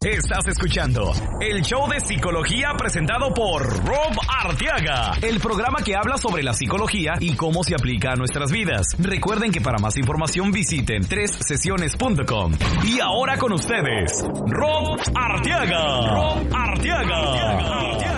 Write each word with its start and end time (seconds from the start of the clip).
Estás 0.00 0.46
escuchando 0.46 1.10
el 1.40 1.60
show 1.62 1.88
de 1.88 1.98
psicología 1.98 2.68
presentado 2.78 3.34
por 3.34 3.66
Rob 3.84 4.14
Arteaga, 4.28 5.14
el 5.20 5.40
programa 5.40 5.78
que 5.84 5.96
habla 5.96 6.16
sobre 6.16 6.44
la 6.44 6.52
psicología 6.52 7.14
y 7.18 7.34
cómo 7.34 7.64
se 7.64 7.74
aplica 7.74 8.12
a 8.12 8.14
nuestras 8.14 8.52
vidas. 8.52 8.94
Recuerden 8.96 9.50
que 9.50 9.60
para 9.60 9.78
más 9.78 9.96
información 9.96 10.52
visiten 10.52 11.02
sesiones.com. 11.02 12.52
Y 12.84 13.00
ahora 13.00 13.38
con 13.38 13.52
ustedes, 13.52 14.24
Rob 14.46 15.00
Arteaga. 15.16 16.14
Rob 16.14 16.46
Arteaga. 16.54 17.32
Arteaga. 17.32 17.98
¿Qué 17.98 18.17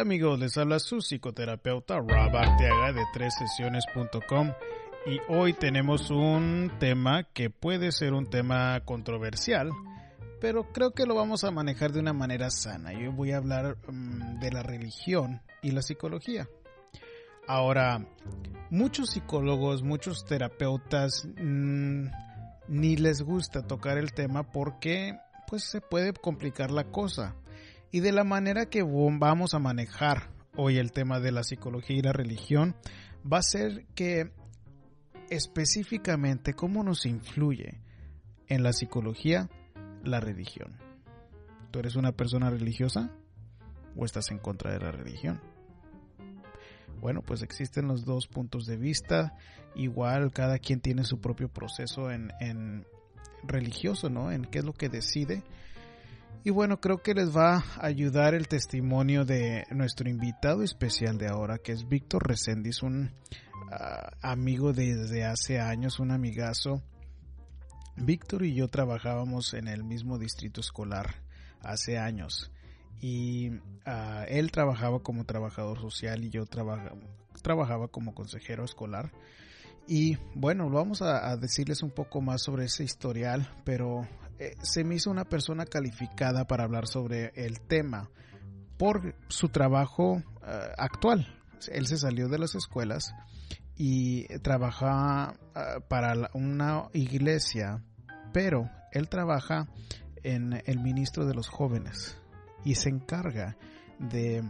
tal 0.00 0.06
amigos? 0.06 0.38
Les 0.38 0.56
habla 0.56 0.78
su 0.78 0.98
psicoterapeuta 0.98 1.98
Rob 1.98 2.34
Arteaga 2.34 2.92
de 2.92 3.04
tres 3.12 3.34
sesiones.com 3.38 4.52
y 5.06 5.18
hoy 5.28 5.52
tenemos 5.52 6.10
un 6.10 6.72
tema 6.78 7.24
que 7.34 7.50
puede 7.50 7.92
ser 7.92 8.14
un 8.14 8.30
tema 8.30 8.80
controversial, 8.86 9.70
pero 10.40 10.72
creo 10.72 10.92
que 10.92 11.04
lo 11.04 11.14
vamos 11.14 11.44
a 11.44 11.50
manejar 11.50 11.92
de 11.92 12.00
una 12.00 12.14
manera 12.14 12.50
sana. 12.50 12.94
Yo 12.94 13.12
voy 13.12 13.32
a 13.32 13.36
hablar 13.36 13.76
um, 13.88 14.38
de 14.40 14.50
la 14.50 14.62
religión 14.62 15.42
y 15.62 15.72
la 15.72 15.82
psicología. 15.82 16.48
Ahora, 17.46 18.06
muchos 18.70 19.10
psicólogos, 19.10 19.82
muchos 19.82 20.24
terapeutas 20.24 21.28
mmm, 21.36 22.06
ni 22.68 22.96
les 22.96 23.20
gusta 23.20 23.66
tocar 23.66 23.98
el 23.98 24.14
tema 24.14 24.50
porque 24.50 25.18
pues 25.46 25.64
se 25.64 25.82
puede 25.82 26.14
complicar 26.14 26.70
la 26.70 26.84
cosa. 26.84 27.34
Y 27.92 28.00
de 28.00 28.12
la 28.12 28.24
manera 28.24 28.66
que 28.66 28.82
vamos 28.82 29.54
a 29.54 29.58
manejar 29.58 30.30
hoy 30.56 30.78
el 30.78 30.92
tema 30.92 31.18
de 31.18 31.32
la 31.32 31.42
psicología 31.42 31.96
y 31.96 32.02
la 32.02 32.12
religión 32.12 32.76
va 33.30 33.38
a 33.38 33.42
ser 33.42 33.86
que 33.94 34.30
específicamente 35.28 36.54
cómo 36.54 36.84
nos 36.84 37.04
influye 37.04 37.80
en 38.46 38.62
la 38.62 38.72
psicología 38.72 39.48
la 40.04 40.20
religión. 40.20 40.76
¿Tú 41.72 41.80
eres 41.80 41.96
una 41.96 42.12
persona 42.12 42.48
religiosa 42.48 43.10
o 43.96 44.04
estás 44.04 44.30
en 44.30 44.38
contra 44.38 44.72
de 44.72 44.78
la 44.78 44.92
religión? 44.92 45.40
Bueno, 47.00 47.22
pues 47.22 47.42
existen 47.42 47.88
los 47.88 48.04
dos 48.04 48.28
puntos 48.28 48.66
de 48.66 48.76
vista. 48.76 49.34
Igual 49.74 50.32
cada 50.32 50.58
quien 50.58 50.80
tiene 50.80 51.04
su 51.04 51.20
propio 51.20 51.48
proceso 51.48 52.10
en, 52.10 52.32
en 52.40 52.86
religioso, 53.42 54.10
¿no? 54.10 54.30
En 54.30 54.44
qué 54.44 54.58
es 54.58 54.64
lo 54.64 54.74
que 54.74 54.88
decide 54.88 55.42
y 56.44 56.50
bueno, 56.50 56.80
creo 56.80 57.02
que 57.02 57.14
les 57.14 57.36
va 57.36 57.56
a 57.56 57.86
ayudar 57.86 58.34
el 58.34 58.48
testimonio 58.48 59.24
de 59.24 59.66
nuestro 59.70 60.08
invitado 60.08 60.62
especial 60.62 61.18
de 61.18 61.28
ahora, 61.28 61.58
que 61.58 61.72
es 61.72 61.88
Víctor 61.88 62.26
Reséndiz, 62.26 62.82
un 62.82 63.12
uh, 63.70 64.16
amigo 64.22 64.72
desde 64.72 65.24
hace 65.24 65.60
años, 65.60 66.00
un 66.00 66.10
amigazo. 66.10 66.82
Víctor 67.96 68.44
y 68.44 68.54
yo 68.54 68.68
trabajábamos 68.68 69.52
en 69.54 69.68
el 69.68 69.84
mismo 69.84 70.18
distrito 70.18 70.60
escolar 70.60 71.16
hace 71.62 71.98
años 71.98 72.50
y 73.00 73.50
uh, 73.50 74.24
él 74.28 74.50
trabajaba 74.50 75.00
como 75.00 75.24
trabajador 75.24 75.80
social 75.80 76.24
y 76.24 76.30
yo 76.30 76.46
trabaja, 76.46 76.92
trabajaba 77.42 77.88
como 77.88 78.14
consejero 78.14 78.64
escolar. 78.64 79.12
Y 79.86 80.16
bueno, 80.34 80.70
vamos 80.70 81.02
a, 81.02 81.36
decirles 81.36 81.82
un 81.82 81.90
poco 81.90 82.20
más 82.20 82.42
sobre 82.42 82.66
ese 82.66 82.84
historial, 82.84 83.50
pero 83.64 84.06
eh, 84.40 84.56
se 84.62 84.84
me 84.84 84.94
hizo 84.94 85.10
una 85.10 85.26
persona 85.26 85.66
calificada 85.66 86.46
para 86.46 86.64
hablar 86.64 86.86
sobre 86.86 87.30
el 87.34 87.60
tema 87.60 88.08
por 88.78 89.14
su 89.28 89.50
trabajo 89.50 90.14
uh, 90.14 90.22
actual. 90.78 91.26
Él 91.70 91.86
se 91.86 91.98
salió 91.98 92.26
de 92.28 92.38
las 92.38 92.54
escuelas 92.54 93.14
y 93.76 94.26
trabaja 94.38 95.34
uh, 95.34 95.82
para 95.88 96.14
la, 96.14 96.30
una 96.32 96.88
iglesia, 96.94 97.84
pero 98.32 98.70
él 98.92 99.10
trabaja 99.10 99.68
en 100.22 100.62
el 100.64 100.80
ministro 100.80 101.26
de 101.26 101.34
los 101.34 101.48
jóvenes 101.48 102.16
y 102.64 102.76
se 102.76 102.88
encarga 102.88 103.58
de 103.98 104.42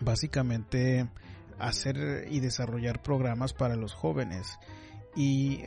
básicamente 0.00 1.10
hacer 1.58 2.26
y 2.30 2.40
desarrollar 2.40 3.02
programas 3.02 3.52
para 3.52 3.76
los 3.76 3.92
jóvenes 3.92 4.58
y 5.14 5.66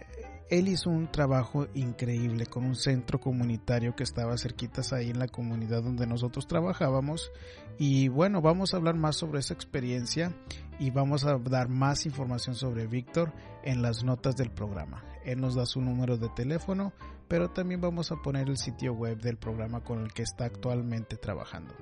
él 0.50 0.68
hizo 0.68 0.90
un 0.90 1.12
trabajo 1.12 1.68
increíble 1.74 2.46
con 2.46 2.66
un 2.66 2.76
centro 2.76 3.20
comunitario 3.20 3.96
que 3.96 4.04
estaba 4.04 4.38
cerquitas 4.38 4.94
ahí 4.94 5.10
en 5.10 5.20
la 5.20 5.28
comunidad 5.28 5.84
donde 5.84 6.08
nosotros 6.08 6.48
trabajábamos. 6.48 7.32
Y 7.78 8.08
bueno 8.08 8.42
vamos 8.42 8.74
a 8.74 8.78
hablar 8.78 8.96
más 8.96 9.16
sobre 9.16 9.40
esa 9.40 9.54
experiencia 9.54 10.34
y 10.80 10.92
vamos 10.92 11.26
a 11.26 11.38
dar 11.38 11.70
más 11.70 12.06
información 12.06 12.56
sobre 12.56 12.88
Víctor 12.88 13.34
en 13.64 13.82
las 13.82 14.04
notas 14.04 14.36
del 14.36 14.52
programa. 14.52 15.04
Él 15.26 15.42
nos 15.42 15.56
da 15.56 15.66
su 15.66 15.82
número 15.82 16.18
de 16.18 16.30
teléfono 16.30 16.94
pero 17.28 17.50
también 17.50 17.82
vamos 17.82 18.12
a 18.12 18.18
poner 18.18 18.50
el 18.50 18.58
sitio 18.58 18.94
web 18.94 19.20
del 19.20 19.38
programa 19.38 19.84
con 19.84 20.02
el 20.02 20.14
que 20.14 20.24
está 20.24 20.46
actualmente 20.46 21.18
trabajando. 21.18 21.74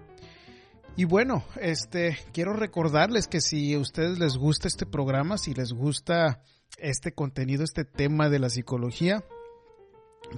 Y 0.96 1.06
bueno, 1.06 1.44
este 1.60 2.18
quiero 2.34 2.54
recordarles 2.54 3.28
que 3.28 3.42
si 3.42 3.74
a 3.74 3.80
ustedes 3.80 4.20
les 4.20 4.38
gusta 4.38 4.68
este 4.68 4.86
programa, 4.86 5.38
si 5.38 5.54
les 5.54 5.74
gusta 5.74 6.42
este 6.78 7.14
contenido, 7.14 7.64
este 7.64 7.86
tema 7.86 8.30
de 8.30 8.40
la 8.40 8.50
psicología, 8.50 9.24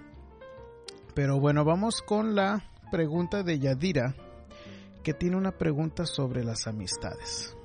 Pero 1.14 1.38
bueno, 1.38 1.64
vamos 1.64 2.00
con 2.00 2.34
la 2.34 2.64
pregunta 2.90 3.42
de 3.42 3.58
Yadira, 3.58 4.14
que 5.04 5.12
tiene 5.12 5.36
una 5.36 5.52
pregunta 5.52 6.06
sobre 6.06 6.42
las 6.42 6.66
amistades. 6.66 7.56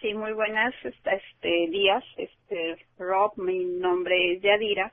Sí, 0.00 0.14
muy 0.14 0.32
buenas 0.32 0.74
este, 0.84 1.68
días, 1.70 2.02
este, 2.16 2.76
Rob, 2.98 3.32
mi 3.36 3.64
nombre 3.64 4.32
es 4.34 4.42
Yadira. 4.42 4.92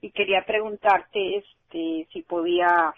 y 0.00 0.10
quería 0.10 0.44
preguntarte 0.44 1.38
este 1.38 2.06
si 2.12 2.22
podía 2.22 2.94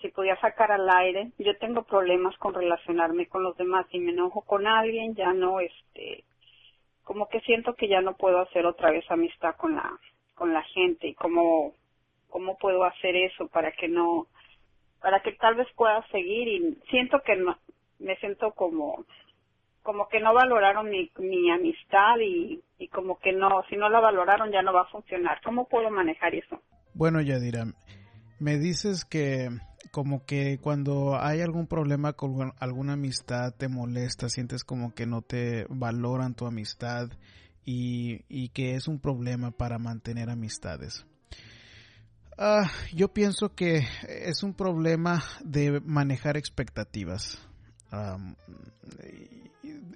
si 0.00 0.08
podía 0.08 0.36
sacar 0.36 0.70
al 0.70 0.88
aire. 0.90 1.32
Yo 1.38 1.56
tengo 1.56 1.82
problemas 1.82 2.36
con 2.36 2.52
relacionarme 2.52 3.26
con 3.26 3.42
los 3.42 3.56
demás. 3.56 3.86
Si 3.90 3.98
me 3.98 4.12
enojo 4.12 4.42
con 4.42 4.66
alguien, 4.66 5.14
ya 5.14 5.32
no, 5.32 5.60
este, 5.60 6.24
como 7.04 7.28
que 7.28 7.40
siento 7.40 7.74
que 7.74 7.88
ya 7.88 8.02
no 8.02 8.14
puedo 8.14 8.40
hacer 8.40 8.66
otra 8.66 8.90
vez 8.90 9.10
amistad 9.10 9.56
con 9.56 9.76
la, 9.76 9.98
con 10.34 10.52
la 10.52 10.62
gente 10.62 11.08
y 11.08 11.14
cómo, 11.14 11.72
cómo 12.28 12.58
puedo 12.58 12.84
hacer 12.84 13.16
eso 13.16 13.48
para 13.48 13.72
que 13.72 13.88
no, 13.88 14.26
para 15.04 15.20
que 15.20 15.32
tal 15.32 15.54
vez 15.54 15.68
pueda 15.76 16.02
seguir 16.10 16.48
y 16.48 16.78
siento 16.88 17.20
que 17.26 17.36
no, 17.36 17.58
me 17.98 18.16
siento 18.16 18.52
como, 18.52 19.04
como 19.82 20.08
que 20.08 20.18
no 20.18 20.32
valoraron 20.32 20.88
mi, 20.88 21.10
mi 21.18 21.50
amistad 21.50 22.16
y, 22.20 22.62
y 22.78 22.88
como 22.88 23.18
que 23.18 23.34
no, 23.34 23.62
si 23.68 23.76
no 23.76 23.90
la 23.90 24.00
valoraron 24.00 24.50
ya 24.50 24.62
no 24.62 24.72
va 24.72 24.80
a 24.80 24.90
funcionar. 24.90 25.42
¿Cómo 25.44 25.68
puedo 25.68 25.90
manejar 25.90 26.34
eso? 26.34 26.58
Bueno, 26.94 27.20
Yadira, 27.20 27.66
me 28.40 28.56
dices 28.56 29.04
que 29.04 29.50
como 29.90 30.24
que 30.24 30.58
cuando 30.58 31.18
hay 31.20 31.42
algún 31.42 31.66
problema 31.66 32.14
con 32.14 32.54
alguna 32.58 32.94
amistad 32.94 33.52
te 33.52 33.68
molesta, 33.68 34.30
sientes 34.30 34.64
como 34.64 34.94
que 34.94 35.04
no 35.04 35.20
te 35.20 35.66
valoran 35.68 36.34
tu 36.34 36.46
amistad 36.46 37.10
y, 37.66 38.48
que 38.54 38.74
es 38.74 38.88
un 38.88 39.00
problema 39.00 39.50
para 39.50 39.78
mantener 39.78 40.30
amistades. 40.30 41.06
Ah, 42.36 42.70
yo 42.92 43.12
pienso 43.12 43.54
que 43.54 43.86
es 44.08 44.42
un 44.42 44.54
problema 44.54 45.22
de 45.44 45.80
manejar 45.80 46.36
expectativas. 46.36 47.38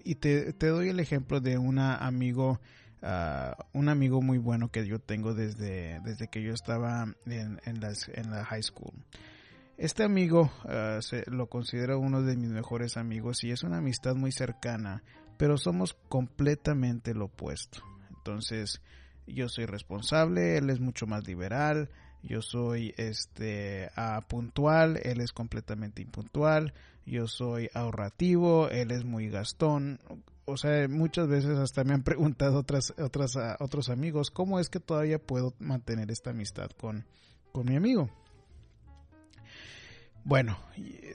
y 0.05 0.14
te, 0.14 0.52
doy 0.52 0.88
el 0.88 1.00
ejemplo 1.00 1.40
de 1.40 1.58
un 1.58 1.79
amigo, 1.79 2.61
ah, 3.02 3.56
un 3.73 3.88
amigo 3.88 4.23
muy 4.23 4.38
bueno 4.38 4.70
que 4.70 4.87
yo 4.87 5.00
tengo 5.00 5.35
desde, 5.35 6.00
desde 6.05 6.29
que 6.29 6.43
yo 6.43 6.52
estaba 6.52 7.05
en, 7.26 7.61
en, 7.64 7.81
en 8.14 8.31
la 8.31 8.44
high 8.44 8.62
school. 8.62 8.93
Este 9.79 10.02
amigo 10.02 10.50
uh, 10.64 11.00
se, 11.00 11.23
lo 11.31 11.46
considero 11.46 12.00
uno 12.00 12.23
de 12.23 12.37
mis 12.37 12.50
mejores 12.50 12.96
amigos 12.96 13.44
y 13.44 13.52
es 13.52 13.62
una 13.62 13.79
amistad 13.79 14.17
muy 14.17 14.32
cercana, 14.32 15.05
pero 15.37 15.56
somos 15.56 15.94
completamente 16.08 17.14
lo 17.14 17.26
opuesto. 17.26 17.85
Entonces, 18.11 18.82
yo 19.29 19.49
soy 19.49 19.67
responsable, 19.67 20.58
él 20.58 20.70
es 20.70 20.81
mucho 20.81 21.06
más 21.06 21.29
liberal, 21.29 21.90
yo 22.23 22.43
soy 22.43 22.94
este 22.97 23.91
uh, 23.97 24.23
puntual, 24.26 24.99
él 25.03 25.20
es 25.20 25.32
completamente 25.32 26.03
impuntual, 26.03 26.75
yo 27.06 27.26
soy 27.26 27.70
ahorrativo, 27.75 28.69
él 28.69 28.91
es 28.91 29.05
muy 29.05 29.29
gastón. 29.29 30.00
O 30.44 30.56
sea, 30.56 30.88
muchas 30.88 31.29
veces 31.29 31.59
hasta 31.59 31.85
me 31.85 31.94
han 31.94 32.03
preguntado 32.03 32.59
otras, 32.59 32.94
otras, 32.99 33.37
uh, 33.37 33.62
otros 33.62 33.88
amigos 33.88 34.31
cómo 34.31 34.59
es 34.61 34.69
que 34.69 34.81
todavía 34.81 35.19
puedo 35.19 35.55
mantener 35.59 36.11
esta 36.11 36.31
amistad 36.31 36.70
con, 36.79 37.06
con 37.53 37.67
mi 37.67 37.76
amigo. 37.76 38.11
Bueno, 40.29 40.59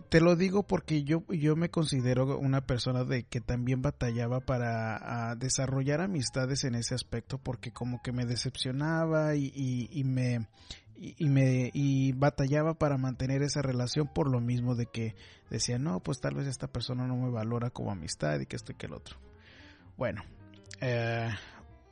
te 0.10 0.22
lo 0.22 0.36
digo 0.36 0.64
porque 0.64 1.04
yo, 1.04 1.24
yo 1.28 1.56
me 1.56 1.70
considero 1.70 2.40
una 2.40 2.62
persona 2.66 3.04
de 3.04 3.26
que 3.26 3.42
también 3.42 3.84
batallaba 3.84 4.40
para 4.40 5.36
desarrollar 5.36 6.02
amistades 6.02 6.64
en 6.64 6.74
ese 6.74 6.96
aspecto 6.96 7.38
porque 7.38 7.72
como 7.72 8.02
que 8.02 8.12
me 8.12 8.26
decepcionaba 8.26 9.36
y, 9.36 9.52
y, 9.92 10.04
me 10.04 10.48
y, 11.18 11.30
me 11.30 11.70
y 11.74 12.14
batallaba 12.14 12.76
para 12.76 12.98
mantener 12.98 13.42
esa 13.42 13.62
relación 13.62 14.08
por 14.08 14.30
lo 14.30 14.40
mismo 14.40 14.76
de 14.76 14.86
que 14.86 15.16
decía 15.50 15.78
no 15.78 16.00
pues 16.02 16.22
tal 16.22 16.36
vez 16.36 16.48
esta 16.48 16.68
persona 16.68 17.08
no 17.08 17.18
me 17.18 17.30
valora 17.30 17.70
como 17.70 17.92
amistad 17.92 18.40
y 18.40 18.46
que 18.46 18.56
esto 18.56 18.72
y 18.72 18.76
que 18.76 18.86
el 18.86 18.94
otro 18.94 19.18
bueno 19.98 20.24
eh, 20.80 21.30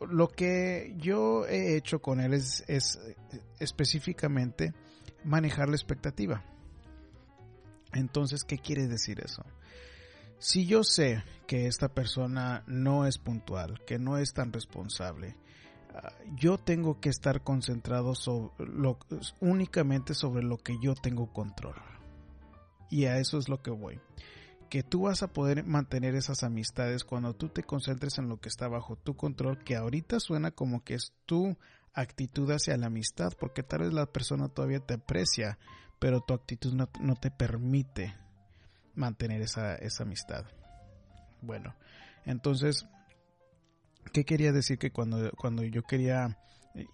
lo 0.09 0.29
que 0.29 0.95
yo 0.97 1.45
he 1.45 1.75
hecho 1.75 2.01
con 2.01 2.19
él 2.19 2.33
es, 2.33 2.63
es 2.67 2.99
específicamente 3.59 4.73
manejar 5.23 5.67
la 5.67 5.75
expectativa 5.75 6.43
entonces, 7.93 8.43
¿qué 8.43 8.57
quiere 8.57 8.87
decir 8.87 9.21
eso? 9.23 9.43
Si 10.39 10.65
yo 10.65 10.83
sé 10.83 11.23
que 11.45 11.67
esta 11.67 11.89
persona 11.89 12.63
no 12.67 13.05
es 13.05 13.17
puntual, 13.17 13.81
que 13.85 13.99
no 13.99 14.17
es 14.17 14.33
tan 14.33 14.51
responsable, 14.53 15.35
yo 16.35 16.57
tengo 16.57 16.99
que 16.99 17.09
estar 17.09 17.43
concentrado 17.43 18.13
únicamente 19.39 20.13
sobre 20.13 20.43
lo 20.43 20.57
que 20.57 20.77
yo 20.81 20.95
tengo 20.95 21.31
control. 21.31 21.75
Y 22.89 23.05
a 23.05 23.17
eso 23.17 23.37
es 23.37 23.47
lo 23.47 23.61
que 23.61 23.71
voy. 23.71 23.99
Que 24.69 24.83
tú 24.83 25.03
vas 25.03 25.23
a 25.23 25.31
poder 25.33 25.65
mantener 25.65 26.15
esas 26.15 26.43
amistades 26.43 27.03
cuando 27.03 27.33
tú 27.33 27.49
te 27.49 27.63
concentres 27.63 28.17
en 28.17 28.29
lo 28.29 28.39
que 28.39 28.49
está 28.49 28.67
bajo 28.67 28.95
tu 28.95 29.15
control, 29.15 29.63
que 29.63 29.75
ahorita 29.75 30.19
suena 30.19 30.51
como 30.51 30.83
que 30.83 30.95
es 30.95 31.13
tu 31.25 31.57
actitud 31.93 32.49
hacia 32.51 32.77
la 32.77 32.87
amistad, 32.87 33.33
porque 33.39 33.63
tal 33.63 33.81
vez 33.81 33.93
la 33.93 34.05
persona 34.05 34.49
todavía 34.49 34.79
te 34.79 34.95
aprecia, 34.95 35.57
pero 35.99 36.21
tu 36.21 36.33
actitud 36.33 36.73
no, 36.73 37.15
te 37.15 37.31
permite 37.31 38.15
mantener 38.95 39.41
esa, 39.41 39.77
amistad. 39.99 40.45
Bueno, 41.41 41.75
entonces, 42.25 42.85
¿qué 44.13 44.25
quería 44.25 44.51
decir? 44.51 44.77
Que 44.77 44.91
cuando, 44.91 45.31
cuando 45.37 45.63
yo 45.63 45.83
quería 45.83 46.37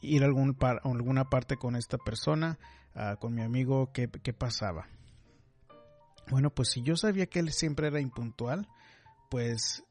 ir 0.01 0.24
a, 0.24 0.25
algún 0.25 0.57
alguna 0.83 1.25
parte 1.25 1.57
con 1.57 1.75
esta 1.75 1.98
persona, 1.98 2.57
ah, 2.95 3.15
con 3.19 3.33
mi 3.33 3.42
amigo, 3.42 3.92
¿qué, 3.94 4.09
¿qué, 4.09 4.33
pasaba? 4.33 4.88
Bueno, 6.30 6.50
pues 6.50 6.69
si 6.69 6.81
yo 6.81 6.95
sabía 6.95 7.27
que 7.27 7.39
él 7.39 7.51
siempre 7.51 7.88
era 7.88 8.01
impuntual, 8.01 8.68
pues 9.30 9.83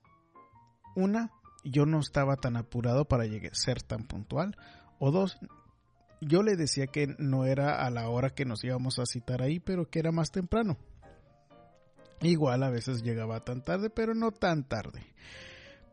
una, 0.95 1.31
yo 1.65 1.87
no 1.87 2.01
estaba 2.01 2.37
tan 2.37 2.57
apurado 2.57 3.07
para 3.07 3.25
llegar, 3.25 3.55
ser 3.55 3.83
tan 3.83 4.07
puntual, 4.07 4.57
o 4.99 5.11
dos, 5.11 5.39
yo 6.21 6.43
le 6.43 6.57
decía 6.57 6.87
que 6.87 7.15
no 7.19 7.45
era 7.45 7.85
a 7.85 7.91
la 7.91 8.09
hora 8.09 8.31
que 8.31 8.45
nos 8.45 8.65
íbamos 8.65 8.99
a 8.99 9.07
citar 9.07 9.43
ahí, 9.43 9.61
pero 9.61 9.89
que 9.89 9.99
era 9.99 10.13
más 10.13 10.31
temprano. 10.31 10.77
Igual 12.23 12.63
a 12.63 12.71
veces 12.71 13.03
llegaba 13.03 13.41
tan 13.41 13.63
tarde, 13.63 13.91
pero 13.91 14.15
no 14.15 14.33
tan 14.33 14.65
tarde. 14.65 15.03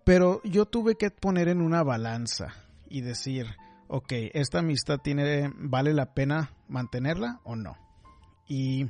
Pero 0.03 0.41
yo 0.43 0.65
tuve 0.65 0.95
que 0.95 1.11
poner 1.11 1.47
en 1.47 1.61
una 1.61 1.83
balanza 1.83 2.53
y 2.89 3.01
decir, 3.01 3.47
ok, 3.87 4.11
esta 4.33 4.59
amistad 4.59 4.99
tiene, 4.99 5.51
vale 5.55 5.93
la 5.93 6.13
pena 6.13 6.51
mantenerla 6.67 7.39
o 7.43 7.55
no. 7.55 7.77
Y 8.47 8.89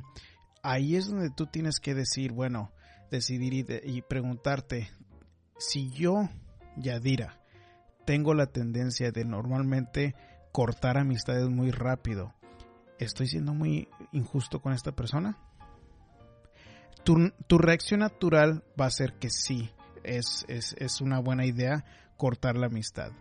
ahí 0.62 0.96
es 0.96 1.08
donde 1.08 1.30
tú 1.30 1.46
tienes 1.46 1.78
que 1.78 1.94
decir, 1.94 2.32
bueno, 2.32 2.72
decidir 3.10 3.54
y, 3.54 3.64
y 3.84 4.02
preguntarte, 4.02 4.90
si 5.58 5.90
yo, 5.90 6.28
Yadira, 6.76 7.40
tengo 8.04 8.34
la 8.34 8.46
tendencia 8.46 9.12
de 9.12 9.24
normalmente 9.24 10.14
cortar 10.52 10.98
amistades 10.98 11.48
muy 11.48 11.70
rápido. 11.70 12.34
¿Estoy 12.98 13.26
siendo 13.26 13.54
muy 13.54 13.88
injusto 14.12 14.60
con 14.60 14.72
esta 14.72 14.92
persona? 14.92 15.36
Tu, 17.02 17.58
reacción 17.58 18.00
natural 18.00 18.64
va 18.80 18.86
a 18.86 18.90
ser 18.90 19.14
que 19.14 19.28
sí, 19.30 19.70
es, 20.04 20.44
es, 20.48 21.00
una 21.00 21.18
buena 21.18 21.46
idea 21.46 21.84
cortar 22.16 22.56
la 22.56 22.66
amistad. 22.66 23.12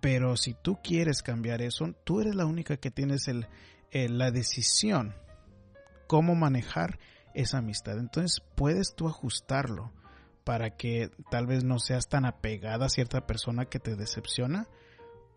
Pero 0.00 0.36
si 0.36 0.54
tú 0.54 0.78
quieres 0.82 1.22
cambiar 1.22 1.62
eso, 1.62 1.94
tú 2.04 2.20
eres 2.20 2.34
la 2.34 2.46
única 2.46 2.76
que 2.76 2.90
tienes 2.90 3.28
el, 3.28 3.46
la 3.92 4.30
decisión 4.30 5.14
cómo 6.06 6.34
manejar 6.34 6.98
esa 7.32 7.58
amistad. 7.58 7.98
Entonces 7.98 8.42
puedes 8.54 8.94
tú 8.94 9.08
ajustarlo 9.08 9.92
para 10.44 10.76
que 10.76 11.10
tal 11.30 11.46
vez 11.46 11.64
no 11.64 11.78
seas 11.78 12.08
tan 12.08 12.26
apegada 12.26 12.86
a 12.86 12.90
cierta 12.90 13.26
persona 13.26 13.64
que 13.64 13.78
te 13.78 13.96
decepciona, 13.96 14.68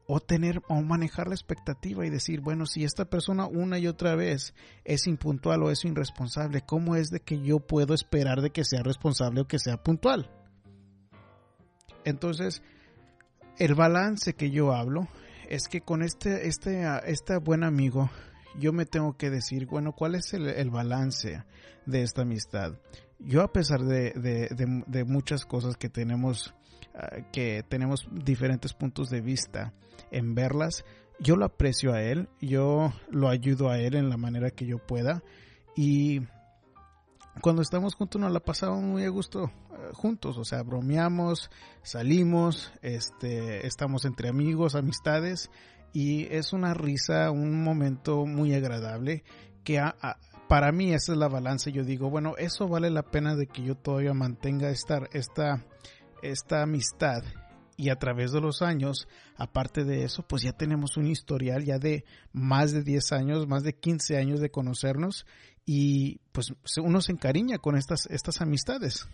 o 0.08 0.22
tener 0.22 0.62
o 0.70 0.82
manejar 0.82 1.28
la 1.28 1.36
expectativa 1.36 2.06
y 2.06 2.10
decir, 2.10 2.40
bueno, 2.40 2.66
si 2.66 2.86
esta 2.86 3.06
persona 3.06 3.46
una 3.46 3.78
y 3.78 3.88
otra 3.88 4.16
vez 4.16 4.54
es 4.86 5.06
impuntual 5.06 5.62
o 5.64 5.70
es 5.70 5.84
irresponsable, 5.84 6.62
¿cómo 6.62 6.96
es 6.96 7.10
de 7.10 7.20
que 7.20 7.42
yo 7.42 7.60
puedo 7.60 7.94
esperar 7.94 8.42
de 8.42 8.52
que 8.52 8.64
sea 8.64 8.84
responsable 8.84 9.42
o 9.42 9.48
que 9.48 9.60
sea 9.60 9.84
puntual? 9.84 10.32
Entonces, 12.08 12.62
el 13.58 13.76
balance 13.76 14.34
que 14.34 14.52
yo 14.52 14.74
hablo 14.74 15.08
es 15.50 15.68
que 15.68 15.82
con 15.82 16.04
este, 16.04 16.48
este, 16.48 16.86
este 17.06 17.38
buen 17.38 17.64
amigo, 17.64 18.10
yo 18.60 18.74
me 18.74 18.86
tengo 18.86 19.18
que 19.18 19.30
decir, 19.30 19.66
bueno, 19.66 19.94
¿cuál 19.94 20.16
es 20.16 20.34
el, 20.34 20.70
balance 20.70 21.44
de 21.86 22.02
esta 22.04 22.24
amistad? 22.24 22.74
Yo 23.20 23.42
a 23.42 23.52
pesar 23.52 23.84
de, 23.84 24.14
de 24.88 25.04
muchas 25.06 25.46
cosas 25.46 25.78
que 25.78 25.90
tenemos 25.90 26.54
Ah, 27.00 27.18
que 27.32 27.64
tenemos 27.70 28.08
diferentes 28.12 28.74
puntos 28.74 29.12
de 29.12 29.22
vista 29.22 29.72
en 30.10 30.34
verlas. 30.34 30.84
Yo 31.20 31.36
lo 31.36 31.46
aprecio 31.46 31.94
a 31.94 32.02
él, 32.02 32.28
yo 32.42 32.92
lo 33.12 33.30
ayudo 33.30 33.70
a 33.70 33.78
él 33.78 33.94
en 33.94 34.10
la 34.10 34.18
manera 34.18 34.50
que 34.50 34.66
yo 34.66 34.80
pueda 34.80 35.22
y 35.76 36.22
cuando 37.42 37.62
estamos 37.62 37.96
juntos 37.96 38.22
nos 38.22 38.32
la 38.32 38.40
pasamos 38.40 38.82
muy 38.82 39.04
a 39.04 39.10
gusto 39.10 39.52
eh, 39.72 39.90
juntos, 39.94 40.38
o 40.38 40.44
sea, 40.44 40.64
bromeamos, 40.64 41.50
salimos, 41.84 42.72
este, 42.82 43.66
estamos 43.66 44.06
entre 44.06 44.30
amigos, 44.30 44.76
amistades 44.76 45.50
y 45.94 46.26
es 46.26 46.54
una 46.54 46.74
risa, 46.74 47.32
un 47.32 47.64
momento 47.64 48.26
muy 48.26 48.54
agradable 48.54 49.24
que 49.64 49.82
para 50.48 50.72
mí 50.72 50.94
esa 50.94 51.12
es 51.12 51.18
la 51.18 51.28
balanza. 51.28 51.70
Yo 51.70 51.84
digo, 51.84 52.10
bueno, 52.10 52.36
eso 52.38 52.68
vale 52.68 52.90
la 52.90 53.04
pena 53.04 53.36
de 53.36 53.48
que 53.48 53.64
yo 53.64 53.76
todavía 53.76 54.14
mantenga 54.14 54.70
esta, 54.70 55.02
esta 55.12 55.66
esta 56.22 56.64
amistad 56.64 57.24
y 57.76 57.90
a 57.90 57.98
través 57.98 58.32
de 58.32 58.42
los 58.42 58.64
años, 58.64 59.08
aparte 59.36 59.84
de 59.84 60.04
eso, 60.04 60.24
pues 60.28 60.42
ya 60.42 60.52
tenemos 60.52 60.98
un 60.98 61.06
historial 61.06 61.64
ya 61.64 61.78
de 61.78 62.06
más 62.34 62.72
de 62.72 62.82
10 62.82 63.12
años, 63.12 63.48
más 63.48 63.64
de 63.64 63.76
15 63.76 64.18
años 64.18 64.40
de 64.40 64.50
conocernos 64.50 65.28
y 65.70 66.22
pues 66.32 66.54
uno 66.82 67.02
se 67.02 67.12
encariña 67.12 67.58
con 67.58 67.76
estas, 67.76 68.06
estas 68.06 68.40
amistades, 68.40 69.06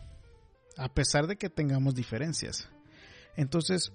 a 0.77 0.93
pesar 0.93 1.25
de 1.25 1.35
que 1.35 1.49
tengamos 1.49 1.95
diferencias. 1.95 2.69
Entonces, 3.35 3.91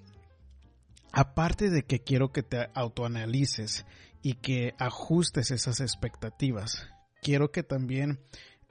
aparte 1.13 1.71
de 1.71 1.85
que 1.85 2.01
quiero 2.01 2.33
que 2.33 2.43
te 2.43 2.69
autoanalices 2.75 3.87
y 4.23 4.35
que 4.35 4.75
ajustes 4.81 5.53
esas 5.53 5.79
expectativas, 5.79 6.89
quiero 7.23 7.53
que 7.53 7.63
también 7.63 8.19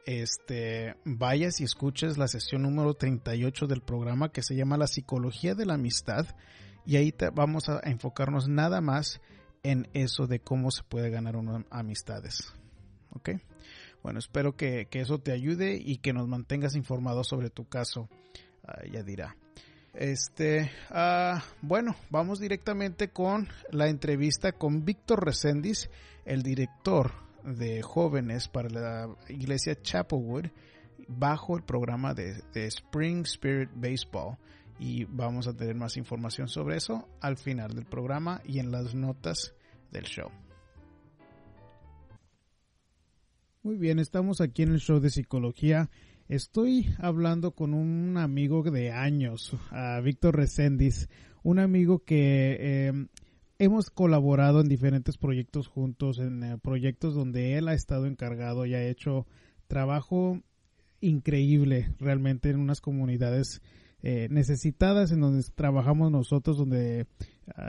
este, 0.05 0.97
vayas 1.05 1.61
y 1.61 1.63
escuches 1.63 2.17
la 2.17 2.27
sesión 2.27 2.63
número 2.63 2.93
38 2.93 3.67
del 3.67 3.81
programa 3.81 4.33
que 4.33 4.43
se 4.43 4.57
llama 4.57 4.75
La 4.75 4.87
psicología 4.87 5.55
de 5.55 5.65
la 5.65 5.75
amistad 5.75 6.27
y 6.85 6.97
ahí 6.97 7.13
te, 7.13 7.29
vamos 7.29 7.69
a 7.69 7.79
enfocarnos 7.83 8.49
nada 8.49 8.81
más 8.81 9.21
en 9.63 9.87
eso 9.93 10.27
de 10.27 10.41
cómo 10.41 10.71
se 10.71 10.83
puede 10.83 11.09
ganar 11.09 11.37
unas 11.37 11.63
amistades. 11.69 12.53
¿Ok? 13.11 13.29
Bueno, 14.07 14.19
espero 14.19 14.55
que, 14.55 14.87
eso 14.89 15.19
te 15.19 15.33
ayude 15.33 15.75
y 15.75 15.97
que 15.97 16.13
nos 16.13 16.29
mantengas 16.29 16.77
informados 16.77 17.27
sobre 17.27 17.49
tu 17.49 17.67
caso. 17.67 18.07
Ah, 18.63 18.79
ya 18.89 19.03
dirá. 19.03 19.35
Este, 19.93 20.71
ah, 20.91 21.43
bueno, 21.61 21.93
vamos 22.09 22.39
directamente 22.39 23.09
con 23.09 23.49
la 23.69 23.89
entrevista 23.89 24.53
con 24.53 24.85
Víctor 24.85 25.25
Reséndiz, 25.25 25.89
el 26.23 26.41
director 26.41 27.11
de 27.43 27.81
jóvenes 27.81 28.47
para 28.47 28.69
la 28.69 29.13
iglesia 29.27 29.75
Chapelwood 29.81 30.45
bajo 31.09 31.57
el 31.57 31.63
programa 31.63 32.13
de, 32.13 32.41
Spring 32.53 33.25
Spirit 33.25 33.71
Baseball 33.75 34.37
y 34.79 35.03
vamos 35.03 35.49
a 35.49 35.53
tener 35.53 35.75
más 35.75 35.97
información 35.97 36.47
sobre 36.47 36.77
eso 36.77 37.09
al 37.19 37.35
final 37.35 37.73
del 37.75 37.85
programa 37.85 38.41
y 38.45 38.59
en 38.59 38.71
las 38.71 38.95
notas 38.95 39.53
del 39.91 40.05
show. 40.05 40.31
Muy 43.67 43.75
bien, 43.75 43.99
estamos 43.99 44.39
aquí 44.39 44.63
en 44.63 44.71
el 44.71 44.79
show 44.79 45.01
de 45.01 45.09
psicología. 45.09 45.89
Estoy 46.29 46.87
hablando 46.99 47.51
con 47.51 47.73
un 47.73 48.15
amigo 48.15 48.63
de 48.63 48.93
años, 48.93 49.57
a 49.71 49.99
Víctor 49.99 50.37
Reséndiz, 50.37 51.09
un 51.43 51.59
amigo 51.59 51.99
que 51.99 52.55
eh, 52.61 53.07
hemos 53.59 53.89
colaborado 53.89 54.61
en 54.61 54.69
diferentes 54.69 55.17
proyectos 55.17 55.67
juntos, 55.67 56.17
en 56.19 56.43
eh, 56.43 56.57
proyectos 56.57 57.13
donde 57.13 57.57
él 57.57 57.67
ha 57.67 57.73
estado 57.73 58.05
encargado 58.05 58.65
y 58.65 58.73
ha 58.73 58.87
hecho 58.87 59.27
trabajo 59.67 60.39
increíble 61.01 61.93
realmente 61.99 62.51
en 62.51 62.61
unas 62.61 62.79
comunidades 62.79 63.61
eh, 64.01 64.29
necesitadas 64.31 65.11
en 65.11 65.19
donde 65.19 65.43
trabajamos 65.55 66.09
nosotros, 66.09 66.57
donde 66.57 67.05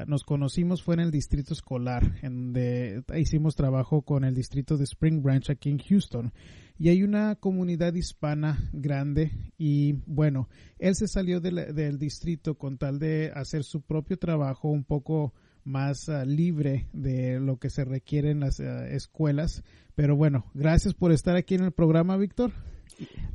nos 0.07 0.25
conocimos 0.25 0.83
fue 0.83 0.95
en 0.95 1.01
el 1.01 1.11
distrito 1.11 1.53
escolar, 1.53 2.19
en 2.23 2.53
donde 2.53 3.05
hicimos 3.17 3.55
trabajo 3.55 4.03
con 4.03 4.25
el 4.25 4.35
distrito 4.35 4.77
de 4.77 4.85
Spring 4.85 5.23
Branch 5.23 5.49
aquí 5.51 5.71
en 5.71 5.79
Houston. 5.79 6.33
Y 6.79 6.91
hay 6.91 7.03
una 7.03 7.35
comunidad 7.35 7.95
hispana 7.95 8.71
grande 8.73 9.53
y 9.59 9.95
bueno, 10.07 10.49
él 10.79 10.95
se 10.95 11.09
salió 11.09 11.41
del 11.41 11.99
distrito 11.99 12.57
con 12.57 12.79
tal 12.79 12.99
de 12.99 13.33
hacer 13.35 13.65
su 13.65 13.83
propio 13.83 14.17
trabajo 14.17 14.69
un 14.69 14.85
poco 14.85 15.35
más 15.65 16.09
ah, 16.09 16.25
libre 16.25 16.89
de 16.93 17.41
lo 17.41 17.59
que 17.59 17.71
se 17.71 17.85
requiere 17.85 18.31
en 18.31 18.41
las 18.41 18.61
ah, 18.61 18.89
escuelas. 18.89 19.63
Pero 19.95 20.17
bueno, 20.17 20.47
gracias 20.55 20.95
por 20.95 21.13
estar 21.13 21.37
aquí 21.37 21.55
en 21.55 21.65
el 21.65 21.73
programa, 21.73 22.17
Víctor. 22.17 22.53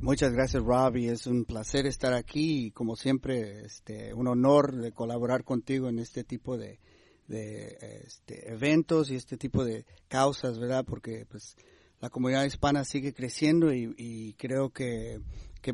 Muchas 0.00 0.32
gracias, 0.32 0.62
Robbie. 0.62 1.10
Es 1.10 1.26
un 1.26 1.44
placer 1.44 1.86
estar 1.86 2.12
aquí 2.12 2.66
y 2.66 2.70
como 2.70 2.96
siempre, 2.96 3.64
este, 3.64 4.12
un 4.14 4.28
honor 4.28 4.76
de 4.76 4.92
colaborar 4.92 5.44
contigo 5.44 5.88
en 5.88 5.98
este 5.98 6.24
tipo 6.24 6.56
de, 6.58 6.78
este, 7.28 8.52
eventos 8.52 9.10
y 9.10 9.16
este 9.16 9.36
tipo 9.36 9.64
de 9.64 9.86
causas, 10.08 10.58
¿verdad? 10.58 10.84
Porque 10.84 11.26
pues 11.28 11.56
la 12.00 12.10
comunidad 12.10 12.44
hispana 12.44 12.84
sigue 12.84 13.14
creciendo 13.14 13.72
y, 13.72 14.34
creo 14.38 14.70
que, 14.70 15.20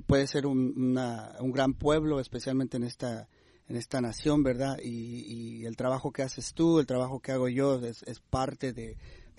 puede 0.06 0.26
ser 0.26 0.46
un, 0.46 0.96
un 1.40 1.52
gran 1.52 1.74
pueblo, 1.74 2.20
especialmente 2.20 2.76
en 2.76 2.84
esta 2.84 3.28
en 3.70 3.76
esta 3.76 4.00
nación, 4.00 4.42
¿verdad? 4.42 4.78
Y, 4.82 5.64
el 5.64 5.76
trabajo 5.76 6.10
que 6.10 6.22
haces 6.22 6.54
tú, 6.54 6.80
el 6.80 6.86
trabajo 6.86 7.20
que 7.20 7.30
hago 7.30 7.48
yo, 7.48 7.78
es, 7.86 8.04
parte 8.28 8.72
de, 8.72 8.96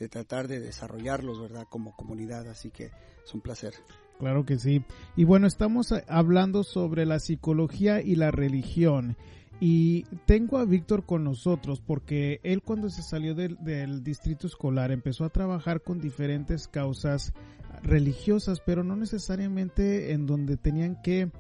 tratar 0.10 0.48
de 0.48 0.62
desarrollarlos, 0.62 1.40
¿verdad? 1.40 1.68
Como 1.70 1.96
comunidad, 1.96 2.48
así 2.48 2.72
que 2.72 2.86
es 2.86 3.34
un 3.34 3.42
placer. 3.42 3.74
Claro 4.22 4.46
que 4.46 4.60
sí. 4.60 4.84
Y 5.16 5.24
bueno, 5.24 5.48
estamos 5.48 5.96
hablando 6.08 6.64
sobre 6.64 7.08
la 7.08 7.18
psicología 7.18 8.04
y 8.04 8.14
la 8.14 8.30
religión. 8.30 9.18
Y 9.60 10.04
tengo 10.28 10.60
a 10.60 10.66
Víctor 10.66 11.08
con 11.08 11.24
nosotros 11.24 11.82
porque 11.82 12.40
él 12.44 12.62
cuando 12.62 12.92
se 12.92 13.02
salió 13.02 13.34
del, 13.34 13.58
del, 13.64 14.04
distrito 14.04 14.46
escolar 14.46 14.92
empezó 14.92 15.26
a 15.26 15.30
trabajar 15.30 15.82
con 15.82 16.00
diferentes 16.00 16.68
causas 16.68 17.34
religiosas, 17.82 18.62
pero 18.64 18.84
no 18.84 18.96
necesariamente 18.96 20.12
en 20.12 20.28
donde 20.28 20.56
tenían 20.56 21.02
que 21.02 21.32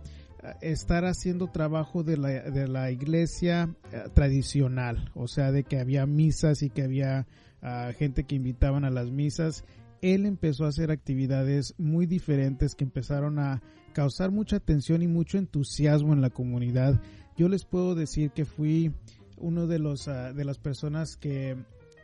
estar 0.62 1.06
haciendo 1.06 1.52
trabajo 1.52 2.04
de 2.04 2.18
la, 2.18 2.30
de 2.30 2.68
la 2.68 2.90
iglesia 2.90 3.76
eh, 3.92 4.06
tradicional, 4.16 5.12
o 5.14 5.28
sea, 5.28 5.52
de 5.52 5.64
que 5.64 5.80
había 5.80 6.08
misas 6.08 6.64
y 6.64 6.72
que 6.72 6.82
había 6.82 7.28
ah, 7.62 7.92
gente 7.96 8.24
que 8.24 8.34
invitaban 8.34 8.86
a 8.86 8.90
las 8.90 9.12
misas. 9.12 9.66
Él 10.01 10.25
empezó 10.25 10.65
a 10.65 10.70
hacer 10.70 10.91
actividades 10.91 11.75
muy 11.77 12.05
diferentes 12.05 12.75
que 12.75 12.84
empezaron 12.84 13.39
a 13.39 13.62
causar 13.93 14.31
mucha 14.31 14.58
atención 14.58 15.01
y 15.01 15.08
mucho 15.08 15.38
entusiasmo 15.38 16.13
en 16.13 16.22
la 16.22 16.29
comunidad. 16.29 17.01
Yo 17.38 17.50
les 17.50 17.65
puedo 17.65 17.96
decir 17.96 18.31
que 18.31 18.46
fui 18.46 18.93
uno 19.38 19.67
de 19.67 19.79
los 19.79 20.08
ah, 20.08 20.34
de 20.34 20.46
las 20.46 20.58
personas 20.60 21.17
que 21.17 21.58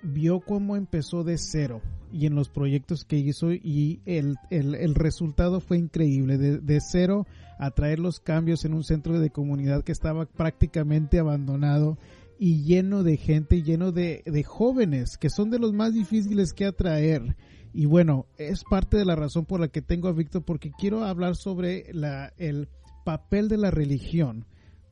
vio 0.03 0.39
cómo 0.39 0.75
empezó 0.75 1.23
de 1.23 1.37
cero 1.37 1.81
y 2.11 2.25
en 2.25 2.35
los 2.35 2.49
proyectos 2.49 3.03
que 3.03 3.17
hizo 3.17 3.51
y 3.51 4.01
el, 4.05 4.35
el, 4.49 4.95
resultado 4.95 5.59
fue 5.59 5.77
increíble, 5.77 6.37
de, 6.37 6.59
de, 6.59 6.79
cero 6.79 7.25
a 7.57 7.71
traer 7.71 7.99
los 7.99 8.19
cambios 8.19 8.63
en 8.63 8.73
un 8.73 8.83
centro 8.83 9.19
de 9.19 9.29
comunidad 9.29 9.83
que 9.83 9.91
estaba 9.91 10.25
prácticamente 10.25 11.19
abandonado 11.19 11.97
y 12.39 12.63
lleno 12.63 13.03
de 13.03 13.17
gente, 13.17 13.63
lleno 13.63 13.91
de, 13.91 14.23
de 14.25 14.43
jóvenes 14.43 15.17
que 15.17 15.29
son 15.29 15.49
de 15.49 15.59
los 15.59 15.73
más 15.73 15.93
difíciles 15.93 16.53
que 16.53 16.65
atraer. 16.65 17.35
Y 17.74 17.86
bueno, 17.86 18.25
es 18.38 18.63
parte 18.63 18.97
de 18.97 19.05
la 19.05 19.15
razón 19.15 19.45
por 19.45 19.59
la 19.59 19.67
que 19.67 19.81
tengo 19.81 20.07
a 20.07 20.13
Víctor 20.13 20.43
porque 20.43 20.71
quiero 20.71 21.03
hablar 21.03 21.36
sobre 21.36 21.93
la, 21.93 22.33
el 22.38 22.67
papel 23.03 23.50
de 23.50 23.57
la 23.57 23.71
religión 23.71 24.45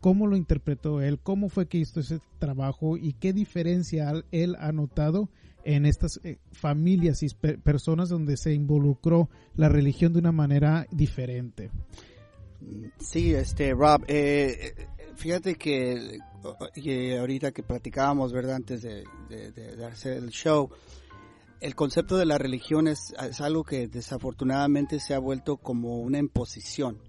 cómo 0.05 0.27
lo 0.27 0.37
interpretó 0.37 1.01
él, 1.01 1.17
cómo 1.17 1.49
fue 1.49 1.67
que 1.67 1.79
hizo 1.79 1.99
ese 1.99 2.19
trabajo 2.37 2.95
y 2.95 3.13
qué 3.13 3.33
diferencia 3.33 4.13
él 4.31 4.55
ha 4.59 4.71
notado 4.71 5.29
en 5.63 5.87
estas 5.87 6.19
eh, 6.23 6.37
familias 6.51 7.23
y 7.23 7.29
personas 7.63 8.09
donde 8.09 8.37
se 8.37 8.53
involucró 8.53 9.31
la 9.55 9.67
religión 9.67 10.13
de 10.13 10.19
una 10.19 10.31
manera 10.31 10.85
diferente. 10.91 11.71
Sí, 12.99 13.33
este 13.33 13.73
Rob, 13.73 14.03
eh, 14.07 14.75
fíjate 15.15 15.55
que, 15.55 16.19
ahorita 17.19 17.51
que 17.51 17.63
platicábamos, 17.63 18.31
¿verdad? 18.31 18.57
Antes 18.57 18.83
de, 18.83 19.05
hacer 19.91 20.17
el 20.17 20.29
show, 20.29 20.69
el 21.65 21.75
concepto 21.75 22.17
de 22.17 22.25
la 22.25 22.37
religión 22.37 22.87
es, 22.87 23.13
es 23.21 23.41
algo 23.41 23.63
que 23.63 23.87
desafortunadamente 23.87 24.99
se 24.99 25.13
ha 25.13 25.19
vuelto 25.19 25.57
como 25.57 25.99
una 25.99 26.19
imposición 26.19 26.99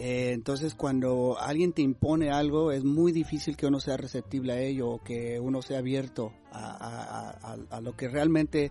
eh, 0.00 0.30
entonces, 0.32 0.76
cuando 0.76 1.36
alguien 1.40 1.72
te 1.72 1.82
impone 1.82 2.30
algo, 2.30 2.70
es 2.70 2.84
muy 2.84 3.10
difícil 3.10 3.56
que 3.56 3.66
uno 3.66 3.80
sea 3.80 3.96
receptible 3.96 4.52
a 4.52 4.60
ello 4.60 4.90
o 4.90 5.02
que 5.02 5.40
uno 5.40 5.60
sea 5.60 5.78
abierto 5.78 6.32
a, 6.52 7.80
lo 7.82 7.96
que 7.96 8.08
realmente 8.08 8.70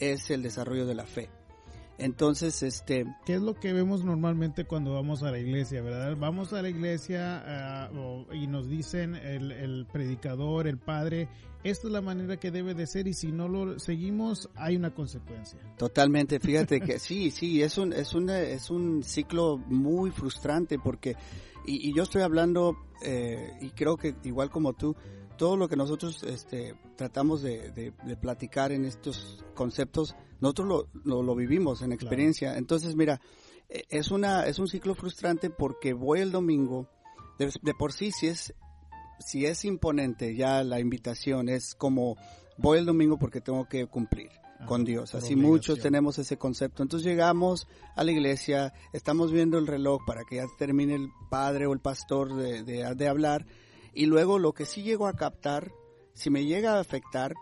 es 0.00 0.30
el 0.30 0.42
desarrollo 0.42 0.84
de 0.84 0.96
la 0.96 1.06
fe. 1.06 1.30
Entonces, 1.96 2.64
este... 2.64 3.06
¿Qué 3.24 3.34
es 3.34 3.40
lo 3.40 3.54
que 3.54 3.72
vemos 3.72 4.04
normalmente 4.04 4.64
cuando 4.64 4.94
vamos 4.94 5.22
a 5.22 5.30
la 5.30 5.38
iglesia, 5.38 5.80
verdad? 5.80 6.16
Vamos 6.18 6.52
a 6.52 6.60
la 6.60 6.68
iglesia 6.68 7.44
ah, 7.46 7.90
y 8.32 8.48
nos 8.48 8.68
dicen 8.68 9.14
el, 9.14 9.52
el, 9.52 9.86
predicador, 9.86 10.66
el 10.66 10.78
padre, 10.78 11.28
esta 11.64 11.86
es 11.86 11.92
la 11.92 12.02
manera 12.02 12.36
que 12.36 12.50
debe 12.50 12.74
de 12.74 12.86
ser 12.86 13.08
y 13.08 13.14
si 13.14 13.32
no 13.32 13.48
lo 13.48 13.78
seguimos 13.78 14.50
hay 14.54 14.76
una 14.76 14.94
consecuencia. 14.94 15.58
Totalmente, 15.78 16.38
fíjate 16.40 16.80
que 16.80 16.98
sí, 16.98 17.30
sí, 17.30 17.62
es 17.62 17.78
un, 17.78 17.92
es 17.92 18.14
un, 18.14 18.28
es 18.30 18.70
un 18.70 19.02
ciclo 19.02 19.56
muy 19.56 20.10
frustrante 20.10 20.78
porque, 20.78 21.16
y, 21.66 21.88
y 21.88 21.94
yo 21.94 22.02
estoy 22.02 22.22
hablando, 22.22 22.76
eh, 23.02 23.56
y 23.60 23.70
creo 23.70 23.96
que 23.96 24.14
igual 24.24 24.50
como 24.50 24.74
tú, 24.74 24.94
todo 25.36 25.56
lo 25.56 25.68
que 25.68 25.76
nosotros 25.76 26.22
este, 26.22 26.74
tratamos 26.96 27.42
de, 27.42 27.70
de, 27.72 28.16
platicar 28.16 28.72
en 28.72 28.84
estos 28.84 29.44
conceptos, 29.54 30.14
nosotros 30.40 30.88
lo, 31.04 31.22
lo, 31.22 31.34
vivimos 31.34 31.82
en 31.82 31.92
experiencia. 31.92 32.56
Entonces, 32.56 32.94
mira, 32.94 33.20
e, 33.68 33.84
es, 33.88 34.10
una, 34.10 34.46
es 34.46 34.58
un 34.58 34.68
ciclo 34.68 34.94
frustrante 34.94 35.50
porque 35.50 35.92
voy 35.92 36.20
el 36.20 36.30
domingo, 36.30 36.88
de, 37.38 37.50
de, 37.62 37.74
por 37.74 37.92
sí 37.92 38.10
si 38.12 38.28
es, 38.28 38.54
si 39.18 39.46
es 39.46 39.64
imponente 39.64 40.34
ya 40.34 40.62
la 40.64 40.80
invitación, 40.80 41.48
es 41.48 41.74
como 41.74 42.16
voy 42.58 42.78
el 42.78 42.86
domingo 42.86 43.18
porque 43.18 43.40
tengo 43.40 43.68
que 43.68 43.86
cumplir 43.86 44.30
con 44.66 44.84
Dios. 44.84 45.14
Así 45.14 45.36
muchos 45.36 45.80
tenemos 45.80 46.18
ese 46.18 46.38
concepto. 46.38 46.82
Entonces 46.82 47.06
llegamos 47.06 47.66
a 47.96 48.04
la 48.04 48.12
iglesia, 48.12 48.72
estamos 48.92 49.32
viendo 49.32 49.58
el 49.58 49.66
reloj 49.66 50.02
para 50.06 50.24
que 50.24 50.36
ya 50.36 50.46
termine 50.58 50.94
el 50.94 51.10
padre 51.30 51.66
o 51.66 51.72
el 51.72 51.80
pastor 51.80 52.34
de, 52.34 52.62
de, 52.62 52.94
de 52.94 53.08
hablar 53.08 53.46
Y 53.92 54.06
luego 54.06 54.38
lo 54.38 54.52
que 54.52 54.64
sí 54.64 54.82
llego 54.82 55.06
a 55.06 55.14
captar, 55.14 55.72
si 56.14 56.30
me 56.30 56.44
llega 56.44 56.76
a 56.76 56.80
afectar, 56.80 57.34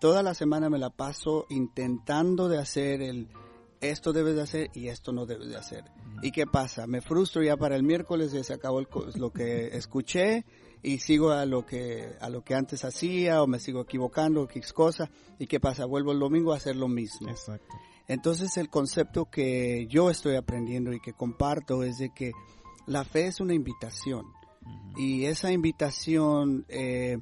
toda 0.00 0.22
la 0.22 0.34
semana 0.34 0.70
me 0.70 0.78
la 0.78 0.90
paso 0.90 1.46
intentando 1.48 2.48
de 2.48 2.58
hacer 2.58 3.02
el 3.02 3.28
esto 3.80 4.12
debes 4.12 4.34
de 4.34 4.42
hacer 4.42 4.70
y 4.74 4.88
esto 4.88 5.12
no 5.12 5.26
debes 5.26 5.48
de 5.48 5.56
hacer. 5.56 5.84
¿Y 6.22 6.32
qué 6.32 6.46
pasa? 6.46 6.86
Me 6.88 7.00
frustro 7.00 7.42
ya 7.42 7.56
para 7.56 7.76
el 7.76 7.84
miércoles, 7.84 8.32
ya 8.32 8.42
se 8.42 8.52
acabó 8.52 8.82
lo 9.14 9.30
que 9.30 9.68
escuché 9.76 10.44
y 10.82 10.98
sigo 10.98 11.30
a 11.30 11.44
lo 11.46 11.66
que 11.66 12.16
a 12.20 12.28
lo 12.28 12.42
que 12.42 12.54
antes 12.54 12.84
hacía 12.84 13.42
o 13.42 13.46
me 13.46 13.58
sigo 13.58 13.82
equivocando, 13.82 14.44
X 14.44 14.72
cosa. 14.72 15.10
¿Y 15.38 15.46
qué 15.46 15.60
pasa? 15.60 15.84
Vuelvo 15.84 16.12
el 16.12 16.18
domingo 16.18 16.52
a 16.52 16.56
hacer 16.56 16.76
lo 16.76 16.88
mismo. 16.88 17.28
Exacto. 17.28 17.74
Entonces 18.06 18.56
el 18.56 18.70
concepto 18.70 19.26
que 19.26 19.86
yo 19.88 20.10
estoy 20.10 20.36
aprendiendo 20.36 20.92
y 20.92 21.00
que 21.00 21.12
comparto 21.12 21.82
es 21.82 21.98
de 21.98 22.10
que 22.10 22.32
la 22.86 23.04
fe 23.04 23.26
es 23.26 23.40
una 23.40 23.54
invitación 23.54 24.24
y 24.96 25.26
esa 25.26 25.52
invitación 25.52 26.64
eh, 26.68 27.18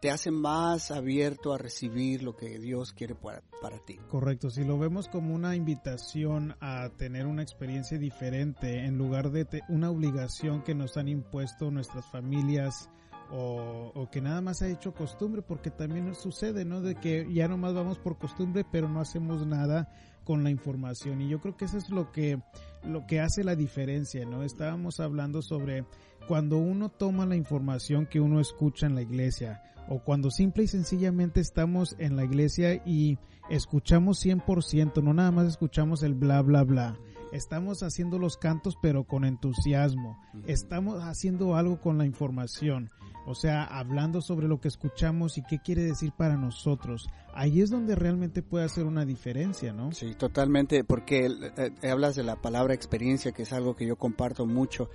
te 0.00 0.10
hace 0.10 0.30
más 0.30 0.90
abierto 0.90 1.52
a 1.52 1.58
recibir 1.58 2.22
lo 2.22 2.36
que 2.36 2.58
Dios 2.58 2.92
quiere 2.92 3.14
para, 3.14 3.42
para, 3.62 3.78
ti. 3.78 3.96
Correcto, 4.08 4.50
si 4.50 4.64
lo 4.64 4.78
vemos 4.78 5.08
como 5.08 5.34
una 5.34 5.56
invitación 5.56 6.54
a 6.60 6.90
tener 6.90 7.26
una 7.26 7.42
experiencia 7.42 7.98
diferente 7.98 8.84
en 8.84 8.98
lugar 8.98 9.30
de 9.30 9.46
una 9.68 9.90
obligación 9.90 10.62
que 10.62 10.74
nos 10.74 10.96
han 10.96 11.08
impuesto 11.08 11.70
nuestras 11.70 12.04
familias, 12.10 12.90
o, 13.30 14.08
que 14.10 14.20
nada 14.20 14.40
más 14.40 14.62
ha 14.62 14.68
hecho 14.68 14.94
costumbre, 14.94 15.42
porque 15.42 15.70
también 15.70 16.14
sucede, 16.14 16.64
¿no? 16.64 16.80
De 16.80 16.94
que 16.94 17.26
ya 17.32 17.48
nomás 17.48 17.74
vamos 17.74 17.98
por 17.98 18.18
costumbre, 18.18 18.64
pero 18.70 18.88
no 18.88 19.00
hacemos 19.00 19.46
nada 19.46 19.88
con 20.24 20.44
la 20.44 20.50
información. 20.50 21.20
Y 21.20 21.28
yo 21.28 21.40
creo 21.40 21.56
que 21.56 21.64
eso 21.64 21.78
es 21.78 21.90
lo 21.90 22.12
que, 22.12 22.40
lo 22.84 23.06
que 23.06 23.20
hace 23.20 23.44
la 23.44 23.56
diferencia, 23.56 24.24
¿no? 24.26 24.42
Estábamos 24.42 25.00
hablando 25.00 25.42
sobre 25.42 25.84
cuando 26.28 26.58
uno 26.58 26.88
toma 26.88 27.26
la 27.26 27.36
información 27.36 28.06
que 28.06 28.20
uno 28.20 28.40
escucha 28.40 28.86
en 28.86 28.94
la 28.94 29.02
iglesia, 29.02 29.62
o 29.88 30.00
cuando 30.00 30.30
simple 30.30 30.64
y 30.64 30.68
sencillamente 30.68 31.40
estamos 31.40 31.96
en 31.98 32.16
la 32.16 32.24
iglesia 32.24 32.82
y 32.84 33.18
escuchamos 33.50 34.24
100%, 34.24 35.02
no 35.02 35.14
nada 35.14 35.30
más 35.30 35.46
escuchamos 35.46 36.02
el 36.02 36.14
bla, 36.14 36.42
bla, 36.42 36.64
bla 36.64 36.98
estamos 37.32 37.82
haciendo 37.82 38.18
los 38.18 38.36
cantos 38.36 38.76
pero 38.80 39.04
con 39.04 39.24
entusiasmo, 39.24 40.18
estamos 40.46 41.02
haciendo 41.02 41.56
algo 41.56 41.80
con 41.80 41.98
la 41.98 42.06
información, 42.06 42.90
o 43.26 43.34
sea, 43.34 43.64
hablando 43.64 44.20
sobre 44.20 44.48
lo 44.48 44.60
que 44.60 44.68
escuchamos 44.68 45.36
y 45.38 45.42
qué 45.42 45.58
quiere 45.58 45.82
decir 45.82 46.12
para 46.16 46.36
nosotros. 46.36 47.08
Ahí 47.34 47.60
es 47.60 47.70
donde 47.70 47.96
realmente 47.96 48.42
puede 48.42 48.64
hacer 48.64 48.84
una 48.84 49.04
diferencia, 49.04 49.72
¿no? 49.72 49.92
Sí, 49.92 50.14
totalmente, 50.14 50.84
porque 50.84 51.26
eh, 51.26 51.88
hablas 51.90 52.14
de 52.14 52.22
la 52.22 52.36
palabra 52.36 52.74
experiencia, 52.74 53.32
que 53.32 53.42
es 53.42 53.52
algo 53.52 53.74
que 53.74 53.86
yo 53.86 53.96
comparto 53.96 54.46
mucho. 54.46 54.88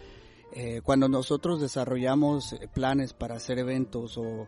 Eh, 0.53 0.81
cuando 0.83 1.07
nosotros 1.07 1.61
desarrollamos 1.61 2.53
eh, 2.53 2.67
planes 2.73 3.13
para 3.13 3.35
hacer 3.35 3.59
eventos 3.59 4.17
o, 4.17 4.47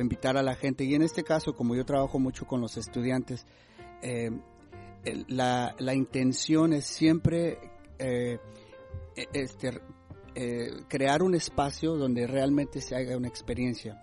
invitar 0.00 0.36
a 0.36 0.42
la 0.42 0.54
gente, 0.54 0.84
y 0.84 0.94
en 0.94 1.02
este 1.02 1.24
caso, 1.24 1.54
como 1.54 1.74
yo 1.74 1.84
trabajo 1.84 2.20
mucho 2.20 2.46
con 2.46 2.60
los 2.60 2.76
estudiantes, 2.76 3.44
la, 5.28 5.74
la, 5.78 5.94
intención 5.94 6.72
es 6.72 6.84
siempre 6.84 7.58
eh, 7.98 8.38
e, 9.16 9.28
este, 9.32 9.80
eh, 10.34 10.70
crear 10.88 11.22
un 11.22 11.34
espacio 11.34 11.96
donde 11.96 12.26
realmente 12.26 12.80
se 12.80 12.96
haga 12.96 13.16
una 13.16 13.28
experiencia. 13.28 14.02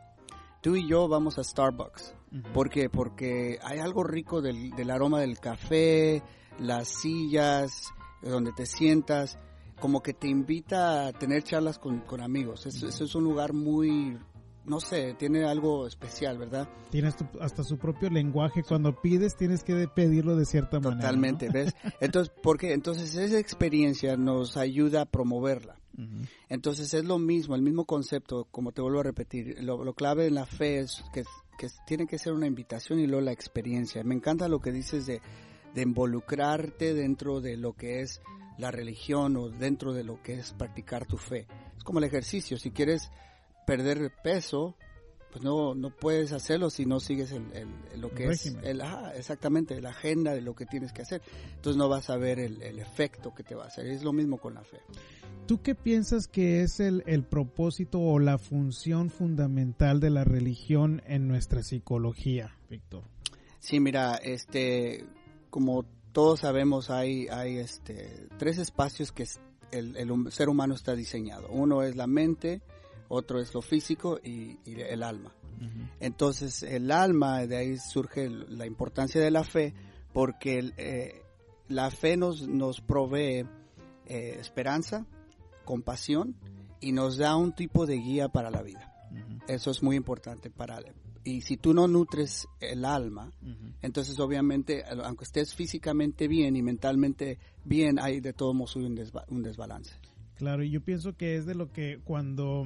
Tú 0.61 0.75
y 0.75 0.87
yo 0.87 1.07
vamos 1.07 1.37
a 1.37 1.43
Starbucks. 1.43 2.15
¿Por 2.53 2.69
qué? 2.69 2.89
Porque 2.89 3.57
hay 3.63 3.79
algo 3.79 4.03
rico 4.03 4.41
del, 4.41 4.71
del, 4.71 4.91
aroma 4.91 5.21
del 5.21 5.39
café, 5.39 6.21
las 6.59 6.89
sillas, 6.89 7.93
donde 8.21 8.51
te 8.51 8.65
sientas, 8.65 9.39
como 9.79 10.01
que 10.01 10.13
te 10.13 10.27
invita 10.27 11.07
a 11.07 11.13
tener 11.13 11.43
charlas 11.43 11.79
con, 11.79 12.01
con 12.01 12.21
amigos. 12.21 12.65
Eso, 12.65 12.87
eso, 12.87 13.03
es 13.03 13.15
un 13.15 13.23
lugar 13.23 13.53
muy 13.53 14.17
no 14.67 14.81
sé, 14.81 15.15
tiene 15.17 15.45
algo 15.45 15.87
especial, 15.87 16.37
¿verdad? 16.37 16.67
Tienes 16.89 17.15
hasta 17.39 17.63
su 17.63 17.77
propio 17.77 18.09
lenguaje. 18.09 18.63
Cuando 18.63 18.99
pides, 19.01 19.37
tienes 19.37 19.63
que 19.63 19.87
pedirlo 19.87 20.35
de 20.35 20.45
cierta 20.45 20.81
manera. 20.81 21.03
Totalmente, 21.03 21.49
¿ves? 21.49 21.73
Entonces, 22.01 22.33
porque 22.43 22.73
entonces 22.73 23.15
esa 23.15 23.39
experiencia 23.39 24.17
nos 24.17 24.57
ayuda 24.57 25.03
a 25.03 25.05
promoverla. 25.05 25.79
Entonces 26.47 26.93
es 26.93 27.05
lo 27.05 27.17
mismo, 27.17 27.55
el 27.55 27.63
mismo 27.63 27.85
concepto, 27.85 28.45
como 28.51 28.71
te 28.71 28.83
vuelvo 28.83 28.99
a 28.99 29.03
repetir. 29.03 29.57
Lo, 29.63 29.93
clave 29.93 30.27
en 30.27 30.35
la 30.35 30.45
fe 30.45 30.79
es 30.79 31.03
que, 31.11 31.23
que, 31.57 31.69
tiene 31.87 32.05
que 32.05 32.19
ser 32.19 32.33
una 32.33 32.45
invitación 32.45 32.99
y 32.99 33.07
luego 33.07 33.21
la 33.21 33.31
experiencia. 33.31 34.03
Me 34.03 34.13
encanta 34.13 34.47
lo 34.47 34.59
que 34.59 34.71
dices 34.71 35.07
de, 35.07 35.21
de 35.73 35.81
involucrarte 35.81 36.93
dentro 36.93 37.41
de 37.41 37.57
lo 37.57 37.73
que 37.73 38.01
es 38.01 38.21
la 38.57 38.71
religión 38.71 39.37
o 39.37 39.49
dentro 39.49 39.93
de 39.93 40.03
lo 40.03 40.21
que 40.21 40.39
es 40.39 40.51
practicar 40.53 41.05
tu 41.05 41.17
fe. 41.17 41.47
Es 41.77 41.83
como 41.83 41.99
el 41.99 42.05
ejercicio. 42.05 42.57
Si 42.57 42.71
quieres 42.71 43.11
perder 43.65 44.11
peso, 44.23 44.75
pues 45.31 45.43
no, 45.43 45.75
no 45.75 45.89
puedes 45.89 46.31
hacerlo 46.31 46.69
si 46.69 46.85
no 46.85 46.99
sigues 46.99 47.31
el, 47.31 47.45
lo 47.95 48.11
que 48.11 48.27
es 48.29 48.45
el, 48.63 48.81
ah, 48.81 49.11
exactamente 49.15 49.79
la 49.81 49.89
agenda 49.89 50.33
de 50.33 50.41
lo 50.41 50.55
que 50.55 50.65
tienes 50.65 50.93
que 50.93 51.01
hacer. 51.01 51.21
Entonces 51.55 51.77
no 51.77 51.89
vas 51.89 52.09
a 52.09 52.17
ver 52.17 52.39
el, 52.39 52.79
efecto 52.79 53.33
que 53.33 53.43
te 53.43 53.53
va 53.53 53.65
a 53.65 53.67
hacer. 53.67 53.87
Es 53.87 54.03
lo 54.03 54.13
mismo 54.13 54.37
con 54.37 54.53
la 54.53 54.63
fe. 54.63 54.79
¿Tú 55.45 55.61
qué 55.61 55.75
piensas 55.75 56.27
que 56.27 56.61
es 56.61 56.79
el, 56.79 57.03
el 57.05 57.23
propósito 57.23 57.99
o 57.99 58.19
la 58.19 58.37
función 58.37 59.09
fundamental 59.09 59.99
de 59.99 60.09
la 60.09 60.23
religión 60.23 61.01
en 61.05 61.27
nuestra 61.27 61.63
psicología, 61.63 62.57
Víctor? 62.69 63.03
Sí, 63.59 63.79
mira, 63.79 64.15
este, 64.15 65.05
como 65.49 65.85
todos 66.17 66.39
sabemos, 66.39 66.89
hay, 66.89 67.27
hay 67.27 67.59
este, 67.59 68.27
tres 68.39 68.57
espacios 68.57 69.11
que 69.11 69.27
el, 69.69 69.95
el 69.97 70.31
ser 70.31 70.49
humano 70.49 70.73
está 70.73 70.95
diseñado. 70.95 71.47
Uno 71.51 71.83
es 71.83 71.95
la 71.95 72.07
mente, 72.07 72.63
otro 73.07 73.39
es 73.39 73.53
lo 73.53 73.61
físico 73.61 74.19
y, 74.23 74.57
el 74.65 75.03
alma. 75.03 75.35
Entonces 75.99 76.63
el 76.63 76.89
alma, 76.89 77.45
de 77.45 77.57
ahí 77.57 77.77
surge 77.77 78.31
la 78.31 78.65
importancia 78.65 79.21
de 79.21 79.29
la 79.29 79.43
fe, 79.43 79.75
porque 80.11 80.73
eh, 80.77 81.21
la 81.67 81.91
fe 81.91 82.17
nos, 82.17 82.47
nos 82.47 82.81
provee 82.81 83.45
eh, 84.07 84.37
esperanza, 84.39 85.05
compasión 85.65 86.35
y 86.79 86.93
nos 86.93 87.17
da 87.17 87.35
un 87.35 87.53
tipo 87.53 87.85
de 87.85 87.97
guía 87.97 88.27
para 88.27 88.49
la 88.49 88.63
vida. 88.63 88.91
Eso 89.47 89.69
es 89.69 89.83
muy 89.83 89.95
importante 89.95 90.49
para 90.49 90.81
y 91.27 91.41
si 91.41 91.57
tú 91.57 91.73
no 91.73 91.89
nutres 91.89 92.47
el 92.61 92.85
alma, 92.85 93.33
entonces 93.81 94.17
obviamente, 94.17 94.85
aunque 95.03 95.25
estés 95.25 95.53
físicamente 95.53 96.25
bien 96.29 96.55
y 96.55 96.61
mentalmente 96.61 97.37
bien, 97.65 97.99
hay 97.99 98.21
de 98.21 98.31
todos 98.31 98.55
modos 98.55 98.77
un, 98.77 98.97
un 99.27 99.43
desbalance. 99.43 99.93
Claro, 100.35 100.63
y 100.63 100.69
yo 100.69 100.79
pienso 100.81 101.17
que 101.17 101.35
es 101.35 101.45
de 101.45 101.53
lo 101.53 101.69
que 101.73 101.99
cuando 102.05 102.65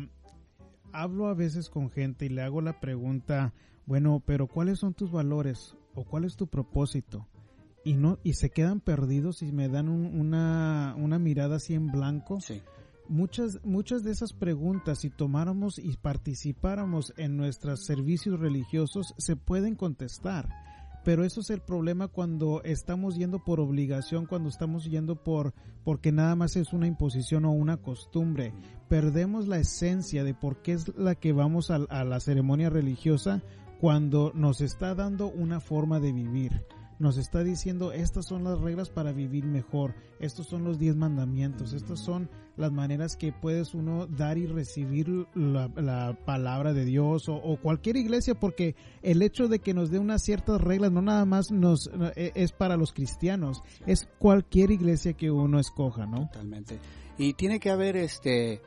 hablo 0.94 1.26
a 1.26 1.34
veces 1.34 1.72
con 1.72 1.90
gente 1.90 2.28
y 2.28 2.30
le 2.30 2.44
hago 2.44 2.62
la 2.62 2.80
pregunta, 2.80 3.52
bueno, 3.88 4.22
pero 4.24 4.46
¿cuáles 4.46 4.78
son 4.78 4.94
tus 4.94 5.12
valores 5.12 5.76
o 5.96 6.04
cuál 6.04 6.26
es 6.26 6.36
tu 6.36 6.46
propósito? 6.46 7.28
Y 7.84 7.96
no 7.96 8.20
y 8.22 8.34
se 8.34 8.52
quedan 8.52 8.80
perdidos 8.80 9.42
y 9.42 9.52
me 9.52 9.70
dan 9.70 9.90
una, 9.90 10.94
una 11.00 11.18
mirada 11.18 11.56
así 11.56 11.74
en 11.74 11.88
blanco. 11.88 12.40
Sí. 12.42 12.62
Muchas, 13.12 13.60
muchas 13.64 14.04
de 14.04 14.12
esas 14.12 14.32
preguntas, 14.32 15.00
si 15.00 15.10
tomáramos 15.10 15.78
y 15.78 15.98
participáramos 15.98 17.14
en 17.18 17.36
nuestros 17.36 17.86
servicios 17.86 18.40
religiosos, 18.40 19.14
se 19.18 19.36
pueden 19.36 19.76
contestar 19.76 20.48
pero 21.04 21.24
eso 21.24 21.42
es 21.42 21.50
el 21.50 21.62
problema 21.62 22.08
cuando 22.08 22.62
estamos 22.64 23.16
yendo 23.16 23.40
por 23.40 23.60
obligación, 23.60 24.28
cuando 24.28 24.50
estamos 24.50 24.86
yendo 24.86 25.16
por 25.16 25.54
porque 25.84 26.12
nada 26.12 26.36
más 26.36 26.56
es 26.56 26.74
una 26.74 26.86
imposición 26.86 27.46
o 27.46 27.52
una 27.52 27.78
costumbre. 27.78 28.54
Perdemos 28.88 29.48
la 29.48 29.58
esencia 29.58 30.24
de 30.24 30.36
por 30.36 30.62
qué 30.62 30.74
es 30.74 30.96
la 30.96 31.16
que 31.16 31.34
vamos 31.34 31.72
a, 31.72 31.80
a 31.90 32.04
la 32.04 32.20
ceremonia 32.20 32.70
religiosa 32.70 33.42
cuando 33.80 34.32
nos 34.36 34.62
está 34.62 34.94
dando 34.94 35.28
una 35.28 35.60
forma 35.60 36.00
de 36.00 36.12
vivir 36.14 36.66
nos 37.02 37.18
está 37.18 37.44
diciendo 37.44 37.92
estas 37.92 38.28
son 38.28 38.44
las 38.44 38.60
reglas 38.62 38.90
para 38.90 39.12
vivir 39.12 39.44
mejor, 39.44 39.96
estos 40.20 40.48
son 40.48 40.64
los 40.64 40.78
diez 40.78 40.96
mandamientos, 40.96 41.74
estas 41.74 42.00
son 42.00 42.30
las 42.58 42.72
maneras 42.72 43.18
que 43.18 43.32
puedes 43.32 43.74
uno 43.74 44.06
dar 44.06 44.38
y 44.38 44.46
recibir 44.46 45.10
la, 45.34 46.16
palabra 46.26 46.74
de 46.74 46.86
Dios 46.86 47.28
o, 47.28 47.58
cualquier 47.62 47.98
iglesia, 47.98 48.36
porque 48.36 48.76
el 49.02 49.24
hecho 49.24 49.48
de 49.48 49.60
que 49.60 49.74
nos 49.74 49.90
dé 49.90 49.98
unas 49.98 50.22
ciertas 50.22 50.62
reglas 50.62 50.92
no 50.92 51.02
nada 51.02 51.26
más 51.26 51.52
nos 51.52 51.90
e, 52.16 52.32
es 52.36 52.52
para 52.52 52.78
los 52.78 52.94
cristianos, 52.94 53.64
es 53.88 54.08
cualquier 54.20 54.70
iglesia 54.70 55.14
que 55.14 55.32
uno 55.32 55.60
escoja, 55.60 56.06
¿no? 56.06 56.28
Totalmente. 56.28 56.80
Y 57.18 57.34
tiene 57.34 57.60
que 57.60 57.72
haber 57.72 57.98
este 57.98 58.62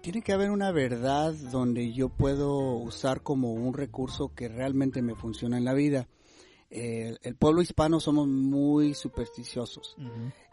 tiene 0.00 0.22
que 0.22 0.32
haber 0.32 0.50
una 0.50 0.72
verdad 0.72 1.32
donde 1.52 1.92
yo 1.92 2.08
puedo 2.08 2.76
usar 2.76 3.22
como 3.22 3.52
un 3.52 3.74
recurso 3.74 4.32
que 4.34 4.48
realmente 4.48 5.02
me 5.02 5.14
funciona 5.14 5.58
en 5.58 5.64
la 5.64 5.74
vida 5.74 6.08
el 6.70 7.36
pueblo 7.36 7.62
hispano 7.62 8.00
somos 8.00 8.28
muy 8.28 8.94
supersticiosos. 8.94 9.96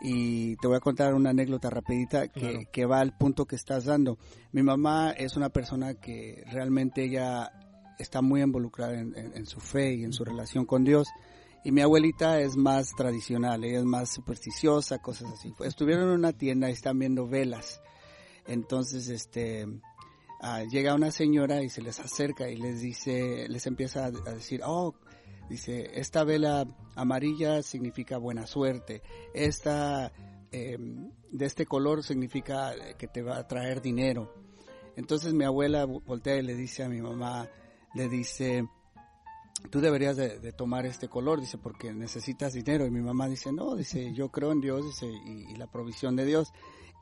Y 0.01 0.55
te 0.57 0.67
voy 0.67 0.77
a 0.77 0.81
contar 0.81 1.13
una 1.13 1.31
anécdota 1.31 1.69
rapidita 1.69 2.27
que, 2.27 2.85
va 2.85 2.99
al 2.99 3.17
punto 3.17 3.45
que 3.45 3.55
estás 3.55 3.85
dando. 3.85 4.17
Mi 4.51 4.63
mamá 4.63 5.11
es 5.11 5.35
una 5.35 5.49
persona 5.49 5.95
que 5.95 6.43
realmente 6.51 7.03
ella 7.03 7.51
está 7.99 8.21
muy 8.21 8.41
involucrada 8.41 8.99
en, 8.99 9.45
su 9.45 9.59
fe 9.59 9.95
y 9.95 10.03
en 10.03 10.13
su 10.13 10.23
relación 10.23 10.65
con 10.65 10.83
Dios. 10.83 11.07
Y 11.63 11.71
mi 11.71 11.81
abuelita 11.81 12.39
es 12.41 12.55
más 12.55 12.91
tradicional, 12.95 13.63
ella 13.63 13.79
es 13.79 13.85
más 13.85 14.13
supersticiosa, 14.13 14.99
cosas 14.99 15.31
así. 15.33 15.51
Estuvieron 15.63 16.09
en 16.09 16.15
una 16.15 16.31
tienda 16.31 16.69
y 16.69 16.73
están 16.73 16.99
viendo 16.99 17.27
velas. 17.27 17.81
Entonces, 18.45 19.09
este, 19.09 19.67
ah, 20.41 20.63
llega 20.63 20.93
una 20.93 21.09
señora 21.09 21.63
y 21.63 21.69
se 21.69 21.81
les 21.81 21.99
acerca 21.99 22.49
y 22.49 22.57
les 22.57 22.81
dice, 22.81 23.47
les 23.49 23.65
empieza 23.65 24.05
a, 24.05 24.11
decir, 24.11 24.61
oh, 24.63 24.93
dice, 25.49 25.99
esta 25.99 26.23
vela 26.23 26.65
amarilla 26.95 27.61
significa 27.61 28.17
buena 28.17 28.47
suerte, 28.47 29.01
esta 29.33 30.11
em, 30.51 31.11
de 31.31 31.45
este 31.45 31.65
color 31.65 32.03
significa 32.03 32.73
que 32.97 33.07
te 33.07 33.21
va 33.21 33.37
a 33.37 33.47
traer 33.47 33.81
dinero. 33.81 34.33
Entonces 34.95 35.33
mi 35.33 35.43
abuela 35.43 35.85
voltea 35.85 36.37
y 36.37 36.41
le 36.41 36.55
dice 36.55 36.83
a 36.83 36.89
mi 36.89 37.01
mamá, 37.01 37.49
le 37.93 38.07
dice, 38.07 38.65
tú 39.69 39.81
deberías 39.81 40.15
de, 40.15 40.51
tomar 40.53 40.85
este 40.85 41.07
color, 41.07 41.41
dice, 41.41 41.57
porque 41.57 41.93
necesitas 41.93 42.53
dinero. 42.53 42.85
Y 42.85 42.91
mi 42.91 43.01
mamá 43.01 43.27
dice, 43.27 43.51
no, 43.51 43.75
dice, 43.75 44.13
yo 44.13 44.29
creo 44.29 44.51
en 44.51 44.61
Dios, 44.61 44.85
dice, 44.85 45.07
y, 45.07 45.55
la 45.55 45.67
provisión 45.67 46.15
de 46.15 46.25
Dios. 46.25 46.53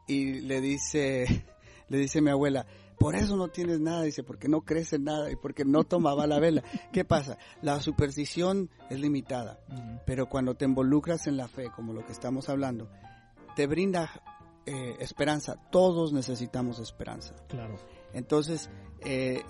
Y 0.07 0.41
le 0.41 0.61
dice, 0.61 1.45
le 1.89 1.97
dice 1.97 2.21
mi 2.21 2.29
abuela, 2.29 2.65
por 3.03 3.17
eso 3.17 3.35
no 3.35 3.49
tienes 3.49 3.81
nada, 3.81 4.03
dice, 4.03 4.23
porque 4.23 4.47
no 4.47 4.61
crees 4.61 4.93
en 4.93 5.03
nada 5.03 5.29
y 5.29 5.35
porque 5.35 5.65
no 5.65 5.83
tomaba 5.83 6.25
la 6.25 6.39
vela. 6.39 6.63
¿Qué 6.93 7.03
pasa? 7.03 7.37
La 7.61 7.81
superstición 7.81 8.69
es 8.89 8.97
limitada, 8.97 9.59
pero 10.05 10.29
cuando 10.29 10.55
te 10.55 10.63
involucras 10.63 11.27
en 11.27 11.35
la 11.35 11.49
fe, 11.49 11.69
como 11.75 11.91
lo 11.91 12.05
que 12.05 12.13
estamos 12.13 12.47
hablando, 12.47 12.89
te 13.57 13.67
brinda 13.67 14.09
eh, 14.65 14.95
esperanza. 15.01 15.57
Todos 15.69 16.13
necesitamos 16.13 16.79
esperanza. 16.79 17.35
Claro. 17.49 17.75
Entonces, 18.13 18.69
eh, 19.01 19.43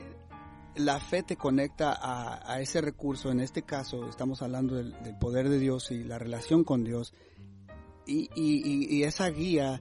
la 0.73 0.99
fe 0.99 1.21
te 1.21 1.37
conecta 1.37 1.95
a, 2.01 2.59
ese 2.59 2.81
recurso, 2.81 3.29
en 3.29 3.39
este 3.39 3.61
caso 3.61 4.09
estamos 4.09 4.41
hablando 4.41 4.73
del, 4.73 4.95
poder 5.19 5.47
de 5.49 5.59
Dios 5.59 5.91
y 5.91 6.03
la 6.03 6.17
relación 6.17 6.63
con 6.63 6.83
Dios, 6.83 7.13
y, 8.07 9.03
esa 9.03 9.29
guía 9.29 9.79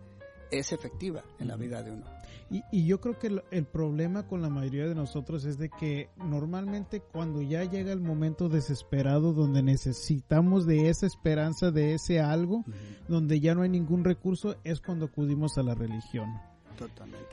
es 0.50 0.72
efectiva 0.72 1.24
en 1.38 1.48
la 1.48 1.56
vida 1.56 1.82
de 1.82 1.92
uno. 1.92 2.21
Y, 2.70 2.84
yo 2.84 3.00
creo 3.00 3.18
que 3.18 3.40
el, 3.50 3.64
problema 3.64 4.26
con 4.26 4.42
la 4.42 4.50
mayoría 4.50 4.86
de 4.86 4.94
nosotros 4.94 5.46
es 5.46 5.56
de 5.56 5.70
que 5.70 6.10
normalmente 6.18 7.00
cuando 7.00 7.40
ya 7.40 7.64
llega 7.64 7.92
el 7.92 8.00
momento 8.00 8.50
desesperado 8.50 9.32
donde 9.32 9.62
necesitamos 9.62 10.66
de 10.66 10.90
esa 10.90 11.06
esperanza, 11.06 11.70
de 11.70 11.94
ese 11.94 12.20
algo, 12.20 12.64
donde 13.08 13.40
ya 13.40 13.54
no 13.54 13.62
hay 13.62 13.70
ningún 13.70 14.04
recurso, 14.04 14.56
es 14.64 14.82
cuando 14.82 15.06
acudimos 15.06 15.56
a 15.56 15.62
la 15.62 15.74
religión. 15.74 16.28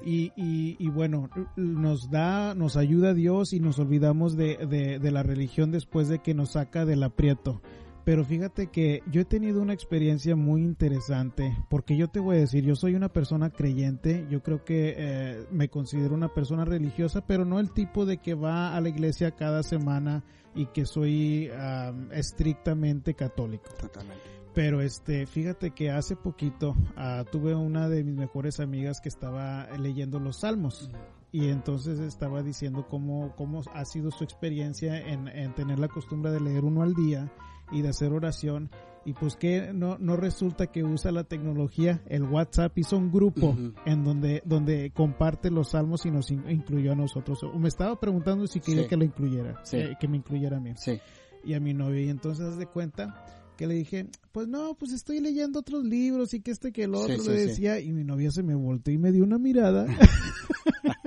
Y, 0.05 0.31
y, 0.37 0.89
bueno, 0.89 1.29
nos 1.57 2.09
da, 2.09 2.53
nos 2.55 2.77
ayuda 2.77 3.13
Dios 3.13 3.51
y 3.51 3.59
nos 3.59 3.79
olvidamos 3.79 4.37
de, 4.37 4.99
de, 5.01 5.11
la 5.11 5.23
religión 5.23 5.71
después 5.71 6.07
de 6.07 6.19
que 6.19 6.33
nos 6.33 6.53
saca 6.53 6.85
del 6.85 7.03
aprieto. 7.03 7.61
Pero 8.09 8.25
fíjate 8.25 8.71
que 8.71 9.03
yo 9.11 9.21
he 9.21 9.25
tenido 9.25 9.61
una 9.61 9.73
experiencia 9.73 10.35
muy 10.35 10.63
interesante, 10.63 11.55
porque 11.69 11.95
yo 11.95 12.07
te 12.07 12.19
voy 12.19 12.37
a 12.37 12.39
decir, 12.39 12.63
yo 12.63 12.75
soy 12.75 12.95
una 12.95 13.09
persona 13.09 13.51
creyente, 13.51 14.25
yo 14.31 14.41
creo 14.41 14.65
que 14.65 14.95
eh, 14.97 15.45
me 15.51 15.69
considero 15.69 16.15
una 16.15 16.33
persona 16.33 16.65
religiosa, 16.65 17.23
pero 17.27 17.45
no 17.45 17.59
el 17.59 17.69
tipo 17.69 18.07
de 18.07 18.17
que 18.17 18.33
va 18.33 18.75
a 18.75 18.81
la 18.81 18.89
iglesia 18.89 19.35
cada 19.35 19.61
semana 19.61 20.23
y 20.55 20.65
que 20.65 20.87
soy 20.87 21.51
estrictamente 22.11 23.13
católico. 23.13 23.69
Totalmente. 23.79 24.23
Pero 24.55 24.81
este, 24.81 25.27
fíjate 25.27 25.69
que 25.69 25.91
hace 25.91 26.15
poquito 26.15 26.71
uh, 26.71 27.23
tuve 27.31 27.53
una 27.53 27.89
de 27.89 28.03
mis 28.03 28.15
mejores 28.15 28.59
amigas 28.59 29.01
que 29.01 29.09
estaba 29.09 29.67
leyendo 29.77 30.19
los 30.19 30.39
salmos. 30.39 30.89
Y 31.31 31.49
entonces 31.49 31.99
estaba 31.99 32.41
diciendo 32.41 32.87
cómo, 32.89 33.35
cómo 33.35 33.61
ha 33.71 33.85
sido 33.85 34.09
su 34.09 34.23
experiencia 34.23 34.99
en, 34.99 35.27
en, 35.27 35.53
tener 35.53 35.77
la 35.77 35.87
costumbre 35.87 36.31
de 36.31 36.39
leer 36.39 36.65
uno 36.65 36.81
al 36.81 36.95
día 36.95 37.31
y 37.71 37.81
de 37.81 37.89
hacer 37.89 38.11
oración. 38.11 38.69
Y 39.05 39.13
pues 39.13 39.35
que 39.37 39.71
no, 39.73 39.97
no 39.97 40.17
resulta 40.17 40.67
que 40.67 40.83
usa 40.83 41.11
la 41.11 41.23
tecnología, 41.23 42.01
el 42.07 42.23
WhatsApp 42.23 42.77
hizo 42.77 42.97
un 42.97 43.11
grupo 43.11 43.55
en 43.85 44.03
donde, 44.03 44.43
donde 44.45 44.91
comparte 44.91 45.49
los 45.49 45.71
salmos 45.71 46.05
y 46.05 46.11
nos 46.11 46.29
incluyó 46.31 46.91
a 46.91 46.95
nosotros. 46.95 47.39
Me 47.57 47.69
estaba 47.69 47.99
preguntando 47.99 48.45
si 48.45 48.59
quería 48.59 48.87
que 48.87 48.97
lo 48.97 49.05
incluyera, 49.05 49.63
eh, 49.71 49.95
que 49.99 50.07
me 50.07 50.17
incluyera 50.17 50.57
a 50.57 50.59
mí. 50.59 50.73
Sí. 50.75 50.99
Y 51.43 51.53
a 51.53 51.59
mi 51.59 51.73
novia. 51.73 52.01
Y 52.01 52.09
entonces 52.09 52.57
de 52.57 52.67
cuenta 52.67 53.25
que 53.55 53.67
le 53.67 53.75
dije, 53.75 54.07
pues 54.31 54.47
no, 54.47 54.75
pues 54.75 54.91
estoy 54.91 55.21
leyendo 55.21 55.59
otros 55.59 55.83
libros 55.85 56.33
y 56.33 56.41
que 56.41 56.51
este 56.51 56.71
que 56.71 56.83
el 56.83 56.93
otro 56.93 57.23
le 57.23 57.45
decía 57.45 57.79
y 57.79 57.91
mi 57.91 58.03
novia 58.03 58.31
se 58.31 58.43
me 58.43 58.55
volteó 58.55 58.93
y 58.93 58.97
me 58.97 59.11
dio 59.11 59.23
una 59.23 59.37
mirada 59.37 59.85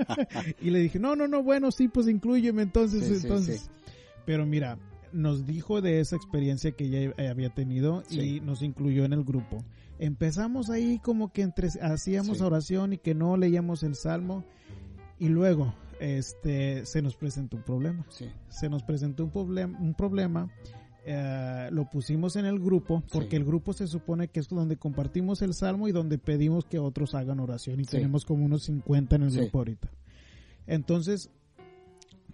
y 0.61 0.69
le 0.69 0.79
dije, 0.79 0.99
no, 0.99 1.15
no, 1.15 1.27
no, 1.27 1.43
bueno, 1.43 1.71
sí, 1.71 1.87
pues 1.87 2.07
incluyeme 2.07 2.61
entonces, 2.61 3.23
entonces. 3.23 3.69
Pero 4.25 4.45
mira, 4.45 4.77
nos 5.13 5.45
dijo 5.45 5.81
de 5.81 5.99
esa 5.99 6.15
experiencia 6.15 6.71
que 6.71 6.85
ella 6.85 7.13
había 7.29 7.49
tenido 7.49 8.03
y 8.09 8.39
nos 8.41 8.61
incluyó 8.61 9.05
en 9.05 9.13
el 9.13 9.23
grupo. 9.23 9.63
Empezamos 9.99 10.69
ahí 10.69 10.99
como 10.99 11.31
que 11.31 11.43
entre, 11.43 11.69
hacíamos 11.81 12.41
oración 12.41 12.93
y 12.93 12.97
que 12.97 13.13
no 13.13 13.37
leíamos 13.37 13.83
el 13.83 13.95
salmo 13.95 14.43
y 15.19 15.29
luego 15.29 15.73
este 15.99 16.85
se 16.85 17.01
nos 17.01 17.15
presentó 17.15 17.57
un 17.57 17.63
problema. 17.63 18.05
Se 18.49 18.69
nos 18.69 18.83
presentó 18.83 19.23
un, 19.23 19.31
problema 19.31 19.79
un 19.79 19.93
problema 19.93 20.49
eh, 21.05 21.67
lo 21.71 21.89
pusimos 21.89 22.37
en 22.37 22.45
el 22.45 22.59
grupo 22.59 23.03
porque 23.11 23.35
el 23.35 23.43
grupo 23.43 23.73
se 23.73 23.87
supone 23.87 24.29
que 24.29 24.39
es 24.39 24.47
donde 24.47 24.77
compartimos 24.77 25.41
el 25.41 25.53
salmo 25.53 25.89
y 25.89 25.91
donde 25.91 26.17
pedimos 26.17 26.63
que 26.63 26.79
otros 26.79 27.13
hagan 27.13 27.41
oración 27.41 27.81
y 27.81 27.85
tenemos 27.85 28.23
como 28.23 28.45
unos 28.45 28.63
50 28.63 29.17
en 29.17 29.23
el 29.23 29.31
grupo 29.31 29.57
ahorita. 29.57 29.89
Entonces 30.65 31.29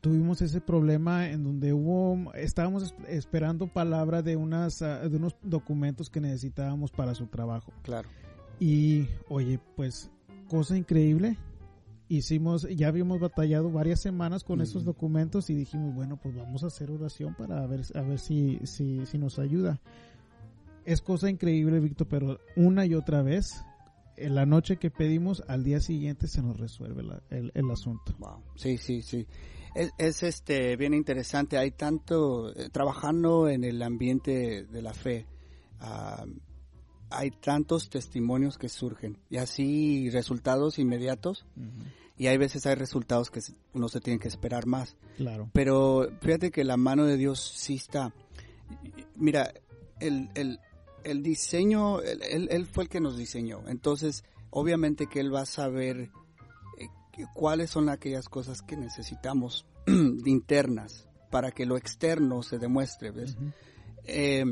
tuvimos 0.01 0.41
ese 0.41 0.61
problema 0.61 1.29
en 1.29 1.43
donde 1.43 1.73
hubo 1.73 2.33
estábamos 2.33 2.93
esperando 3.07 3.67
palabra 3.67 4.21
de 4.21 4.35
unas 4.35 4.81
ah, 4.81 5.07
de 5.07 5.17
unos 5.17 5.35
documentos 5.43 6.09
que 6.09 6.21
necesitábamos 6.21 6.91
para 6.91 7.15
su 7.15 7.27
trabajo. 7.27 7.73
Claro. 7.83 8.09
Y 8.59 9.07
oye, 9.29 9.59
pues 9.75 10.09
cosa 10.47 10.75
increíble, 10.75 11.37
hicimos, 12.09 12.67
ya 12.75 12.87
habíamos 12.87 13.19
batallado 13.19 13.71
varias 13.71 14.01
semanas 14.01 14.43
con 14.43 14.61
esos 14.61 14.83
documentos 14.83 15.49
y 15.49 15.55
dijimos, 15.55 15.95
bueno, 15.95 16.17
pues 16.17 16.35
vamos 16.35 16.63
a 16.63 16.67
hacer 16.67 16.91
oración 16.91 17.35
para 17.35 17.65
ver, 17.67 17.81
a 17.93 18.01
ver 18.01 18.19
si, 18.19 18.59
si, 18.63 19.05
si 19.05 19.17
nos 19.17 19.39
ayuda. 19.39 19.79
Es 20.85 21.01
cosa 21.01 21.29
increíble, 21.29 21.79
Víctor, 21.79 22.07
pero 22.07 22.39
una 22.55 22.85
y 22.85 22.95
otra 22.95 23.21
vez, 23.21 23.63
en 24.17 24.35
la 24.35 24.45
noche 24.45 24.77
que 24.77 24.89
pedimos, 24.89 25.43
al 25.47 25.63
día 25.63 25.79
siguiente 25.79 26.27
se 26.27 26.41
nos 26.41 26.59
resuelve 26.59 27.03
el, 27.29 27.51
el, 27.53 27.71
asunto. 27.71 28.15
Wow. 28.17 28.41
Sí, 28.55 28.77
sí, 28.77 29.01
sí. 29.03 29.27
Es, 29.75 30.23
este 30.23 30.75
bien 30.75 30.93
interesante. 30.93 31.57
Hay 31.57 31.71
tanto, 31.71 32.53
eh, 32.55 32.69
trabajando 32.69 33.47
en 33.49 33.63
el 33.63 33.81
ambiente 33.81 34.63
de 34.65 34.81
la 34.81 34.93
fe, 34.93 35.25
ah, 35.79 36.25
hay 37.09 37.31
tantos 37.31 37.89
testimonios 37.89 38.57
que 38.57 38.69
surgen 38.69 39.17
y 39.29 39.37
así 39.37 40.09
resultados 40.11 40.77
inmediatos 40.77 41.45
y 42.19 42.27
hay 42.27 42.37
veces 42.37 42.65
hay 42.65 42.75
resultados 42.75 43.31
que 43.31 43.39
uno 43.73 43.87
se 43.87 44.01
tiene 44.01 44.19
que 44.19 44.27
esperar 44.27 44.65
más. 44.65 44.95
Claro. 45.17 45.49
Pero 45.53 46.09
fíjate 46.21 46.51
que 46.51 46.63
la 46.63 46.77
mano 46.77 47.05
de 47.05 47.17
Dios 47.17 47.39
sí 47.55 47.75
está. 47.75 48.13
Mira, 49.15 49.53
el, 50.01 50.29
el, 51.03 51.23
diseño, 51.23 52.01
él, 52.01 52.67
fue 52.67 52.83
el 52.83 52.89
que 52.89 52.99
nos 52.99 53.17
diseñó. 53.17 53.63
Entonces, 53.67 54.25
obviamente 54.49 55.07
que 55.07 55.21
Él 55.21 55.33
va 55.33 55.41
a 55.41 55.45
saber 55.45 56.11
cuáles 57.33 57.69
son 57.69 57.89
aquellas 57.89 58.29
cosas 58.29 58.61
que 58.61 58.77
necesitamos 58.77 59.65
internas 60.25 61.07
para 61.29 61.51
que 61.51 61.65
lo 61.65 61.77
externo 61.77 62.43
se 62.43 62.57
demuestre, 62.57 63.11
¿ves? 63.11 63.37
eh, 64.05 64.45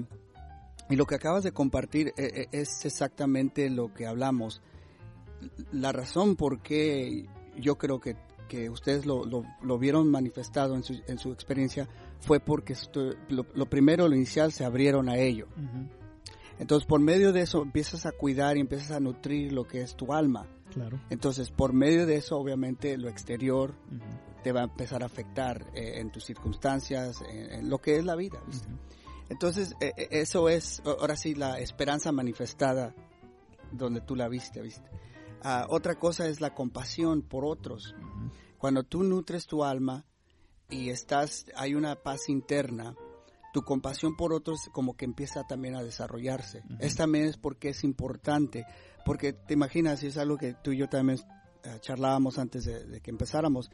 y 0.89 0.95
lo 0.95 1.05
que 1.05 1.15
acabas 1.15 1.43
de 1.43 1.51
compartir 1.51 2.13
eh, 2.17 2.31
eh, 2.33 2.47
es 2.51 2.85
exactamente 2.85 3.69
lo 3.69 3.93
que 3.93 4.07
hablamos. 4.07 4.61
La 5.71 5.91
razón 5.91 6.35
por 6.35 6.61
qué 6.61 7.25
yo 7.57 7.77
creo 7.77 7.99
que, 7.99 8.15
que 8.47 8.69
ustedes 8.69 9.05
lo, 9.05 9.23
lo, 9.25 9.77
vieron 9.77 10.09
manifestado 10.09 10.75
en 10.75 10.83
su, 10.83 11.01
en 11.07 11.17
su 11.17 11.31
experiencia 11.31 11.87
fue 12.19 12.39
porque 12.39 12.75
lo, 13.29 13.65
primero, 13.69 14.07
lo 14.07 14.15
inicial, 14.15 14.51
se 14.51 14.63
abrieron 14.63 15.09
a 15.09 15.17
ello. 15.17 15.47
Entonces, 16.57 16.87
por 16.87 16.99
medio 16.99 17.33
de 17.33 17.41
eso, 17.41 17.61
empiezas 17.61 18.05
a 18.05 18.11
cuidar 18.11 18.57
y 18.57 18.61
empiezas 18.61 18.91
a 18.91 18.99
nutrir 18.99 19.51
lo 19.51 19.67
que 19.67 19.81
es 19.81 19.95
tu 19.95 20.13
alma. 20.13 20.47
Claro. 20.77 21.01
Entonces, 21.09 21.49
por 21.49 21.73
medio 21.73 22.05
de 22.05 22.17
eso, 22.17 22.37
obviamente, 22.37 22.97
lo 22.97 23.09
exterior 23.09 23.73
te 24.43 24.51
va 24.51 24.61
a 24.61 24.65
empezar 24.65 25.03
a 25.03 25.07
afectar 25.07 25.65
eh, 25.73 25.99
en 25.99 26.11
tus 26.11 26.23
circunstancias, 26.23 27.21
en, 27.29 27.69
lo 27.69 27.79
que 27.79 27.97
es 27.97 28.05
la 28.05 28.15
vida. 28.15 28.41
¿viste? 28.47 28.67
Entonces, 29.29 29.75
eh, 29.81 29.91
eh, 29.97 30.07
eso 30.11 30.49
es, 30.49 30.81
ahora 30.85 31.15
sí, 31.15 31.35
la 31.35 31.59
esperanza 31.59 32.11
manifestada 32.11 32.93
donde 33.71 34.01
tú 34.01 34.15
la 34.15 34.29
viste, 34.29 34.61
¿viste? 34.61 34.89
Ah, 35.41 35.67
otra 35.69 35.95
cosa 35.95 36.27
es 36.27 36.41
la 36.41 36.53
compasión 36.53 37.21
por 37.21 37.45
otros. 37.45 37.95
Cuando 38.57 38.83
tú 38.83 39.03
nutres 39.03 39.45
tu 39.45 39.63
alma 39.63 40.05
y 40.69 40.89
estás, 40.89 41.45
hay 41.55 41.75
una 41.75 41.95
paz 41.95 42.29
interna, 42.29 42.95
tu 43.53 43.63
compasión 43.63 44.15
por 44.15 44.33
otros 44.33 44.69
como 44.71 44.95
que 44.95 45.05
empieza 45.05 45.43
también 45.43 45.75
a 45.75 45.83
desarrollarse. 45.83 46.63
Es 46.79 46.95
también 46.95 47.25
es 47.25 47.37
porque 47.37 47.69
es 47.69 47.83
importante, 47.83 48.65
porque 49.07 49.33
te 49.33 49.53
imaginas, 49.53 50.03
y 50.03 50.07
es 50.07 50.17
algo 50.17 50.37
que 50.37 50.53
tú 50.53 50.71
y 50.71 50.77
yo 50.77 50.89
también 50.89 51.17
eh, 51.63 51.77
charlábamos 51.79 52.37
antes 52.37 52.65
de, 52.65 52.85
de 52.85 53.01
que 53.01 53.09
empezáramos, 53.09 53.71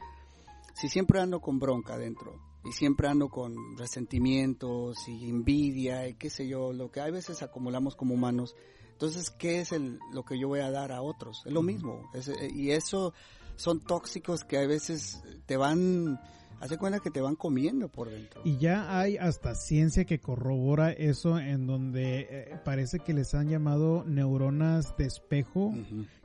si 0.74 0.88
siempre 0.88 1.20
ando 1.20 1.40
con 1.40 1.58
bronca 1.58 1.98
dentro, 1.98 2.40
y 2.64 2.72
siempre 2.72 3.08
ando 3.08 3.28
con 3.28 3.76
resentimientos 3.76 4.96
y 5.06 5.28
envidia 5.28 6.08
y 6.08 6.14
qué 6.14 6.30
sé 6.30 6.48
yo, 6.48 6.72
lo 6.72 6.90
que 6.90 7.00
a 7.00 7.10
veces 7.10 7.42
acumulamos 7.42 7.94
como 7.94 8.14
humanos. 8.14 8.56
Entonces, 8.92 9.30
¿qué 9.30 9.60
es 9.60 9.72
el, 9.72 9.98
lo 10.12 10.24
que 10.24 10.38
yo 10.38 10.48
voy 10.48 10.60
a 10.60 10.70
dar 10.70 10.92
a 10.92 11.02
otros? 11.02 11.42
Es 11.44 11.52
lo 11.52 11.62
mismo. 11.62 12.10
Eh, 12.14 12.50
y 12.54 12.70
eso 12.70 13.12
son 13.56 13.80
tóxicos 13.80 14.44
que 14.44 14.56
a 14.56 14.66
veces 14.66 15.22
te 15.46 15.56
van 15.56 16.18
hace 16.60 16.78
cuenta 16.78 17.00
que 17.00 17.10
te 17.10 17.20
van 17.20 17.36
comiendo 17.36 17.88
por 17.88 18.10
dentro. 18.10 18.40
Y 18.44 18.56
ya 18.58 18.98
hay 18.98 19.16
hasta 19.16 19.54
ciencia 19.54 20.04
que 20.04 20.20
corrobora 20.20 20.90
eso 20.92 21.38
en 21.38 21.66
donde 21.66 22.26
eh, 22.30 22.60
parece 22.64 23.00
que 23.00 23.12
les 23.14 23.34
han 23.34 23.48
llamado 23.48 24.04
neuronas 24.04 24.96
de 24.96 25.06
espejo, 25.06 25.74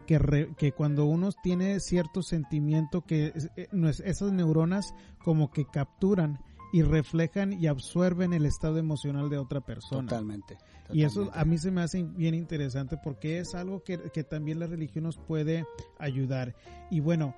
que, 0.06 0.50
que 0.58 0.72
cuando 0.72 1.06
uno 1.06 1.30
tiene 1.44 1.80
cierto 1.80 2.22
sentimiento 2.22 3.02
que 3.02 3.34
eh, 3.56 3.68
esas 4.04 4.32
neuronas 4.32 4.94
como 5.24 5.52
que 5.52 5.66
capturan 5.66 6.40
y 6.72 6.84
reflejan 6.84 7.54
y 7.54 7.68
absorben 7.68 8.34
el 8.34 8.46
estado 8.46 8.78
emocional 8.78 9.30
de 9.30 9.38
otra 9.38 9.62
persona. 9.62 10.08
Totalmente. 10.08 10.58
Y 10.92 11.04
eso 11.04 11.30
a 11.34 11.46
mí 11.46 11.58
se 11.58 11.72
me 11.72 11.82
hace 11.82 12.04
bien 12.04 12.34
interesante 12.34 12.98
porque 13.04 13.40
es 13.40 13.54
algo 13.54 13.84
que, 13.84 13.98
que 14.12 14.24
también 14.24 14.60
la 14.60 14.68
religión 14.68 15.04
nos 15.04 15.18
puede 15.18 15.66
ayudar. 15.98 16.56
Y 16.90 17.00
bueno, 17.00 17.36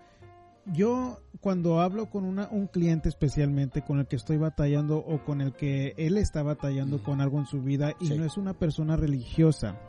yo 0.66 1.20
cuando 1.40 1.82
hablo 1.82 2.10
con 2.10 2.24
una, 2.24 2.48
un 2.52 2.68
cliente 2.68 3.10
especialmente 3.10 3.82
con 3.82 4.00
el 4.00 4.08
que 4.08 4.16
estoy 4.16 4.38
batallando 4.38 4.98
o 4.98 5.24
con 5.24 5.42
el 5.42 5.54
que 5.54 5.94
él 5.98 6.18
está 6.18 6.44
batallando 6.44 7.02
con 7.02 7.22
algo 7.22 7.40
en 7.40 7.48
su 7.48 7.62
vida 7.62 7.96
y 8.00 8.10
no 8.10 8.26
es 8.26 8.38
una 8.38 8.54
persona 8.54 8.96
religiosa 8.96 9.80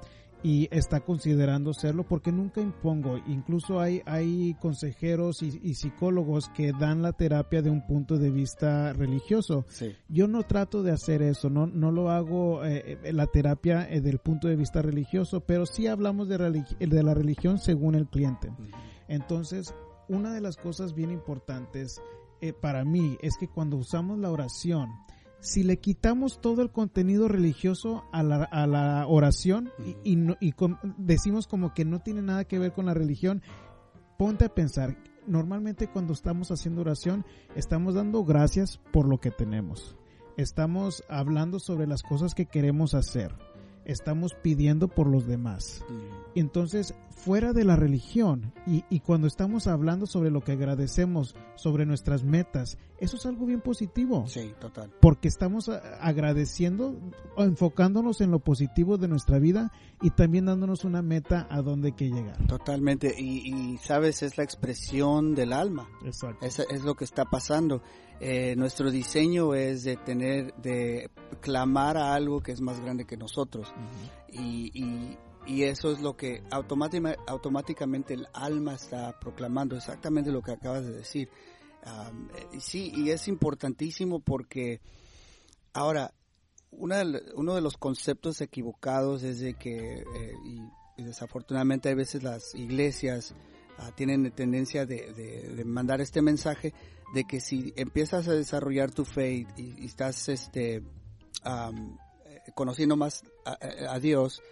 y 0.42 0.68
está 0.70 1.00
considerando 1.00 1.72
serlo 1.72 2.04
porque 2.04 2.32
nunca 2.32 2.60
impongo. 2.60 3.18
Incluso 3.28 3.80
hay, 3.80 4.02
hay 4.06 4.54
consejeros 4.54 5.42
y, 5.42 5.74
psicólogos 5.74 6.48
que 6.54 6.72
dan 6.72 7.02
la 7.02 7.12
terapia 7.12 7.62
de 7.62 7.70
un 7.70 7.86
punto 7.86 8.18
de 8.18 8.30
vista 8.30 8.92
religioso. 8.92 9.64
Yo 10.08 10.26
no 10.28 10.42
trato 10.42 10.82
de 10.82 10.92
hacer 10.92 11.22
eso, 11.22 11.48
no, 11.48 11.66
no 11.66 11.90
lo 11.90 12.10
hago 12.10 12.64
eh, 12.64 12.98
eh, 13.02 13.12
la 13.12 13.26
terapia 13.26 13.88
eh, 13.88 14.00
del 14.00 14.18
punto 14.18 14.48
de 14.48 14.56
vista 14.56 14.82
religioso, 14.82 15.40
pero 15.40 15.66
sí 15.66 15.86
hablamos 15.86 16.28
de, 16.28 16.64
de 16.78 17.02
la 17.02 17.14
religión 17.14 17.58
según 17.58 17.94
el 17.94 18.08
cliente. 18.08 18.50
Entonces, 19.08 19.74
una 20.08 20.32
de 20.32 20.40
las 20.40 20.56
cosas 20.56 20.94
bien 20.94 21.10
importantes 21.10 22.00
eh, 22.40 22.52
para 22.52 22.84
mí 22.84 23.18
es 23.22 23.36
que 23.36 23.48
cuando 23.48 23.76
usamos 23.76 24.18
la 24.18 24.30
oración, 24.30 24.90
si 25.40 25.62
le 25.62 25.78
quitamos 25.78 26.40
todo 26.40 26.62
el 26.62 26.70
contenido 26.70 27.28
religioso 27.28 28.04
a 28.12 28.22
la, 28.22 28.44
a 28.44 28.66
la 28.66 29.06
oración 29.06 29.70
y, 30.04 30.18
y, 30.40 30.54
decimos 30.98 31.46
como 31.46 31.74
que 31.74 31.84
no 31.84 32.00
tiene 32.00 32.22
nada 32.22 32.44
que 32.44 32.58
ver 32.58 32.72
con 32.72 32.86
la 32.86 32.94
religión, 32.94 33.42
ponte 34.18 34.44
a 34.44 34.54
pensar, 34.54 34.96
normalmente 35.26 35.88
cuando 35.88 36.12
estamos 36.12 36.50
haciendo 36.50 36.80
oración 36.80 37.24
estamos 37.54 37.94
dando 37.94 38.24
gracias 38.24 38.78
por 38.92 39.06
lo 39.06 39.18
que 39.18 39.30
tenemos. 39.30 39.96
Estamos 40.36 41.04
hablando 41.08 41.58
sobre 41.58 41.86
las 41.86 42.02
cosas 42.02 42.34
que 42.34 42.46
queremos 42.46 42.94
hacer 42.94 43.34
estamos 43.84 44.34
pidiendo 44.34 44.88
por 44.88 45.06
los 45.06 45.26
demás. 45.26 45.84
Entonces, 46.34 46.94
fuera 47.10 47.52
de 47.52 47.64
la 47.64 47.76
religión 47.76 48.52
y, 48.66 48.84
y, 48.90 49.00
cuando 49.00 49.26
estamos 49.26 49.66
hablando 49.66 50.06
sobre 50.06 50.30
lo 50.30 50.40
que 50.40 50.52
agradecemos, 50.52 51.34
sobre 51.56 51.86
nuestras 51.86 52.24
metas, 52.24 52.78
eso 52.98 53.16
es 53.16 53.26
algo 53.26 53.46
bien 53.46 53.60
positivo. 53.60 54.24
Sí, 54.28 54.54
total. 54.60 54.92
Porque 55.00 55.28
estamos 55.28 55.68
agradeciendo 55.68 56.96
o 57.36 57.42
enfocándonos 57.42 58.20
en 58.20 58.30
lo 58.30 58.38
positivo 58.38 58.96
de 58.96 59.08
nuestra 59.08 59.40
vida 59.40 59.72
y 60.00 60.10
también 60.10 60.46
dándonos 60.46 60.84
una 60.84 61.02
meta 61.02 61.46
a 61.50 61.62
donde 61.62 61.88
hay 61.88 61.94
que 61.94 62.10
llegar. 62.10 62.46
Totalmente. 62.46 63.12
Y, 63.20 63.76
sabes, 63.78 64.22
es 64.22 64.38
la 64.38 64.44
expresión 64.44 65.34
del 65.34 65.52
alma. 65.52 65.88
Exacto. 66.04 66.46
Es, 66.46 66.60
es 66.60 66.82
lo 66.84 66.94
que 66.94 67.04
está 67.04 67.24
pasando. 67.24 67.82
Eh, 68.20 68.54
nuestro 68.56 68.90
diseño 68.92 69.52
es 69.54 69.82
de 69.82 69.96
tener, 69.96 70.54
de 70.54 71.10
clamar 71.40 71.96
a 71.96 72.14
algo 72.14 72.40
que 72.40 72.52
es 72.52 72.60
más 72.60 72.78
grande 72.78 73.04
que 73.04 73.16
nosotros. 73.16 73.74
y, 74.28 74.70
y, 74.74 75.18
y, 75.46 75.62
eso 75.64 75.92
es 75.92 76.00
lo 76.00 76.16
que 76.16 76.42
automáticamente 76.50 78.14
el 78.14 78.26
alma 78.32 78.74
está 78.74 79.18
proclamando, 79.18 79.76
exactamente 79.76 80.30
lo 80.30 80.42
que 80.42 80.52
acabas 80.52 80.84
de 80.84 80.92
decir. 80.92 81.28
Eh, 81.84 82.60
sí, 82.60 82.92
y 82.94 83.10
es 83.10 83.28
importantísimo 83.28 84.20
porque 84.20 84.80
ahora, 85.72 86.14
una, 86.70 87.02
uno 87.34 87.54
de 87.54 87.60
los 87.60 87.76
conceptos 87.76 88.40
equivocados 88.40 89.22
es 89.22 89.40
de 89.40 89.54
que, 89.54 90.00
eh, 90.00 90.34
y, 90.44 90.60
desafortunadamente 91.02 91.88
a 91.88 91.94
veces 91.96 92.22
las 92.22 92.54
iglesias 92.54 93.34
ah, 93.78 93.90
tienen 93.96 94.30
tendencia 94.30 94.86
de, 94.86 95.60
mandar 95.66 96.00
este 96.00 96.22
mensaje 96.22 96.74
de 97.12 97.24
que 97.24 97.40
si 97.40 97.72
empiezas 97.76 98.28
a 98.28 98.34
desarrollar 98.34 98.92
tu 98.92 99.04
fe 99.04 99.46
y, 99.56 99.84
estás 99.84 100.28
este, 100.28 100.76
eh, 100.76 100.82
conociendo 102.54 102.96
más 102.96 103.24
a, 103.44 103.98
Dios, 103.98 104.42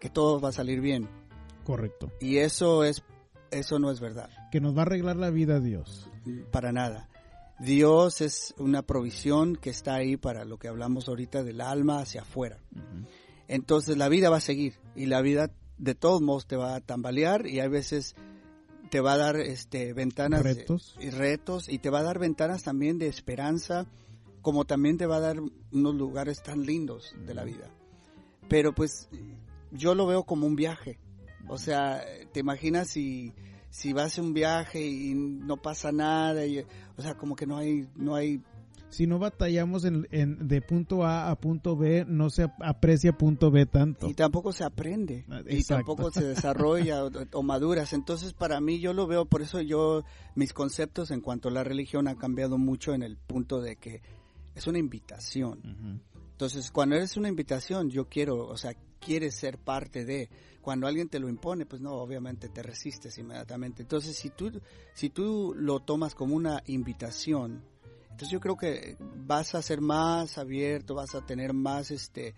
que 0.00 0.10
todo 0.10 0.40
va 0.40 0.48
a 0.48 0.52
salir 0.52 0.80
bien. 0.80 1.08
Correcto. 1.64 2.10
Y 2.20 2.38
eso 2.38 2.84
es 2.84 3.02
eso 3.50 3.78
no 3.78 3.90
es 3.90 4.00
verdad. 4.00 4.30
Que 4.50 4.60
nos 4.60 4.76
va 4.76 4.80
a 4.80 4.82
arreglar 4.82 5.16
la 5.16 5.30
vida 5.30 5.60
Dios. 5.60 6.08
Para 6.50 6.72
nada. 6.72 7.08
Dios 7.58 8.20
es 8.20 8.54
una 8.58 8.82
provisión 8.82 9.56
que 9.56 9.70
está 9.70 9.94
ahí 9.94 10.16
para 10.16 10.44
lo 10.44 10.58
que 10.58 10.68
hablamos 10.68 11.08
ahorita 11.08 11.42
del 11.42 11.60
alma 11.60 12.00
hacia 12.00 12.22
afuera. 12.22 12.58
Entonces 13.48 13.96
la 13.96 14.08
vida 14.08 14.30
va 14.30 14.38
a 14.38 14.40
seguir 14.40 14.74
y 14.94 15.06
la 15.06 15.20
vida 15.20 15.50
de 15.76 15.94
todos 15.94 16.22
modos 16.22 16.46
te 16.46 16.56
va 16.56 16.74
a 16.74 16.80
tambalear 16.80 17.46
y 17.46 17.60
hay 17.60 17.68
veces 17.68 18.14
te 18.90 19.00
va 19.00 19.14
a 19.14 19.18
dar 19.18 19.36
este 19.36 19.92
ventanas 19.92 20.42
retos. 20.42 20.96
y 21.00 21.10
retos 21.10 21.68
y 21.68 21.78
te 21.78 21.90
va 21.90 22.00
a 22.00 22.02
dar 22.02 22.18
ventanas 22.18 22.62
también 22.62 22.98
de 22.98 23.08
esperanza 23.08 23.86
como 24.42 24.64
también 24.64 24.98
te 24.98 25.06
va 25.06 25.16
a 25.16 25.20
dar 25.20 25.36
unos 25.72 25.94
lugares 25.94 26.42
tan 26.42 26.66
lindos 26.66 27.14
de 27.24 27.34
la 27.34 27.44
vida 27.44 27.70
pero 28.48 28.74
pues 28.74 29.08
yo 29.70 29.94
lo 29.94 30.06
veo 30.06 30.24
como 30.24 30.46
un 30.46 30.56
viaje 30.56 30.98
o 31.48 31.58
sea 31.58 32.02
te 32.32 32.40
imaginas 32.40 32.88
si 32.88 33.32
si 33.70 33.92
vas 33.92 34.18
a 34.18 34.22
un 34.22 34.34
viaje 34.34 34.84
y 34.84 35.14
no 35.14 35.56
pasa 35.56 35.92
nada 35.92 36.44
y, 36.46 36.58
o 36.96 37.02
sea 37.02 37.14
como 37.14 37.36
que 37.36 37.46
no 37.46 37.56
hay 37.56 37.88
no 37.94 38.14
hay 38.14 38.42
si 38.90 39.06
no 39.06 39.20
batallamos 39.20 39.84
en, 39.84 40.48
de 40.48 40.60
punto 40.60 41.04
A 41.04 41.30
a 41.30 41.36
punto 41.36 41.76
B, 41.76 42.04
no 42.08 42.28
se 42.28 42.50
aprecia 42.58 43.16
punto 43.16 43.50
B 43.50 43.64
tanto. 43.64 44.08
Y 44.08 44.14
tampoco 44.14 44.52
se 44.52 44.64
aprende. 44.64 45.24
Ah, 45.30 45.42
y 45.48 45.62
tampoco 45.62 46.10
se 46.10 46.24
desarrolla 46.26 47.04
o, 47.32 47.42
maduras. 47.42 47.92
Entonces, 47.92 48.32
para 48.32 48.60
mí, 48.60 48.80
yo 48.80 48.92
lo 48.92 49.06
veo, 49.06 49.26
por 49.26 49.42
eso 49.42 49.60
yo, 49.60 50.02
mis 50.34 50.52
conceptos 50.52 51.12
en 51.12 51.20
cuanto 51.20 51.48
a 51.48 51.52
la 51.52 51.62
religión 51.62 52.08
han 52.08 52.16
cambiado 52.16 52.58
mucho 52.58 52.92
en 52.92 53.02
el 53.02 53.16
punto 53.16 53.60
de 53.60 53.76
que 53.76 54.02
es 54.56 54.66
una 54.66 54.78
invitación. 54.78 56.02
Entonces, 56.32 56.72
cuando 56.72 56.96
eres 56.96 57.16
una 57.16 57.28
invitación, 57.28 57.90
yo 57.90 58.08
quiero, 58.08 58.48
o 58.48 58.56
sea, 58.56 58.74
quieres 59.00 59.34
ser 59.34 59.58
parte 59.58 60.04
de. 60.04 60.28
Cuando 60.60 60.86
alguien 60.86 61.08
te 61.08 61.18
lo 61.18 61.28
impone, 61.28 61.64
pues 61.64 61.80
no, 61.80 61.94
obviamente 61.94 62.48
te 62.50 62.62
resistes 62.62 63.16
inmediatamente. 63.18 63.82
Entonces, 63.82 64.16
si 64.16 64.30
tú, 64.30 64.60
si 64.94 65.08
tú 65.08 65.54
lo 65.56 65.80
tomas 65.80 66.14
como 66.14 66.36
una 66.36 66.62
invitación, 66.66 67.64
entonces 68.02 68.28
yo 68.28 68.40
creo 68.40 68.56
que 68.56 68.96
vas 69.26 69.54
a 69.54 69.62
ser 69.62 69.80
más 69.80 70.36
abierto, 70.36 70.94
vas 70.94 71.14
a 71.14 71.24
tener 71.24 71.54
más, 71.54 71.90
este, 71.90 72.34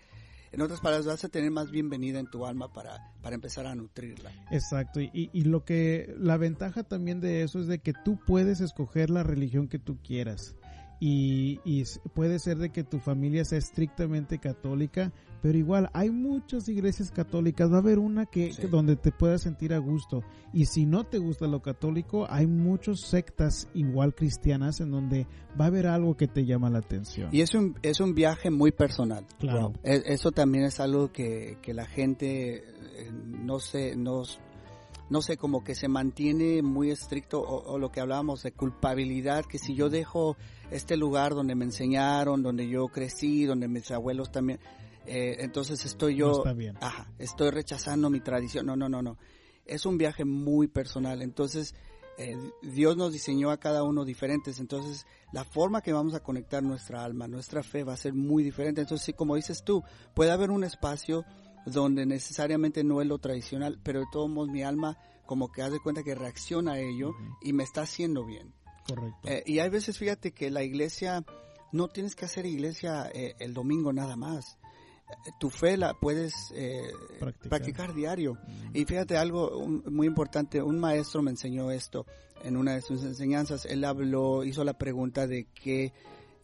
en 0.53 0.61
otras 0.61 0.81
palabras, 0.81 1.07
vas 1.07 1.25
a 1.25 1.29
tener 1.29 1.51
más 1.51 1.72
bienvenida 1.72 2.20
en 2.20 2.31
tu 2.31 2.46
alma 2.46 2.72
para, 2.72 3.12
para 3.22 3.35
empezar 3.35 3.66
a 3.66 3.75
nutrirla. 3.75 4.31
Exacto, 4.53 5.01
y, 5.01 5.31
y 5.33 5.42
lo 5.42 5.64
que, 5.64 6.14
la 6.16 6.37
ventaja 6.37 6.85
también 6.85 7.20
de 7.20 7.42
eso 7.42 7.59
es 7.59 7.66
de 7.66 7.81
que 7.81 7.92
tú 7.92 8.20
puedes 8.25 8.61
escoger 8.61 9.11
la 9.11 9.25
religión 9.25 9.66
que 9.66 9.81
tú 9.81 9.98
quieras 10.01 10.55
y, 11.05 11.85
puede 12.14 12.38
ser 12.38 12.59
de 12.59 12.70
que 12.70 12.85
tu 12.85 13.01
familia 13.01 13.44
sea 13.44 13.59
estrictamente 13.59 14.38
católica, 14.38 15.12
pero 15.42 15.59
igual 15.59 15.90
hay 15.92 16.11
muchas 16.11 16.68
iglesias 16.68 17.11
católicas, 17.11 17.70
va 17.70 17.76
a 17.76 17.81
haber 17.81 17.98
una 17.98 18.26
que, 18.26 18.52
donde 18.70 18.96
te 18.96 19.11
puedas 19.11 19.42
sentir 19.42 19.74
a 19.74 19.78
gusto 19.78 20.22
y 20.52 20.66
si 20.66 20.87
no 20.87 21.05
te 21.05 21.18
gusta 21.18 21.46
lo 21.48 21.61
católico, 21.61 22.26
hay 22.31 22.46
muchas 22.46 23.00
sectas 23.00 23.68
igual 23.74 24.14
cristianas 24.14 24.81
en 24.81 24.92
donde 24.92 25.26
va 25.61 25.64
a 25.64 25.68
haber 25.68 25.88
algo 25.88 26.16
que 26.16 26.28
te 26.28 26.46
llama 26.46 26.70
la 26.70 26.78
atención. 26.78 27.28
Y 27.33 27.40
es 27.40 27.55
un, 27.55 27.76
es 27.83 28.00
un 28.00 28.14
viaje 28.14 28.50
muy 28.50 28.70
personal. 28.70 29.26
Claro. 29.38 29.72
E, 29.83 30.02
eso 30.07 30.31
también 30.31 30.64
es 30.64 30.78
algo 30.78 31.12
que, 31.12 31.59
que 31.61 31.74
la 31.74 31.87
gente 31.87 32.59
eh, 32.59 33.11
no 33.12 33.59
sé, 33.59 33.96
no 33.96 34.22
no 35.12 35.20
sé, 35.20 35.37
como 35.37 35.62
que 35.62 35.74
se 35.74 35.88
mantiene 35.88 36.62
muy 36.62 36.90
estricto 36.90 37.42
o, 37.42 37.78
lo 37.78 37.92
que 37.92 38.00
hablábamos 38.00 38.42
de 38.44 38.52
culpabilidad, 38.52 39.44
que 39.44 39.59
si 39.59 39.74
yo 39.74 39.90
dejo 39.90 40.38
este 40.70 40.96
lugar 40.96 41.35
donde 41.35 41.55
me 41.55 41.66
enseñaron, 41.66 42.42
donde 42.42 42.66
yo 42.66 42.88
crecí, 42.88 43.44
donde 43.44 43.68
mis 43.68 43.90
abuelos 43.90 44.33
también, 44.33 44.59
eh, 45.07 45.37
entonces 45.41 45.85
estoy 45.85 46.17
yo, 46.17 46.45
Ajá, 46.81 47.11
estoy 47.19 47.51
rechazando 47.51 48.11
mi 48.11 48.21
tradición. 48.21 48.67
No, 48.67 48.77
no, 48.77 48.88
no, 48.88 49.03
no. 49.03 49.19
Es 49.65 49.87
un 49.87 49.99
viaje 49.99 50.25
muy 50.25 50.69
personal. 50.69 51.23
Entonces, 51.23 51.75
eh, 52.19 52.37
Dios 52.62 52.97
nos 52.97 53.12
diseñó 53.12 53.51
a 53.51 53.59
cada 53.59 53.83
uno 53.83 54.05
diferentes. 54.05 54.61
Entonces, 54.61 55.07
la 55.33 55.45
forma 55.45 55.83
que 55.83 55.93
vamos 55.93 56.15
a 56.15 56.21
conectar 56.21 56.62
nuestra 56.62 57.05
alma, 57.05 57.29
nuestra 57.29 57.62
fe 57.62 57.85
va 57.85 57.95
a 57.95 57.97
ser 57.97 58.15
muy 58.15 58.43
diferente. 58.43 58.81
Entonces, 58.81 59.05
sí, 59.05 59.12
como 59.12 59.37
dices 59.37 59.62
tú, 59.65 59.83
puede 60.15 60.31
haber 60.31 60.51
un 60.51 60.65
espacio 60.65 61.25
donde 61.67 62.07
necesariamente 62.07 62.85
no 62.85 63.01
es 63.01 63.07
lo 63.07 63.19
tradicional, 63.19 63.79
pero 63.83 64.01
de 64.01 64.07
todos 64.11 64.29
modos 64.29 64.51
mi 64.51 64.62
alma 64.62 64.99
como 65.27 65.53
que 65.53 65.62
hace 65.62 65.79
cuenta 65.81 66.03
que 66.03 66.15
reacciona 66.15 66.73
a 66.73 66.81
ello 66.81 67.15
y 67.41 67.53
me 67.53 67.62
está 67.62 67.83
haciendo 67.83 68.25
bien. 68.25 68.53
Correcto. 68.87 69.29
Eh, 69.29 69.43
y 69.47 69.61
hay 69.61 69.71
veces, 69.71 69.97
fíjate 69.97 70.33
que 70.33 70.51
la 70.51 70.65
iglesia, 70.65 71.25
no 71.71 71.88
tienes 71.88 72.17
que 72.17 72.25
hacer 72.25 72.47
iglesia 72.47 73.09
eh, 73.15 73.35
el 73.38 73.55
domingo 73.55 73.93
nada 73.93 74.17
más. 74.17 74.59
Tu 75.38 75.51
fe 75.51 75.77
la 75.77 75.94
puedes 75.94 76.53
eh, 76.55 76.90
practicar. 77.48 77.94
diario. 77.94 78.38
Y 78.72 78.85
fíjate 78.85 79.16
algo 79.16 79.66
muy 79.66 80.07
importante, 80.07 80.62
un 80.62 80.79
maestro 80.79 81.22
me 81.22 81.31
enseñó 81.31 81.70
esto 81.70 82.07
en 82.44 82.57
una 82.57 82.75
de 82.75 82.83
sus 82.83 83.03
enseñanzas. 83.05 83.64
Él 83.66 83.85
habló, 83.85 84.44
hizo 84.44 84.64
la 84.64 84.75
pregunta 84.75 85.27
de 85.27 85.46
qué, 85.55 85.92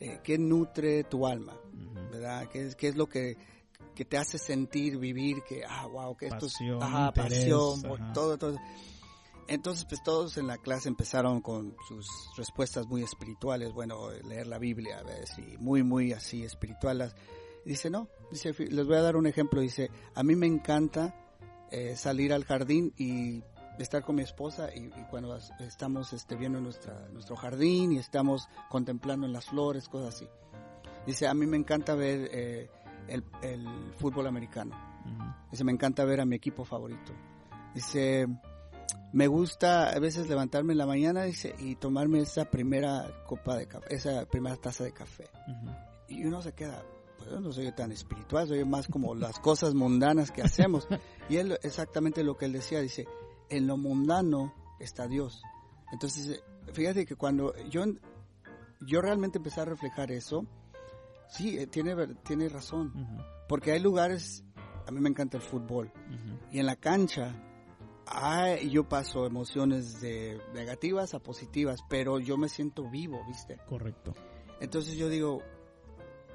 eh, 0.00 0.20
qué 0.22 0.38
nutre 0.38 1.04
tu 1.04 1.26
alma, 1.26 1.57
¿verdad? 2.11 2.48
¿Qué, 2.52 2.70
¿Qué 2.76 2.88
es 2.88 2.96
lo 2.96 3.07
que 3.07 3.37
que 3.98 4.04
te 4.04 4.16
hace 4.16 4.38
sentir, 4.38 4.96
vivir, 4.96 5.42
que, 5.42 5.64
ah, 5.68 5.87
wow, 5.87 6.16
que 6.16 6.28
esto 6.28 6.46
es, 6.46 6.54
ajá, 6.81 7.12
pasión, 7.12 7.83
todo, 8.14 8.38
todo. 8.38 8.57
Entonces, 9.48 9.87
pues 9.87 10.04
todos 10.04 10.37
en 10.37 10.46
la 10.46 10.57
clase 10.59 10.88
empezaron 10.88 11.40
con 11.40 11.74
sus 11.88 12.07
respuestas 12.37 12.87
muy 12.87 13.02
espirituales, 13.02 13.72
bueno, 13.72 14.11
leer 14.28 14.46
la 14.46 14.59
Biblia, 14.59 15.02
¿ves? 15.02 15.37
Y 15.38 15.59
muy, 15.59 15.83
muy 15.83 16.12
así 16.12 16.44
espirituales. 16.44 17.12
Dice, 17.68 17.90
no, 17.90 18.09
dice, 18.31 18.54
les 18.70 18.87
voy 18.87 18.96
a 18.96 19.02
dar 19.02 19.14
un 19.14 19.26
ejemplo, 19.26 19.61
dice, 19.61 19.90
a 20.14 20.22
mí 20.22 20.35
me 20.35 20.46
encanta 20.46 21.14
eh, 21.70 21.96
salir 21.96 22.33
al 22.33 22.46
jardín 22.46 22.94
y 22.96 23.44
estar 23.78 24.02
con 24.02 24.16
mi 24.16 24.22
esposa 24.22 24.70
y, 24.74 24.88
cuando 25.11 25.37
estamos 25.61 26.14
este, 26.14 26.35
viendo 26.37 26.62
nuestra, 26.62 27.09
nuestro 27.12 27.37
jardín 27.37 27.92
y 27.92 27.98
estamos 27.98 28.48
contemplando 28.70 29.26
en 29.26 29.35
las 29.35 29.44
flores, 29.44 29.87
cosas 29.87 30.14
así. 30.14 30.26
Dice, 31.07 31.28
a 31.28 31.35
mí 31.35 31.44
me 31.44 31.59
encanta 31.59 31.94
ver 31.94 32.31
eh, 32.33 32.70
el, 33.07 33.22
fútbol 33.98 34.28
americano. 34.28 34.74
Dice, 35.50 35.62
me 35.62 35.72
encanta 35.72 36.07
ver 36.07 36.22
a 36.22 36.24
mi 36.24 36.37
equipo 36.37 36.64
favorito. 36.64 37.12
Dice, 37.74 38.26
me 39.12 39.26
gusta 39.26 39.90
a 39.90 39.98
veces 39.98 40.26
levantarme 40.26 40.72
en 40.72 40.78
la 40.78 40.87
mañana 40.87 41.24
dice, 41.24 41.54
y 41.59 41.74
tomarme 41.74 42.20
esa 42.20 42.46
primera 42.46 43.24
copa 43.26 43.59
de 43.59 43.68
café, 43.68 43.94
esa 43.94 44.24
primera 44.24 44.57
taza 44.57 44.85
de 44.85 44.92
café. 44.92 45.28
Y 46.09 46.24
uno 46.24 46.40
se 46.40 46.54
queda, 46.54 46.83
yo 47.29 47.41
no 47.41 47.53
soy 47.53 47.71
tan 47.73 47.93
espiritual, 47.93 48.49
soy 48.49 48.64
más 48.64 48.88
como 48.88 49.14
las 49.14 49.38
cosas 49.38 49.75
mundanas 49.75 50.31
que 50.31 50.43
hacemos. 50.43 50.87
Y 51.31 51.37
él, 51.37 51.59
exactamente 51.62 52.25
lo 52.25 52.38
que 52.38 52.47
él 52.47 52.53
decía, 52.53 52.81
dice, 52.81 53.07
en 53.51 53.67
lo 53.67 53.77
mundano 53.77 54.55
está 54.81 55.07
Dios. 55.07 55.43
Entonces, 55.93 56.43
fíjate 56.73 57.05
que 57.05 57.17
cuando 57.17 57.55
yo, 57.69 57.85
yo 58.81 59.03
realmente 59.03 59.37
empecé 59.37 59.61
a 59.61 59.67
reflejar 59.67 60.11
eso, 60.11 60.47
sí, 61.29 61.59
eh, 61.59 61.67
tiene, 61.67 61.95
tiene 62.25 62.49
razón. 62.49 62.95
Porque 63.47 63.73
hay 63.73 63.81
lugares, 63.81 64.43
a 64.87 64.91
mí 64.91 65.01
me 65.01 65.11
encanta 65.11 65.37
el 65.37 65.43
fútbol, 65.43 65.93
y 66.51 66.61
en 66.61 66.64
la 66.64 66.77
cancha 66.77 67.35
yo 68.71 68.88
paso 68.88 69.27
emociones 69.27 70.01
de 70.01 70.41
negativas 70.55 71.14
a 71.14 71.19
positivas, 71.19 71.81
pero 71.88 72.19
yo 72.19 72.37
me 72.37 72.49
siento 72.49 72.88
vivo, 72.88 73.21
¿viste? 73.27 73.59
Correcto. 73.69 74.14
Entonces 74.61 74.97
yo 74.97 75.09
digo, 75.09 75.43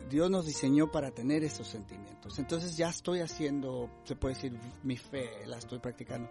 Dios 0.09 0.29
nos 0.29 0.45
diseñó 0.45 0.91
para 0.91 1.11
tener 1.11 1.43
esos 1.43 1.67
sentimientos. 1.67 2.39
Entonces 2.39 2.77
ya 2.77 2.89
estoy 2.89 3.19
haciendo, 3.19 3.89
se 4.03 4.15
puede 4.15 4.35
decir, 4.35 4.57
mi 4.83 4.97
fe, 4.97 5.45
la 5.45 5.57
estoy 5.57 5.79
practicando. 5.79 6.29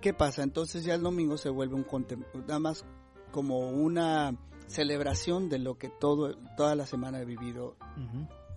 ¿Qué 0.00 0.14
pasa? 0.14 0.42
Entonces 0.42 0.84
ya 0.84 0.94
el 0.94 1.02
domingo 1.02 1.36
se 1.36 1.50
vuelve 1.50 1.74
un 1.74 1.86
nada 2.46 2.58
más 2.58 2.84
como 3.30 3.68
una 3.70 4.34
celebración 4.66 5.48
de 5.48 5.58
lo 5.58 5.76
que 5.76 5.88
todo, 5.88 6.36
toda 6.56 6.74
la 6.74 6.86
semana 6.86 7.20
he 7.20 7.24
vivido 7.24 7.76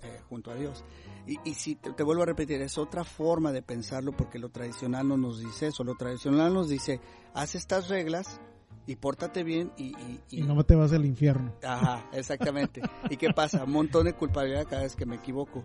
eh, 0.04 0.22
junto 0.30 0.52
a 0.52 0.56
Dios. 0.56 0.84
Y, 1.28 1.38
y 1.44 1.54
si 1.54 1.76
te, 1.76 2.04
vuelvo 2.04 2.24
a 2.24 2.28
repetir, 2.28 2.62
es 2.62 2.78
otra 2.78 3.04
forma 3.04 3.52
de 3.52 3.62
pensarlo 3.62 4.12
porque 4.12 4.39
lo 4.39 4.50
tradicional 4.50 5.08
no 5.08 5.18
nos 5.18 5.39
dice 5.39 5.68
eso. 5.68 5.84
Lo 5.84 5.96
tradicional 5.96 6.54
nos 6.54 6.70
dice, 6.70 7.02
haz 7.34 7.56
estas 7.56 7.89
reglas 7.89 8.39
y 8.86 8.96
pórtate 8.96 9.43
bien 9.43 9.72
y... 9.78 9.93
Y, 10.30 10.41
no 10.41 10.63
te 10.63 10.76
vas 10.76 10.91
al 10.91 11.06
infierno. 11.06 11.54
Ajá, 11.63 12.10
exactamente. 12.12 12.82
¿Y 13.10 13.17
qué 13.17 13.30
pasa? 13.34 13.63
Un 13.63 13.72
montón 13.72 14.06
de 14.06 14.13
culpabilidad 14.13 14.65
cada 14.67 14.84
vez 14.84 14.96
que 14.96 15.06
me 15.06 15.15
equivoco. 15.15 15.63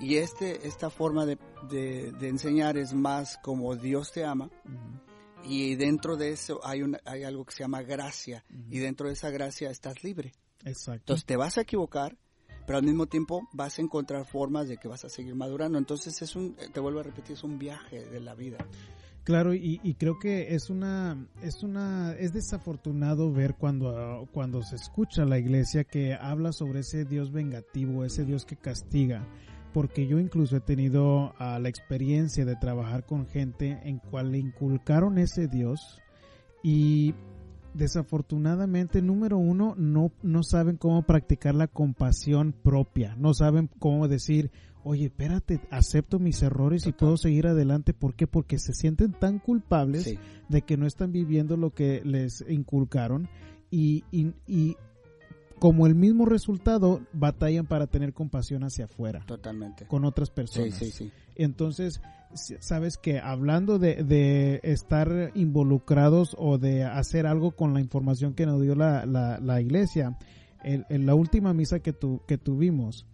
Y 0.00 0.16
este, 0.16 0.66
esta 0.66 0.90
forma 0.90 1.24
de, 1.26 1.38
de, 1.70 2.28
enseñar 2.28 2.76
es 2.76 2.94
más 2.94 3.38
como 3.38 3.76
Dios 3.76 4.12
te 4.12 4.24
ama. 4.24 4.50
Y 5.44 5.76
dentro 5.76 6.16
de 6.16 6.30
eso 6.30 6.60
hay, 6.64 6.82
una, 6.82 7.00
hay 7.04 7.24
algo 7.24 7.44
que 7.44 7.52
se 7.52 7.64
llama 7.64 7.82
gracia. 7.82 8.44
Y 8.70 8.78
dentro 8.78 9.08
de 9.08 9.14
esa 9.14 9.30
gracia 9.30 9.70
estás 9.70 10.02
libre. 10.02 10.32
Exacto. 10.64 11.00
Entonces 11.02 11.26
te 11.26 11.36
vas 11.36 11.58
a 11.58 11.62
equivocar, 11.62 12.16
pero 12.66 12.78
al 12.78 12.84
mismo 12.84 13.06
tiempo 13.06 13.46
vas 13.52 13.78
a 13.78 13.82
encontrar 13.82 14.24
formas 14.24 14.68
de 14.68 14.78
que 14.78 14.88
vas 14.88 15.04
a 15.04 15.08
seguir 15.08 15.34
madurando. 15.34 15.78
Entonces 15.78 16.20
es 16.22 16.34
un, 16.34 16.56
te 16.56 16.80
vuelvo 16.80 17.00
a 17.00 17.02
repetir, 17.02 17.36
es 17.36 17.44
un 17.44 17.58
viaje 17.58 18.04
de 18.04 18.20
la 18.20 18.34
vida. 18.34 18.58
Claro, 19.24 19.54
y, 19.54 19.78
creo 19.98 20.18
que 20.18 20.54
es 20.54 20.68
una, 20.68 21.26
es 21.42 21.62
una, 21.62 22.12
es 22.12 22.34
desafortunado 22.34 23.32
ver 23.32 23.54
cuando, 23.54 24.28
cuando 24.32 24.62
se 24.62 24.76
escucha 24.76 25.24
la 25.24 25.38
iglesia 25.38 25.84
que 25.84 26.12
habla 26.12 26.52
sobre 26.52 26.80
ese 26.80 27.06
Dios 27.06 27.32
vengativo, 27.32 28.04
ese 28.04 28.26
Dios 28.26 28.44
que 28.44 28.56
castiga, 28.56 29.26
porque 29.72 30.06
yo 30.06 30.18
incluso 30.18 30.58
he 30.58 30.60
tenido 30.60 31.32
ah, 31.38 31.58
la 31.58 31.70
experiencia 31.70 32.44
de 32.44 32.54
trabajar 32.56 33.06
con 33.06 33.26
gente 33.26 33.80
en 33.84 33.98
cual 33.98 34.30
le 34.30 34.38
inculcaron 34.38 35.16
ese 35.16 35.48
Dios 35.48 36.02
y 36.62 37.14
desafortunadamente, 37.72 39.00
número 39.00 39.38
uno, 39.38 39.74
no, 39.78 40.12
no 40.22 40.42
saben 40.42 40.76
cómo 40.76 41.02
practicar 41.02 41.54
la 41.54 41.66
compasión 41.66 42.52
propia, 42.52 43.16
no 43.16 43.32
saben 43.32 43.70
cómo 43.78 44.06
decir, 44.06 44.50
oye, 44.84 45.06
espérate, 45.06 45.60
acepto 45.70 46.18
mis 46.18 46.42
errores 46.42 46.86
y 46.86 46.92
puedo 46.92 47.16
seguir 47.16 47.46
adelante. 47.46 47.94
¿Por 47.94 48.14
qué? 48.14 48.26
Porque 48.26 48.58
se 48.58 48.72
sienten 48.72 49.12
tan 49.12 49.38
culpables 49.38 50.18
de 50.48 50.62
que 50.62 50.76
no 50.76 50.86
están 50.86 51.12
viviendo 51.12 51.56
lo 51.56 51.70
que 51.70 52.02
les 52.04 52.44
inculcaron 52.48 53.28
y, 53.70 54.04
y, 54.12 54.76
como 55.58 55.86
el 55.86 55.94
mismo 55.94 56.26
resultado, 56.26 57.00
batallan 57.12 57.66
para 57.66 57.86
tener 57.86 58.12
compasión 58.12 58.62
hacia 58.64 58.84
afuera. 58.84 59.24
Totalmente. 59.26 59.86
Con 59.86 60.04
otras 60.04 60.30
personas. 60.30 60.74
Sí, 60.74 60.86
sí, 60.86 60.92
sí. 60.92 61.12
Entonces, 61.34 62.00
sabes 62.60 62.98
que 62.98 63.18
hablando 63.18 63.78
de, 63.78 64.60
estar 64.62 65.32
involucrados 65.34 66.36
o 66.38 66.58
de 66.58 66.84
hacer 66.84 67.26
algo 67.26 67.52
con 67.52 67.74
la 67.74 67.80
información 67.80 68.34
que 68.34 68.46
nos 68.46 68.60
dio 68.60 68.74
la, 68.74 69.06
la, 69.06 69.60
iglesia, 69.60 70.18
en, 70.62 71.06
la 71.06 71.14
última 71.14 71.54
misa 71.54 71.80
que, 71.80 71.92
tu, 71.92 72.22
que 72.26 72.38
tuvimos, 72.38 73.06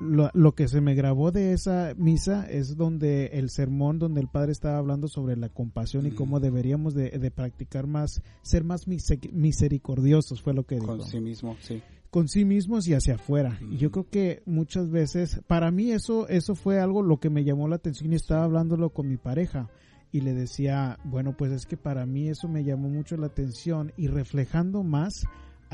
lo, 0.00 0.30
lo, 0.34 0.54
que 0.54 0.68
se 0.68 0.80
me 0.80 0.94
grabó 0.94 1.32
de 1.32 1.52
esa 1.52 1.94
misa 1.96 2.46
es 2.48 2.76
donde 2.76 3.26
el 3.34 3.50
sermón 3.50 3.98
donde 3.98 4.20
el 4.20 4.28
padre 4.28 4.52
estaba 4.52 4.78
hablando 4.78 5.08
sobre 5.08 5.36
la 5.36 5.48
compasión 5.48 6.06
y 6.06 6.12
cómo 6.12 6.40
deberíamos 6.40 6.94
de, 6.94 7.10
de, 7.10 7.30
practicar 7.30 7.86
más, 7.86 8.22
ser 8.42 8.64
más 8.64 8.86
misericordiosos, 8.86 10.42
fue 10.42 10.54
lo 10.54 10.64
que 10.64 10.76
dijo. 10.76 10.98
Con 10.98 11.06
sí 11.06 11.20
mismo, 11.20 11.56
sí 11.60 11.82
con 12.14 12.28
sí 12.28 12.44
mismos 12.44 12.86
y 12.86 12.94
hacia 12.94 13.16
afuera. 13.16 13.58
Y 13.72 13.76
yo 13.76 13.90
creo 13.90 14.08
que 14.08 14.40
muchas 14.46 14.88
veces, 14.88 15.40
para 15.48 15.72
mí 15.72 15.90
eso, 15.90 16.28
eso 16.28 16.54
fue 16.54 16.78
algo 16.78 17.02
lo 17.02 17.18
que 17.18 17.28
me 17.28 17.42
llamó 17.42 17.66
la 17.66 17.74
atención 17.74 18.12
y 18.12 18.14
estaba 18.14 18.44
hablándolo 18.44 18.90
con 18.90 19.08
mi 19.08 19.16
pareja 19.16 19.68
y 20.12 20.20
le 20.20 20.32
decía, 20.32 21.00
bueno, 21.02 21.36
pues 21.36 21.50
es 21.50 21.66
que 21.66 21.76
para 21.76 22.06
mí 22.06 22.28
eso 22.28 22.46
me 22.46 22.62
llamó 22.62 22.88
mucho 22.88 23.16
la 23.16 23.26
atención 23.26 23.92
y 23.96 24.06
reflejando 24.06 24.84
más, 24.84 25.24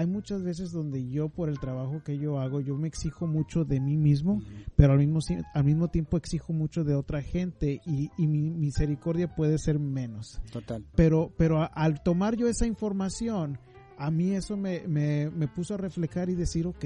hay 0.01 0.07
muchas 0.07 0.43
veces 0.43 0.73
donde 0.73 1.11
yo 1.11 1.29
por 1.29 1.51
el 1.51 1.61
trabajo 1.61 2.03
que 2.03 2.17
yo 2.17 2.41
hago, 2.41 2.63
yo 2.63 2.75
me 2.79 2.89
exijo 2.89 3.27
mucho 3.27 3.67
de 3.67 3.81
mí 3.81 3.99
mismo, 3.99 4.41
pero 4.75 4.95
al 4.95 4.99
mismo, 4.99 5.21
al 5.53 5.65
mismo 5.65 5.89
tiempo 5.89 6.17
exijo 6.17 6.55
mucho 6.55 6.85
de 6.85 6.95
otra 6.95 7.21
gente 7.21 7.83
y, 7.85 8.11
mi 8.17 8.49
misericordia 8.49 9.35
puede 9.35 9.59
ser 9.59 9.79
menos. 9.79 10.41
Total. 10.51 10.87
Pero, 10.95 11.35
pero 11.37 11.69
al 11.75 12.03
tomar 12.03 12.35
yo 12.35 12.49
esa 12.49 12.65
información, 12.65 13.59
a 13.99 14.11
mí 14.11 14.31
eso 14.31 14.57
me, 14.57 14.89
me, 14.89 15.29
me 15.29 15.49
puso 15.49 15.75
a 15.75 15.77
reflejar 15.77 16.31
y 16.31 16.35
decir, 16.35 16.67
ok, 16.67 16.85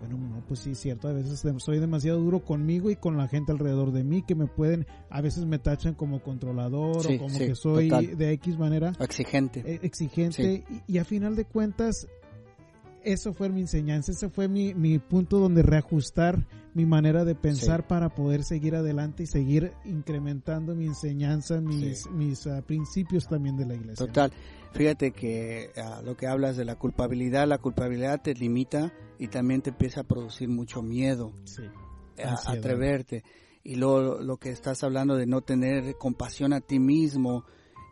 bueno, 0.00 0.18
no, 0.18 0.44
pues 0.46 0.60
sí, 0.60 0.74
cierto, 0.74 1.08
a 1.08 1.12
veces 1.12 1.42
soy 1.58 1.78
demasiado 1.78 2.18
duro 2.18 2.44
conmigo 2.44 2.90
y 2.90 2.96
con 2.96 3.16
la 3.16 3.28
gente 3.28 3.52
alrededor 3.52 3.92
de 3.92 4.04
mí 4.04 4.22
que 4.22 4.34
me 4.34 4.46
pueden, 4.46 4.86
a 5.08 5.20
veces 5.20 5.46
me 5.46 5.58
tachan 5.58 5.94
como 5.94 6.20
controlador 6.22 7.06
o 7.06 7.18
como 7.18 7.38
que 7.38 7.54
soy 7.54 7.88
de 7.88 8.32
X 8.32 8.58
manera. 8.58 8.92
Exigente. 9.00 9.62
E, 9.64 9.80
exigente 9.82 10.64
y, 10.86 10.98
a 10.98 11.04
final 11.04 11.36
de 11.36 11.44
cuentas, 11.44 12.06
eso 13.04 13.32
fue 13.32 13.48
mi 13.48 13.60
enseñanza, 13.60 14.12
ese 14.12 14.28
fue 14.28 14.48
mi, 14.48 14.74
mi 14.74 14.98
punto 14.98 15.38
donde 15.38 15.62
reajustar 15.62 16.46
mi 16.74 16.86
manera 16.86 17.24
de 17.24 17.36
pensar 17.36 17.86
para 17.86 18.08
poder 18.08 18.42
seguir 18.42 18.74
adelante 18.74 19.22
y 19.22 19.26
seguir 19.26 19.72
incrementando 19.84 20.74
mi 20.74 20.86
enseñanza, 20.86 21.60
mis, 21.60 22.10
mis 22.10 22.46
ah, 22.48 22.62
principios 22.66 23.28
también 23.28 23.56
de 23.56 23.66
la 23.66 23.74
iglesia. 23.74 24.06
Total. 24.06 24.32
Fíjate 24.72 25.12
que 25.12 25.70
ah, 25.76 26.02
lo 26.04 26.16
que 26.16 26.26
hablas 26.26 26.56
de 26.56 26.64
la 26.64 26.74
culpabilidad, 26.74 27.46
la 27.46 27.58
culpabilidad 27.58 28.20
te 28.20 28.34
limita 28.34 28.92
y 29.20 29.28
también 29.28 29.62
te 29.62 29.70
empieza 29.70 30.00
a 30.00 30.04
producir 30.04 30.48
mucho 30.48 30.82
miedo. 30.82 31.32
A, 32.22 32.52
atreverte. 32.52 33.22
Y 33.62 33.76
lo, 33.76 34.20
lo 34.20 34.36
que 34.38 34.50
estás 34.50 34.82
hablando 34.82 35.14
de 35.16 35.26
no 35.26 35.42
tener 35.42 35.96
compasión 35.96 36.52
a 36.52 36.60
ti 36.60 36.80
mismo, 36.80 37.44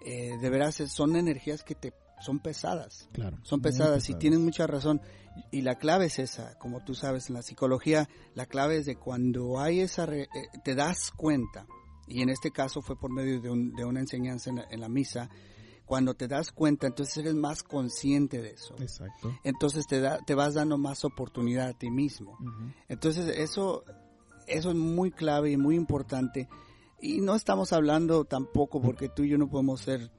eh, 0.05 0.37
de 0.41 0.51
veras 0.51 0.74
son 0.89 1.14
energías 1.14 1.62
que 1.62 1.76
te 1.76 1.93
son 2.25 2.39
pesadas. 2.41 3.09
Claro. 3.12 3.39
Son 3.43 3.61
pesadas, 3.61 4.09
y 4.09 4.14
tienes 4.14 4.41
mucha 4.41 4.66
razón. 4.66 5.01
Y 5.51 5.62
la 5.62 5.77
clave 5.77 6.07
es 6.07 6.18
esa, 6.18 6.59
como 6.59 6.85
tú 6.85 6.95
sabes, 6.95 7.29
en 7.29 7.35
la 7.35 7.43
psicología, 7.43 8.09
la 8.35 8.47
clave 8.47 8.79
es 8.79 8.87
de 8.87 8.97
cuando 8.97 9.61
hay 9.61 9.81
esa, 9.81 10.05
eh, 10.14 10.29
te 10.62 10.75
das 10.75 11.11
cuenta, 11.11 11.66
y 12.07 12.20
en 12.23 12.29
este 12.29 12.51
caso 12.51 12.83
fue 12.83 12.99
por 12.99 13.11
medio 13.11 13.41
de, 13.41 13.49
de 13.49 13.85
una 13.85 14.01
enseñanza 14.01 14.51
en 14.51 14.81
la 14.81 14.89
misa, 14.89 15.31
cuando 15.87 16.14
te 16.14 16.29
das 16.29 16.53
cuenta, 16.53 16.87
entonces 16.87 17.18
eres 17.18 17.35
más 17.35 17.62
consciente 17.62 18.41
de 18.41 18.53
eso. 18.53 18.75
Exacto. 18.79 19.33
Entonces 19.45 19.87
te, 19.87 20.01
da, 20.01 20.18
te 20.18 20.35
vas 20.35 20.55
dando 20.55 20.79
más 20.79 21.05
oportunidad 21.05 21.68
a 21.68 21.75
ti 21.75 21.91
mismo. 21.91 22.39
Entonces 22.89 23.27
eso 23.37 23.85
eso 24.47 24.70
es 24.70 24.77
muy 24.77 25.11
clave 25.11 25.51
y 25.51 25.57
muy 25.57 25.77
importante. 25.77 26.49
Y 27.01 27.20
no 27.20 27.35
estamos 27.35 27.73
hablando 27.73 28.25
tampoco, 28.25 28.81
porque 28.81 29.09
tú 29.09 29.25
y 29.25 29.31
yo 29.31 29.39
no 29.39 29.49
podemos 29.49 29.81
ser, 29.81 30.11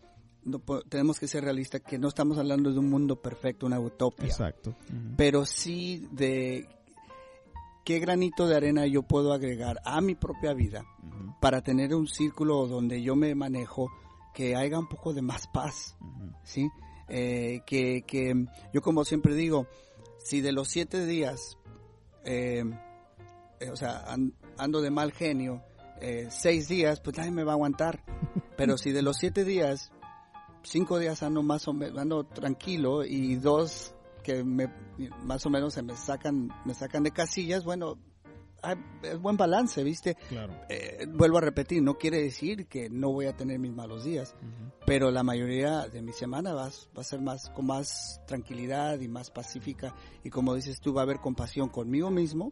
no 0.45 0.59
tenemos 0.89 1.19
que 1.19 1.27
ser 1.27 1.43
realistas, 1.43 1.81
que 1.81 1.97
no 1.97 2.07
estamos 2.07 2.37
hablando 2.37 2.71
de 2.71 2.79
un 2.79 2.89
mundo 2.89 3.21
perfecto, 3.21 3.65
una 3.65 3.79
utopía. 3.79 4.27
Exacto. 4.27 4.75
Pero 5.17 5.45
sí 5.45 6.07
de 6.11 6.67
qué 7.83 7.99
granito 7.99 8.47
de 8.47 8.55
arena 8.55 8.85
yo 8.85 9.03
puedo 9.03 9.33
agregar 9.33 9.79
a 9.85 10.01
mi 10.01 10.15
propia 10.15 10.53
vida 10.53 10.85
para 11.39 11.61
tener 11.61 11.93
un 11.93 12.07
círculo 12.07 12.67
donde 12.67 13.01
yo 13.01 13.15
me 13.15 13.35
manejo 13.35 13.89
que 14.33 14.55
haya 14.55 14.79
un 14.79 14.87
poco 14.87 15.13
de 15.13 15.21
más 15.21 15.47
paz, 15.47 15.95
¿sí? 16.43 16.69
Eh, 17.07 17.61
que, 17.65 18.01
que 18.03 18.45
yo 18.73 18.81
como 18.81 19.05
siempre 19.05 19.35
digo, 19.35 19.67
si 20.17 20.41
de 20.41 20.51
los 20.51 20.69
siete 20.69 21.05
días, 21.05 21.57
eh, 22.25 22.63
eh, 23.59 23.69
o 23.69 23.75
sea, 23.75 24.05
ando 24.57 24.81
de 24.81 24.89
mal 24.89 25.11
genio, 25.11 25.61
seis 26.29 26.67
días, 26.67 26.99
pues 26.99 27.17
nadie 27.17 27.31
me 27.31 27.45
va 27.45 27.53
a 27.53 27.55
aguantar. 27.55 28.03
Pero 28.57 28.77
si 28.77 28.91
de 28.91 29.01
los 29.01 29.15
siete 29.17 29.45
días, 29.45 29.92
cinco 30.63 30.99
días 30.99 31.23
ando 31.23 31.43
más 31.43 31.67
o 31.67 31.73
menos, 31.73 31.97
ando 31.97 32.23
tranquilo 32.23 33.03
y 33.03 33.35
dos 33.35 33.93
que 34.23 34.43
me, 34.43 34.73
más 35.23 35.45
o 35.45 35.49
menos 35.49 35.73
se 35.73 35.83
me 35.83 35.95
sacan, 35.95 36.49
me 36.65 36.73
sacan 36.73 37.03
de 37.03 37.11
casillas, 37.11 37.63
bueno, 37.63 37.97
es 39.03 39.19
buen 39.19 39.35
balance, 39.35 39.83
¿viste? 39.83 40.15
Claro. 40.29 40.53
Eh, 40.69 41.05
vuelvo 41.09 41.37
a 41.37 41.41
repetir, 41.41 41.83
no 41.83 41.97
quiere 41.97 42.21
decir 42.21 42.67
que 42.67 42.89
no 42.89 43.11
voy 43.11 43.25
a 43.25 43.35
tener 43.35 43.59
mis 43.59 43.73
malos 43.73 44.05
días, 44.05 44.35
pero 44.85 45.11
la 45.11 45.23
mayoría 45.23 45.87
de 45.89 46.01
mi 46.01 46.13
semana 46.13 46.53
va, 46.53 46.69
va, 46.69 47.01
a 47.01 47.03
ser 47.03 47.21
más 47.21 47.49
con 47.49 47.65
más 47.65 48.21
tranquilidad 48.25 48.99
y 49.01 49.07
más 49.07 49.29
pacífica 49.29 49.93
y 50.23 50.29
como 50.29 50.55
dices 50.55 50.79
tú 50.79 50.93
va 50.93 51.01
a 51.01 51.03
haber 51.03 51.19
compasión 51.19 51.69
conmigo 51.69 52.09
mismo 52.09 52.51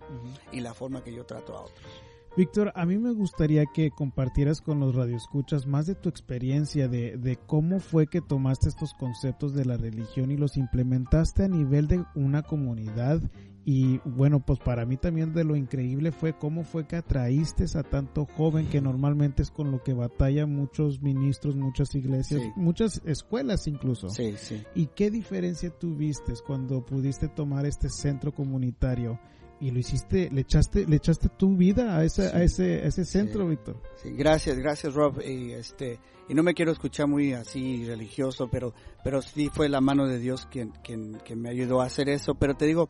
y 0.52 0.60
la 0.60 0.74
forma 0.74 1.04
que 1.04 1.14
yo 1.14 1.26
trato 1.26 1.56
a 1.56 1.62
otros. 1.62 2.11
Víctor, 2.38 2.72
a 2.76 2.86
mí 2.86 2.98
me 2.98 3.12
gustaría 3.12 3.66
que 3.66 3.92
compartieras 3.92 4.62
con 4.62 4.80
los 4.80 4.96
radioescuchas 4.96 5.68
más 5.68 5.86
de 5.86 5.96
tu 5.96 6.08
experiencia, 6.08 6.88
de, 6.88 7.18
de, 7.18 7.36
cómo 7.36 7.80
fue 7.80 8.08
que 8.08 8.22
tomaste 8.22 8.70
estos 8.70 8.94
conceptos 8.94 9.54
de 9.54 9.66
la 9.66 9.78
religión 9.78 10.32
y 10.32 10.38
los 10.38 10.56
implementaste 10.56 11.44
a 11.44 11.50
nivel 11.50 11.88
de 11.88 12.06
una 12.16 12.42
comunidad 12.42 13.22
y 13.64 14.00
bueno, 14.06 14.44
pues 14.44 14.60
para 14.60 14.86
mí 14.86 14.98
también 14.98 15.34
de 15.34 15.44
lo 15.44 15.56
increíble 15.56 16.12
fue 16.12 16.36
cómo 16.36 16.64
fue 16.64 16.88
que 16.88 16.96
atraíste 16.96 17.66
a 17.78 17.84
tanto 17.84 18.26
joven 18.26 18.68
que 18.68 18.82
normalmente 18.82 19.44
es 19.44 19.52
con 19.52 19.72
lo 19.72 19.84
que 19.84 19.94
batalla 19.94 20.48
muchos 20.48 21.02
ministros, 21.02 21.56
muchas 21.56 21.94
iglesias, 21.94 22.42
muchas 22.56 23.02
escuelas 23.06 23.68
incluso. 23.68 24.10
Sí, 24.10 24.34
sí. 24.38 24.64
¿Y 24.74 24.88
qué 24.88 25.12
diferencia 25.12 25.70
tuviste 25.70 26.34
cuando 26.46 26.84
pudiste 26.84 27.28
tomar 27.28 27.68
este 27.68 27.90
centro 27.90 28.34
comunitario 28.34 29.20
y 29.62 29.70
lo 29.70 29.80
hiciste, 29.80 30.30
le 30.32 30.42
echaste, 30.42 30.88
le 30.88 30.96
echaste 30.96 31.30
tu 31.30 31.56
vida 31.56 31.96
a 31.96 32.04
ese, 32.04 32.24
a 32.28 32.42
ese, 32.44 32.86
ese 32.86 33.06
centro, 33.06 33.48
Víctor? 33.48 33.78
Sí, 34.02 34.12
gracias, 34.12 34.58
gracias 34.58 34.96
Rob. 34.96 35.22
Y 35.22 35.52
este, 35.52 36.00
y 36.28 36.34
no 36.34 36.42
me 36.42 36.56
quiero 36.56 36.72
escuchar 36.72 37.08
muy 37.08 37.34
así 37.34 37.86
religioso, 37.86 38.50
pero, 38.50 38.74
pero 39.04 39.22
sí 39.22 39.50
fue 39.54 39.70
la 39.70 39.80
mano 39.80 40.08
de 40.08 40.18
Dios 40.18 40.48
quien, 40.48 40.72
quien, 40.84 41.22
quien 41.24 41.40
me 41.40 41.50
ayudó 41.50 41.82
a 41.82 41.86
hacer 41.86 42.10
eso. 42.10 42.34
Pero 42.34 42.56
te 42.56 42.66
digo, 42.66 42.90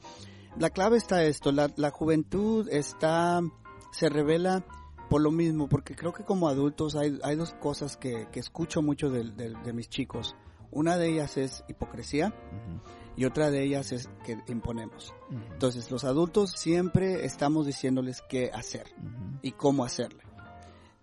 la 0.58 0.70
clave 0.70 0.98
está 0.98 1.24
esto, 1.26 1.52
la, 1.52 1.70
la 1.76 1.92
juventud 1.92 2.70
está, 2.70 3.42
se 3.92 4.10
revela 4.10 4.66
por 5.10 5.22
lo 5.22 5.32
mismo, 5.32 5.68
porque 5.68 5.94
creo 5.94 6.14
que 6.14 6.24
como 6.24 6.48
adultos 6.48 6.96
hay, 6.96 7.20
hay 7.24 7.36
dos 7.36 7.54
cosas 7.56 7.98
que, 7.98 8.30
que 8.32 8.40
escucho 8.40 8.82
mucho 8.82 9.10
de, 9.10 9.26
de, 9.26 9.74
mis 9.74 9.90
chicos. 9.90 10.38
Una 10.72 10.96
de 10.96 11.10
ellas 11.10 11.36
es 11.36 11.66
hipocresía 11.68 12.34
y 13.16 13.26
otra 13.26 13.52
de 13.52 13.64
ellas 13.64 13.92
es 13.92 14.10
que 14.26 14.38
imponemos. 14.48 15.14
Entonces 15.54 15.92
los 15.92 16.04
adultos 16.04 16.52
siempre 16.52 17.26
estamos 17.26 17.66
diciéndoles 17.66 18.22
qué 18.30 18.52
hacer 18.54 18.88
y 19.42 19.52
cómo 19.52 19.84
hacerlo. 19.84 20.22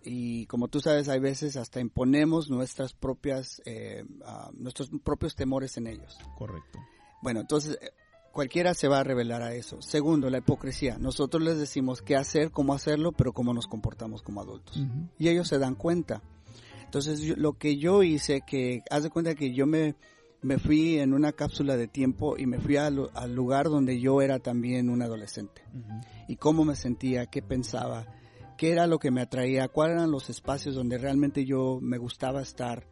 Y 0.03 0.47
como 0.47 0.69
tú 0.69 0.81
sabes, 0.81 1.09
hay 1.09 1.21
veces 1.21 1.57
hasta 1.57 1.81
imponemos 1.81 2.49
nuestras 2.49 2.95
propias, 2.95 3.61
eh, 3.67 4.05
uh, 4.21 4.53
nuestros 4.55 4.91
propios 5.05 5.35
temores 5.35 5.77
en 5.77 5.87
ellos. 5.87 6.17
Correcto. 6.37 6.79
Bueno, 7.21 7.41
entonces 7.41 7.79
cualquiera 8.33 8.73
se 8.75 8.89
va 8.89 9.01
a 9.01 9.05
revelar 9.05 9.43
a 9.43 9.55
eso. 9.55 9.83
Segundo, 9.83 10.31
la 10.31 10.39
hipocresía. 10.39 10.97
Nosotros 10.99 11.43
les 11.43 11.59
decimos 11.59 12.03
qué 12.03 12.17
hacer, 12.17 12.53
cómo 12.53 12.73
hacerlo, 12.73 13.13
pero 13.13 13.33
cómo 13.33 13.53
nos 13.53 13.67
comportamos 13.67 14.23
como 14.23 14.41
adultos. 14.41 14.81
Y 15.19 15.29
ellos 15.29 15.49
se 15.49 15.59
dan 15.59 15.75
cuenta. 15.75 16.23
Entonces, 16.85 17.37
lo 17.37 17.55
que 17.55 17.77
yo 17.77 18.03
hice, 18.03 18.43
que 18.47 18.83
haz 18.91 19.03
de 19.03 19.11
cuenta 19.11 19.35
que 19.35 19.53
yo 19.53 19.67
me, 19.67 19.97
me 20.41 20.59
fui 20.59 20.99
en 20.99 21.14
una 21.14 21.32
cápsula 21.32 21.76
de 21.76 21.89
tiempo 21.89 22.36
y 22.36 22.47
me 22.47 22.59
fui 22.59 22.76
al, 22.76 23.09
lugar 23.34 23.66
donde 23.66 24.01
yo 24.01 24.22
era 24.22 24.39
también 24.39 24.89
un 24.89 25.03
adolescente. 25.03 25.62
Y 26.28 26.36
cómo 26.36 26.64
me 26.64 26.76
sentía, 26.76 27.26
qué 27.26 27.43
pensaba, 27.43 28.07
qué 28.57 28.70
era 28.70 28.86
lo 28.86 28.99
que 28.99 29.11
me 29.11 29.20
atraía, 29.20 29.68
cuáles 29.68 29.97
eran 29.97 30.11
los 30.11 30.30
espacios 30.30 30.74
donde 30.74 30.99
realmente 30.99 31.45
yo 31.45 31.80
me 31.82 31.99
gustaba 31.99 32.41
estar. 32.41 32.86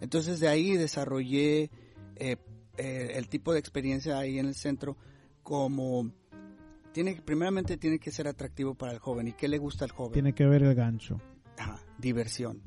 Entonces, 0.00 0.40
de 0.40 0.48
ahí 0.48 0.76
desarrollé 0.76 1.70
eh, 2.16 2.36
eh, 2.76 3.12
el 3.14 3.28
tipo 3.28 3.52
de 3.52 3.58
experiencia 3.58 4.18
ahí 4.18 4.38
en 4.38 4.46
el 4.46 4.54
centro 4.54 4.96
como 5.42 6.12
tiene 6.92 7.20
primeramente 7.22 7.76
tiene 7.76 7.98
que 7.98 8.10
ser 8.10 8.28
atractivo 8.28 8.74
para 8.74 8.92
el 8.92 8.98
joven 8.98 9.28
y 9.28 9.32
qué 9.32 9.48
le 9.48 9.58
gusta 9.58 9.84
al 9.84 9.90
joven. 9.90 10.12
Tiene 10.12 10.34
que 10.34 10.44
haber 10.44 10.62
el 10.62 10.74
gancho. 10.74 11.20
Diversión 11.98 12.62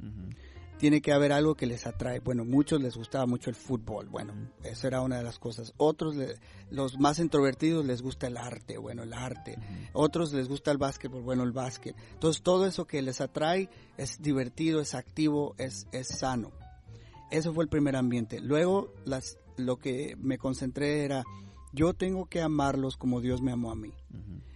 tiene 0.84 1.02
que 1.02 1.14
haber 1.14 1.32
algo 1.32 1.56
que 1.56 1.66
les 1.66 1.88
atrae. 1.88 2.20
Bueno 2.20 2.44
muchos 2.44 2.82
les 2.82 2.98
gustaba 2.98 3.26
mucho 3.26 3.50
el 3.50 3.56
fútbol 3.56 4.10
bueno 4.10 4.34
esa 4.66 4.88
era 4.88 5.00
una 5.00 5.16
de 5.16 5.24
las 5.24 5.40
cosas. 5.40 5.74
Otros 5.78 6.18
los 6.72 7.00
más 7.00 7.20
introvertidos 7.20 7.86
les 7.86 8.02
gusta 8.02 8.28
el 8.28 8.36
arte 8.36 8.78
bueno 8.78 9.04
el 9.04 9.14
arte. 9.14 9.58
Otros 9.94 10.34
les 10.34 10.50
gusta 10.50 10.72
el 10.72 10.78
básquetbol 10.78 11.22
bueno 11.22 11.44
el 11.44 11.54
básquet. 11.54 11.96
Entonces 12.12 12.44
todo 12.44 12.66
eso 12.66 12.84
que 12.86 13.02
les 13.02 13.22
atrae 13.22 13.70
es 13.96 14.22
divertido 14.22 14.82
es 14.82 14.94
activo 14.94 15.56
es 15.58 15.88
es 15.94 16.10
sano. 16.10 16.52
Eso 17.32 17.54
fue 17.54 17.64
el 17.64 17.70
primer 17.70 17.96
ambiente. 17.96 18.42
Luego 18.42 18.92
las 19.06 19.38
lo 19.56 19.78
que 19.78 20.18
me 20.20 20.38
concentré 20.38 21.06
era, 21.06 21.24
yo 21.72 21.94
tengo 21.94 22.26
que 22.26 22.42
amarlos 22.42 22.98
como 22.98 23.22
Dios 23.22 23.42
me 23.42 23.54
amó 23.54 23.72
a 23.72 23.76
mí. 23.78 23.94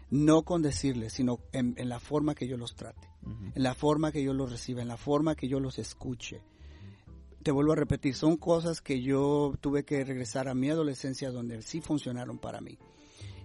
No 0.09 0.41
con 0.41 0.61
decirles, 0.61 1.13
sino 1.13 1.39
en, 1.53 1.75
la 1.87 2.01
forma 2.01 2.35
que 2.35 2.49
yo 2.49 2.57
los 2.57 2.75
trate, 2.75 3.07
en 3.55 3.63
la 3.63 3.73
forma 3.73 4.11
que 4.11 4.23
yo 4.23 4.33
los 4.33 4.51
reciba, 4.51 4.81
en 4.81 4.87
la 4.87 4.97
forma 4.97 5.35
que 5.35 5.47
yo 5.47 5.59
los 5.59 5.79
escuche. 5.79 6.41
Te 7.43 7.51
vuelvo 7.51 7.73
a 7.73 7.75
repetir, 7.75 8.13
son 8.15 8.37
cosas 8.37 8.81
que 8.81 9.01
yo 9.01 9.53
tuve 9.61 9.83
que 9.83 10.03
regresar 10.03 10.47
a 10.47 10.53
mi 10.53 10.69
adolescencia 10.69 11.31
donde 11.31 11.61
sí 11.61 11.81
funcionaron 11.81 12.39
para 12.39 12.61
mí. 12.61 12.77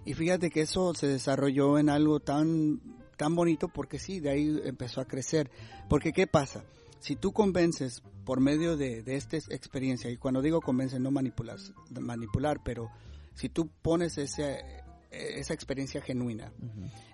Y 0.05 0.13
fíjate 0.13 0.49
que 0.49 0.61
eso 0.61 0.93
se 0.93 1.07
desarrolló 1.07 1.77
en 1.77 1.89
algo 1.89 2.19
tan, 2.19 2.81
tan 3.17 3.35
bonito 3.35 3.69
porque 3.69 3.99
sí, 3.99 4.19
de 4.19 4.29
ahí 4.29 4.61
empezó 4.65 4.99
a 4.99 5.05
crecer. 5.05 5.49
Porque 5.87 6.11
¿qué 6.11 6.27
pasa? 6.27 6.65
Si 6.99 7.15
tú 7.15 7.31
convences 7.31 8.01
por 8.25 8.39
medio 8.39 8.77
de, 8.77 9.03
esta 9.07 9.37
experiencia, 9.37 10.09
y 10.09 10.17
cuando 10.17 10.41
digo 10.41 10.61
convence, 10.61 10.99
no 10.99 11.11
manipulas, 11.11 11.73
manipular, 11.89 12.61
pero 12.63 12.89
si 13.33 13.49
tú 13.49 13.69
pones 13.81 14.17
ese, 14.17 14.82
esa 15.13 15.53
experiencia 15.53 16.01
genuina, 16.01 16.51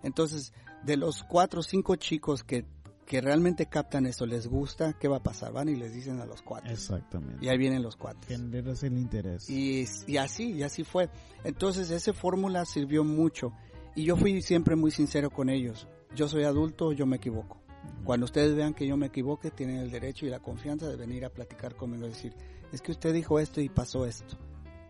entonces 0.04 0.54
de 0.84 0.98
los 0.98 1.24
cuatro 1.24 1.60
o 1.60 1.64
cinco 1.64 1.96
chicos 1.96 2.44
que, 2.44 2.66
que 3.06 3.22
realmente 3.22 3.66
captan 3.66 4.06
eso, 4.06 4.26
les 4.26 4.48
gusta, 4.48 4.94
¿qué 4.94 5.08
va 5.08 5.18
a 5.18 5.24
pasar? 5.24 5.52
Van 5.52 5.70
y 5.70 5.76
les 5.76 5.94
dicen 5.94 6.20
a 6.22 6.26
los 6.26 6.42
cuatro. 6.42 6.72
Exactamente. 6.72 7.44
Y 7.44 7.50
ahí 7.50 7.58
vienen 7.58 7.82
los 7.82 7.96
cuatro. 7.96 8.22
Generas 8.28 8.84
el 8.84 8.98
interés. 8.98 9.50
Y, 9.50 9.86
y 10.08 10.18
así, 10.18 10.52
y 10.54 10.64
así 10.64 10.84
fue. 10.84 11.10
Entonces 11.44 11.90
esa 11.92 12.14
fórmula 12.14 12.66
sirvió 12.66 13.04
mucho. 13.04 13.52
Y 13.96 14.06
yo 14.06 14.16
fui 14.16 14.42
siempre 14.42 14.76
muy 14.76 14.92
sincero 14.92 15.30
con 15.30 15.50
ellos. 15.50 15.88
Yo 16.16 16.28
soy 16.28 16.44
adulto, 16.44 16.94
yo 16.94 17.06
me 17.06 17.18
equivoco. 17.18 17.60
Cuando 18.04 18.26
ustedes 18.26 18.56
vean 18.56 18.74
que 18.74 18.88
yo 18.88 18.98
me 18.98 19.08
equivoque, 19.08 19.52
tienen 19.52 19.78
el 19.78 19.92
derecho 19.92 20.26
y 20.26 20.30
la 20.30 20.40
confianza 20.40 20.88
de 20.88 20.96
venir 20.96 21.26
a 21.26 21.30
platicar 21.30 21.76
conmigo 21.76 22.06
y 22.06 22.10
decir, 22.10 22.34
es 22.72 22.82
que 22.82 22.92
usted 22.92 23.14
dijo 23.14 23.40
esto 23.40 23.62
y 23.62 23.70
pasó 23.70 24.06
esto. 24.06 24.38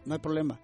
No 0.05 0.13
hay 0.13 0.19
problema. 0.19 0.59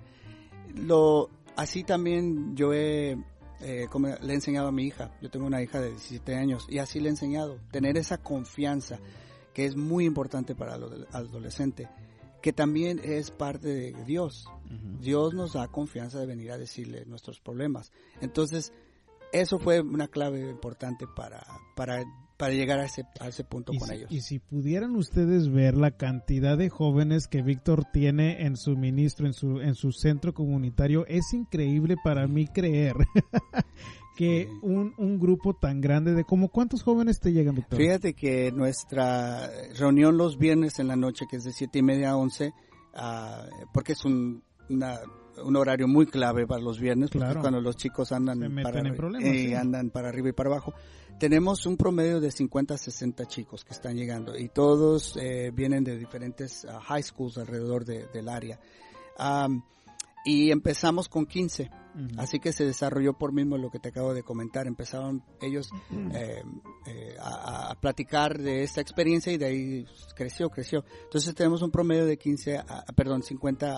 Lo, 0.76 1.30
así 1.56 1.84
también 1.84 2.56
yo 2.56 2.74
he, 2.74 3.18
eh, 3.62 3.88
como 3.90 4.08
le 4.08 4.32
he 4.32 4.36
enseñado 4.36 4.68
a 4.68 4.72
mi 4.72 4.84
hija. 4.84 5.12
Yo 5.22 5.30
tengo 5.30 5.46
una 5.46 5.62
hija 5.62 5.80
de 5.80 5.90
17 5.90 6.36
años 6.36 6.66
y 6.70 6.80
así 6.80 7.00
le 7.00 7.08
he 7.08 7.12
enseñado. 7.12 7.60
Tener 7.72 7.98
esa 7.98 8.18
confianza 8.18 9.00
que 9.54 9.66
es 9.66 9.76
muy 9.76 10.06
importante 10.06 10.54
para 10.54 10.76
el 10.76 11.08
adolescente, 11.12 11.90
que 12.42 12.52
también 12.52 13.00
es 13.04 13.32
parte 13.32 13.70
de 13.70 14.04
Dios. 14.04 14.48
Dios 15.00 15.34
nos 15.34 15.54
da 15.54 15.68
confianza 15.70 16.20
de 16.20 16.26
venir 16.26 16.52
a 16.52 16.58
decirle 16.58 17.06
nuestros 17.06 17.40
problemas. 17.40 17.92
Entonces, 18.20 18.74
eso 19.32 19.58
fue 19.60 19.82
una 19.82 20.08
clave 20.08 20.50
importante 20.50 21.08
para, 21.08 21.46
para, 21.76 22.04
para 22.38 22.54
llegar 22.54 22.80
a 22.80 22.86
ese, 22.86 23.06
a 23.20 23.28
ese 23.28 23.44
punto 23.44 23.74
con 23.78 23.92
ellos. 23.92 24.12
Y 24.12 24.22
si 24.22 24.40
pudieran 24.40 24.96
ustedes 24.96 25.52
ver 25.52 25.76
la 25.76 25.92
cantidad 25.92 26.58
de 26.58 26.70
jóvenes 26.70 27.28
que 27.28 27.42
Víctor 27.42 27.86
tiene 27.92 28.46
en 28.46 28.58
su 28.58 28.76
ministro, 28.76 29.26
en 29.26 29.34
su, 29.34 29.62
en 29.62 29.76
su 29.76 29.92
centro 29.92 30.34
comunitario, 30.34 31.06
es 31.08 31.34
increíble 31.34 31.96
para 32.04 32.28
mí 32.28 32.48
creer 32.48 32.96
que 34.18 34.50
un, 34.62 34.94
un 34.98 35.20
grupo 35.20 35.54
tan 35.54 35.82
grande 35.82 36.14
de 36.14 36.24
como 36.24 36.50
cuántos 36.50 36.84
jóvenes 36.84 37.20
te 37.20 37.32
llegan, 37.32 37.56
Víctor. 37.56 37.80
Fíjate 37.80 38.14
que 38.14 38.52
nuestra 38.52 39.50
reunión 39.78 40.18
los 40.18 40.38
viernes 40.38 40.80
en 40.80 40.88
la 40.88 40.96
noche, 40.96 41.26
que 41.30 41.38
es 41.38 41.44
de 41.44 41.54
siete 41.54 41.80
y 41.80 41.84
media 41.84 42.12
a 42.12 42.18
once, 42.18 42.54
ah, 42.94 43.46
porque 43.74 43.94
es 43.94 44.04
un, 44.04 44.44
una 44.70 45.00
un 45.44 45.56
horario 45.56 45.88
muy 45.88 46.06
clave 46.06 46.48
para 46.48 46.62
los 46.62 46.80
viernes, 46.80 47.10
porque 47.12 47.36
cuando 47.36 47.62
los 47.62 47.76
chicos 47.76 48.12
andan 48.12 48.40
para, 48.64 48.82
eh, 49.22 49.56
andan 49.56 49.90
para 49.90 50.10
arriba 50.10 50.30
y 50.30 50.34
para 50.34 50.50
abajo. 50.50 50.74
Tenemos 51.20 51.66
un 51.66 51.78
promedio 51.78 52.20
de 52.20 52.32
50 52.32 52.74
a 52.74 52.78
60 52.78 53.26
chicos 53.26 53.64
que 53.64 53.74
están 53.74 53.96
llegando 53.96 54.38
y 54.38 54.50
todos 54.50 55.16
eh, 55.18 55.52
vienen 55.54 55.84
de 55.84 55.98
diferentes 55.98 56.66
ah, 56.66 56.80
high 56.82 57.04
schools 57.04 57.38
alrededor 57.38 57.86
del 57.86 58.30
área. 58.30 58.60
y 60.26 60.52
empezamos 60.52 61.08
con 61.08 61.26
15 61.26 61.70
Así 62.18 62.40
que 62.40 62.52
se 62.52 62.66
desarrolló 62.66 63.14
por 63.14 63.32
mismo 63.32 63.58
lo 63.58 63.70
que 63.70 63.80
te 63.80 63.90
acabo 63.90 64.14
de 64.14 64.24
comentar. 64.24 64.68
Empezaron 64.68 65.24
ellos 65.42 65.70
eh, 66.14 66.44
eh, 66.88 67.16
a, 67.22 67.74
platicar 67.80 68.38
de 68.38 68.64
esta 68.64 68.82
experiencia 68.82 69.32
y 69.32 69.38
de 69.38 69.46
ahí 69.46 69.86
creció, 70.14 70.50
creció. 70.50 70.84
Entonces 71.04 71.34
tenemos 71.36 71.62
un 71.62 71.72
promedio 71.72 72.06
de 72.06 72.18
15, 72.18 72.58
a, 72.58 72.86
perdón, 72.96 73.24
50 73.24 73.76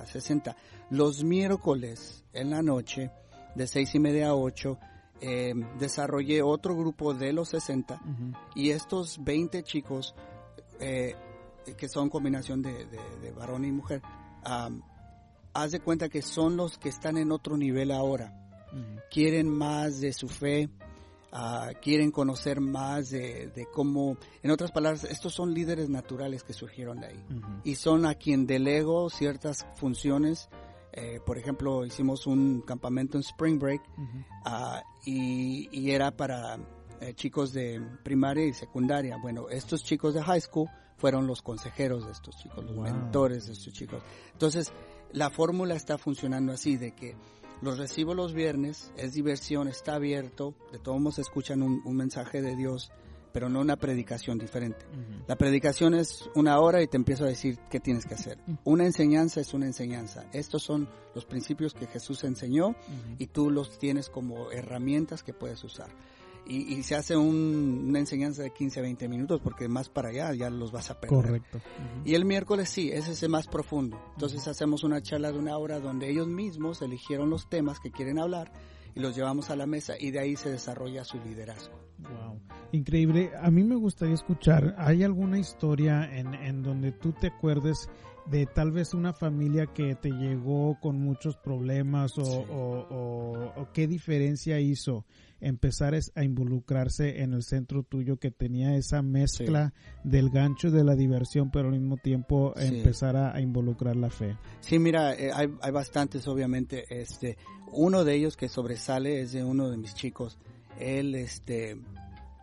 a, 0.00 0.06
60. 0.06 0.54
Los 0.90 1.24
miércoles 1.24 2.24
en 2.34 2.50
la 2.50 2.60
noche, 2.60 3.10
de 3.54 3.66
6 3.66 3.94
y 3.94 3.98
media 3.98 4.28
a 4.28 4.34
8, 4.34 4.78
eh, 5.26 5.54
desarrollé 5.78 6.42
otro 6.42 6.76
grupo 6.76 7.14
de 7.14 7.32
los 7.32 7.48
60 7.50 8.00
y 8.54 8.70
estos 8.70 9.22
20 9.22 9.62
chicos, 9.62 10.14
que 10.78 11.88
son 11.88 12.10
combinación 12.10 12.62
de, 12.62 13.32
varón 13.36 13.64
y 13.64 13.72
mujer, 13.72 14.02
haz 15.54 15.70
de 15.70 15.80
cuenta 15.80 16.08
que 16.08 16.20
son 16.20 16.56
los 16.56 16.76
que 16.78 16.88
están 16.88 17.16
en 17.16 17.32
otro 17.32 17.56
nivel 17.56 17.90
ahora. 17.90 18.40
Quieren 19.10 19.48
más 19.48 20.00
de 20.00 20.12
su 20.12 20.28
fe, 20.28 20.68
ah, 21.32 21.70
quieren 21.80 22.10
conocer 22.10 22.60
más 22.60 23.10
de, 23.10 23.68
cómo, 23.72 24.18
en 24.42 24.50
otras 24.50 24.72
palabras, 24.72 25.04
estos 25.04 25.32
son 25.32 25.54
líderes 25.54 25.88
naturales 25.88 26.42
que 26.42 26.52
surgieron 26.52 27.00
de 27.00 27.06
ahí. 27.06 27.24
Y 27.62 27.76
son 27.76 28.04
a 28.04 28.14
quien 28.16 28.46
delego 28.46 29.08
ciertas 29.10 29.64
funciones. 29.76 30.48
Eh, 30.96 31.20
por 31.24 31.38
ejemplo, 31.38 31.84
hicimos 31.84 32.26
un 32.26 32.60
campamento 32.60 33.18
en 33.18 33.22
Spring 33.22 33.58
Break 33.58 33.82
ah, 34.44 34.82
y, 35.04 35.90
era 35.90 36.16
para 36.16 36.56
eh, 37.00 37.14
chicos 37.14 37.52
de 37.52 37.80
primaria 38.04 38.46
y 38.46 38.54
secundaria. 38.54 39.16
Bueno, 39.16 39.48
estos 39.48 39.82
chicos 39.82 40.14
de 40.14 40.22
high 40.22 40.40
school 40.40 40.68
fueron 40.96 41.26
los 41.26 41.42
consejeros 41.42 42.06
de 42.06 42.12
estos 42.12 42.36
chicos, 42.38 42.64
los 42.64 42.76
mentores 42.76 43.46
de 43.46 43.54
estos 43.54 43.72
chicos. 43.72 44.02
Entonces, 44.32 44.72
la 45.12 45.30
fórmula 45.30 45.74
está 45.74 45.98
funcionando 45.98 46.52
así, 46.52 46.76
de 46.76 46.94
que 46.94 47.16
los 47.60 47.78
recibo 47.78 48.14
los 48.14 48.32
viernes, 48.32 48.92
es 48.96 49.14
diversión, 49.14 49.68
está 49.68 49.94
abierto, 49.94 50.54
de 50.70 50.78
todos 50.78 51.00
modos 51.00 51.18
escuchan 51.18 51.62
un, 51.62 51.96
mensaje 51.96 52.42
de 52.42 52.56
Dios, 52.56 52.92
pero 53.34 53.48
no 53.48 53.60
una 53.60 53.76
predicación 53.76 54.38
diferente. 54.38 54.86
La 55.26 55.36
predicación 55.36 55.92
es 55.94 56.30
una 56.36 56.60
hora 56.60 56.80
y 56.82 56.86
te 56.86 56.96
empiezo 56.96 57.24
a 57.24 57.28
decir 57.28 57.58
qué 57.68 57.80
tienes 57.80 58.06
que 58.06 58.14
hacer. 58.14 58.38
Una 58.62 58.86
enseñanza 58.86 59.40
es 59.40 59.52
una 59.52 59.66
enseñanza. 59.66 60.24
Estos 60.32 60.62
son 60.62 60.88
los 61.16 61.26
principios 61.26 61.74
que 61.74 61.88
Jesús 61.88 62.22
enseñó 62.22 62.76
y 63.18 63.26
tú 63.26 63.50
los 63.50 63.76
tienes 63.78 64.08
como 64.08 64.52
herramientas 64.52 65.24
que 65.24 65.34
puedes 65.34 65.64
usar 65.64 65.90
y, 66.46 66.82
se 66.82 66.94
hace 66.94 67.16
una 67.16 67.98
enseñanza 67.98 68.42
de 68.42 68.50
15 68.50 68.80
a 68.80 68.82
20 68.82 69.08
minutos 69.08 69.40
porque 69.42 69.68
más 69.68 69.88
para 69.88 70.10
allá 70.10 70.32
ya 70.34 70.50
los 70.50 70.72
vas 70.72 70.90
a 70.90 71.00
perder. 71.00 71.16
Correcto. 71.16 71.60
Y 72.04 72.14
el 72.14 72.24
miércoles 72.24 72.68
sí, 72.68 72.90
ese 72.92 73.12
es 73.12 73.22
el 73.22 73.30
más 73.30 73.46
profundo. 73.46 73.98
Entonces 74.12 74.46
hacemos 74.46 74.84
una 74.84 75.02
charla 75.02 75.32
de 75.32 75.38
una 75.38 75.56
hora 75.56 75.80
donde 75.80 76.10
ellos 76.10 76.28
mismos 76.28 76.82
eligieron 76.82 77.30
los 77.30 77.48
temas 77.48 77.80
que 77.80 77.90
quieren 77.90 78.18
hablar 78.18 78.52
y 78.94 79.00
los 79.00 79.16
llevamos 79.16 79.50
a 79.50 79.56
la 79.56 79.66
mesa 79.66 79.94
y 79.98 80.10
de 80.10 80.20
ahí 80.20 80.36
se 80.36 80.50
desarrolla 80.50 81.04
su 81.04 81.18
liderazgo. 81.18 81.78
Wow, 81.98 82.40
increíble. 82.72 83.30
A 83.40 83.50
mí 83.50 83.62
me 83.64 83.76
gustaría 83.76 84.14
escuchar, 84.14 84.74
¿hay 84.78 85.02
alguna 85.02 85.38
historia 85.38 86.08
en, 86.16 86.34
en 86.34 86.62
donde 86.62 86.92
tú 86.92 87.12
te 87.12 87.28
acuerdes 87.28 87.88
de 88.26 88.46
tal 88.46 88.72
vez 88.72 88.94
una 88.94 89.12
familia 89.12 89.66
que 89.66 89.94
te 89.94 90.10
llegó 90.10 90.78
con 90.80 90.98
muchos 90.98 91.36
problemas 91.36 92.12
o, 92.16 93.68
qué 93.72 93.86
diferencia 93.86 94.60
hizo 94.60 95.04
empezar 95.40 95.94
a 96.14 96.24
involucrarse 96.24 97.22
en 97.22 97.34
el 97.34 97.42
centro 97.42 97.82
tuyo 97.82 98.18
que 98.18 98.30
tenía 98.30 98.76
esa 98.76 99.02
mezcla 99.02 99.74
del 100.02 100.30
gancho 100.30 100.70
de 100.70 100.84
la 100.84 100.94
diversión 100.94 101.50
pero 101.50 101.68
al 101.68 101.78
mismo 101.78 101.96
tiempo 101.96 102.54
empezar 102.56 103.16
a, 103.16 103.40
involucrar 103.40 103.96
la 103.96 104.10
fe 104.10 104.36
sí 104.60 104.78
mira 104.78 105.14
eh, 105.14 105.30
hay, 105.34 105.52
hay 105.60 105.70
bastantes 105.72 106.26
obviamente 106.28 106.84
este 106.88 107.36
uno 107.74 108.04
de 108.04 108.14
ellos 108.14 108.36
que 108.36 108.48
sobresale 108.48 109.20
es 109.20 109.32
de 109.32 109.44
uno 109.44 109.70
de 109.70 109.76
mis 109.76 109.94
chicos. 109.94 110.38
Él 110.78 111.14
este 111.14 111.76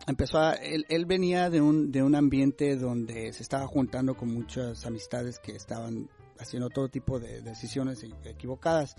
empezó 0.06 0.38
a, 0.38 0.54
él, 0.54 0.86
él, 0.88 1.06
venía 1.06 1.50
de 1.50 1.60
un, 1.60 1.92
de 1.92 2.02
un 2.02 2.14
ambiente 2.14 2.76
donde 2.76 3.32
se 3.32 3.42
estaba 3.42 3.66
juntando 3.66 4.14
con 4.14 4.32
muchas 4.32 4.84
amistades 4.86 5.38
que 5.38 5.52
estaban 5.52 6.08
haciendo 6.38 6.70
todo 6.70 6.88
tipo 6.88 7.18
de 7.20 7.40
decisiones 7.40 8.04
equivocadas. 8.24 8.96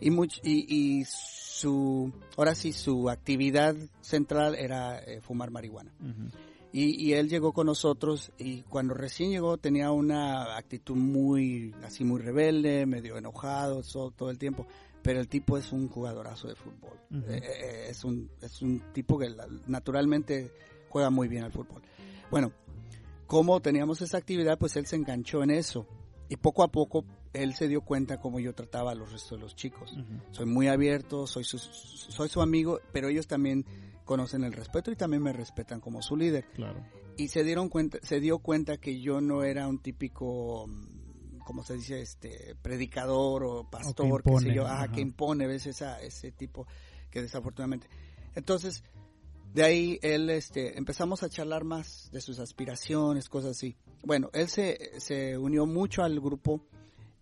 Y, 0.00 0.10
y, 0.10 1.00
y 1.00 1.04
su, 1.04 2.12
ahora 2.36 2.54
sí, 2.54 2.72
su 2.72 3.10
actividad 3.10 3.74
central 4.00 4.54
era 4.54 4.98
eh, 5.00 5.20
fumar 5.20 5.50
marihuana. 5.50 5.92
y, 6.72 7.04
y, 7.04 7.14
él 7.14 7.28
llegó 7.28 7.52
con 7.52 7.66
nosotros 7.66 8.30
y 8.38 8.62
cuando 8.62 8.94
recién 8.94 9.30
llegó 9.30 9.58
tenía 9.58 9.90
una 9.90 10.56
actitud 10.56 10.94
muy, 10.94 11.74
así 11.82 12.04
muy 12.04 12.20
rebelde, 12.20 12.86
medio 12.86 13.18
enojado 13.18 13.82
todo, 13.82 14.12
todo 14.12 14.30
el 14.30 14.38
tiempo 14.38 14.66
pero 15.02 15.20
el 15.20 15.28
tipo 15.28 15.56
es 15.56 15.72
un 15.72 15.88
jugadorazo 15.88 16.48
de 16.48 16.54
fútbol. 16.54 16.98
Eh, 17.12 17.40
eh, 17.42 17.86
es, 17.88 18.04
un, 18.04 18.30
es 18.40 18.62
un 18.62 18.82
tipo 18.92 19.18
que 19.18 19.34
naturalmente 19.66 20.52
juega 20.88 21.10
muy 21.10 21.28
bien 21.28 21.44
al 21.44 21.52
fútbol. 21.52 21.82
Bueno, 22.30 22.52
como 23.26 23.60
teníamos 23.60 24.02
esa 24.02 24.18
actividad, 24.18 24.58
pues 24.58 24.76
él 24.76 24.86
se 24.86 24.96
enganchó 24.96 25.42
en 25.42 25.50
eso. 25.50 25.86
Y 26.28 26.36
poco 26.36 26.62
a 26.62 26.68
poco 26.68 27.04
él 27.32 27.54
se 27.54 27.68
dio 27.68 27.82
cuenta 27.82 28.20
cómo 28.20 28.40
yo 28.40 28.54
trataba 28.54 28.92
a 28.92 28.94
los 28.94 29.12
restos 29.12 29.38
de 29.38 29.42
los 29.42 29.56
chicos. 29.56 29.96
Soy 30.30 30.46
muy 30.46 30.68
abierto, 30.68 31.26
soy 31.26 31.44
su, 31.44 31.58
soy 31.58 32.28
su 32.28 32.42
amigo, 32.42 32.80
pero 32.92 33.08
ellos 33.08 33.26
también 33.26 33.64
conocen 34.04 34.44
el 34.44 34.52
respeto 34.52 34.90
y 34.90 34.96
también 34.96 35.22
me 35.22 35.32
respetan 35.32 35.80
como 35.80 36.02
su 36.02 36.16
líder. 36.16 36.46
Claro. 36.54 36.84
Y 37.16 37.28
se 37.28 37.44
dieron 37.44 37.68
cuenta, 37.68 37.98
se 38.02 38.20
dio 38.20 38.38
cuenta 38.38 38.78
que 38.78 39.00
yo 39.00 39.20
no 39.20 39.42
era 39.42 39.68
un 39.68 39.78
típico 39.78 40.66
como 41.48 41.64
se 41.64 41.76
dice, 41.76 42.02
este, 42.02 42.56
predicador 42.60 43.42
o 43.42 43.70
pastor, 43.70 44.22
que, 44.22 44.38
sé 44.40 44.52
yo, 44.52 44.66
que 44.92 45.00
impone, 45.00 45.46
ves 45.46 45.66
esa, 45.66 45.98
ese 46.02 46.30
tipo 46.30 46.66
que 47.10 47.22
desafortunadamente. 47.22 47.88
Entonces, 48.34 48.84
de 49.54 49.64
ahí 49.64 49.98
él, 50.02 50.28
este, 50.28 50.76
empezamos 50.76 51.22
a 51.22 51.30
charlar 51.30 51.64
más 51.64 52.10
de 52.12 52.20
sus 52.20 52.38
aspiraciones, 52.38 53.30
cosas 53.30 53.52
así. 53.52 53.78
Bueno, 54.04 54.28
él 54.34 54.48
se, 54.48 55.00
se 55.00 55.38
unió 55.38 55.64
mucho 55.64 56.02
al 56.02 56.20
grupo, 56.20 56.60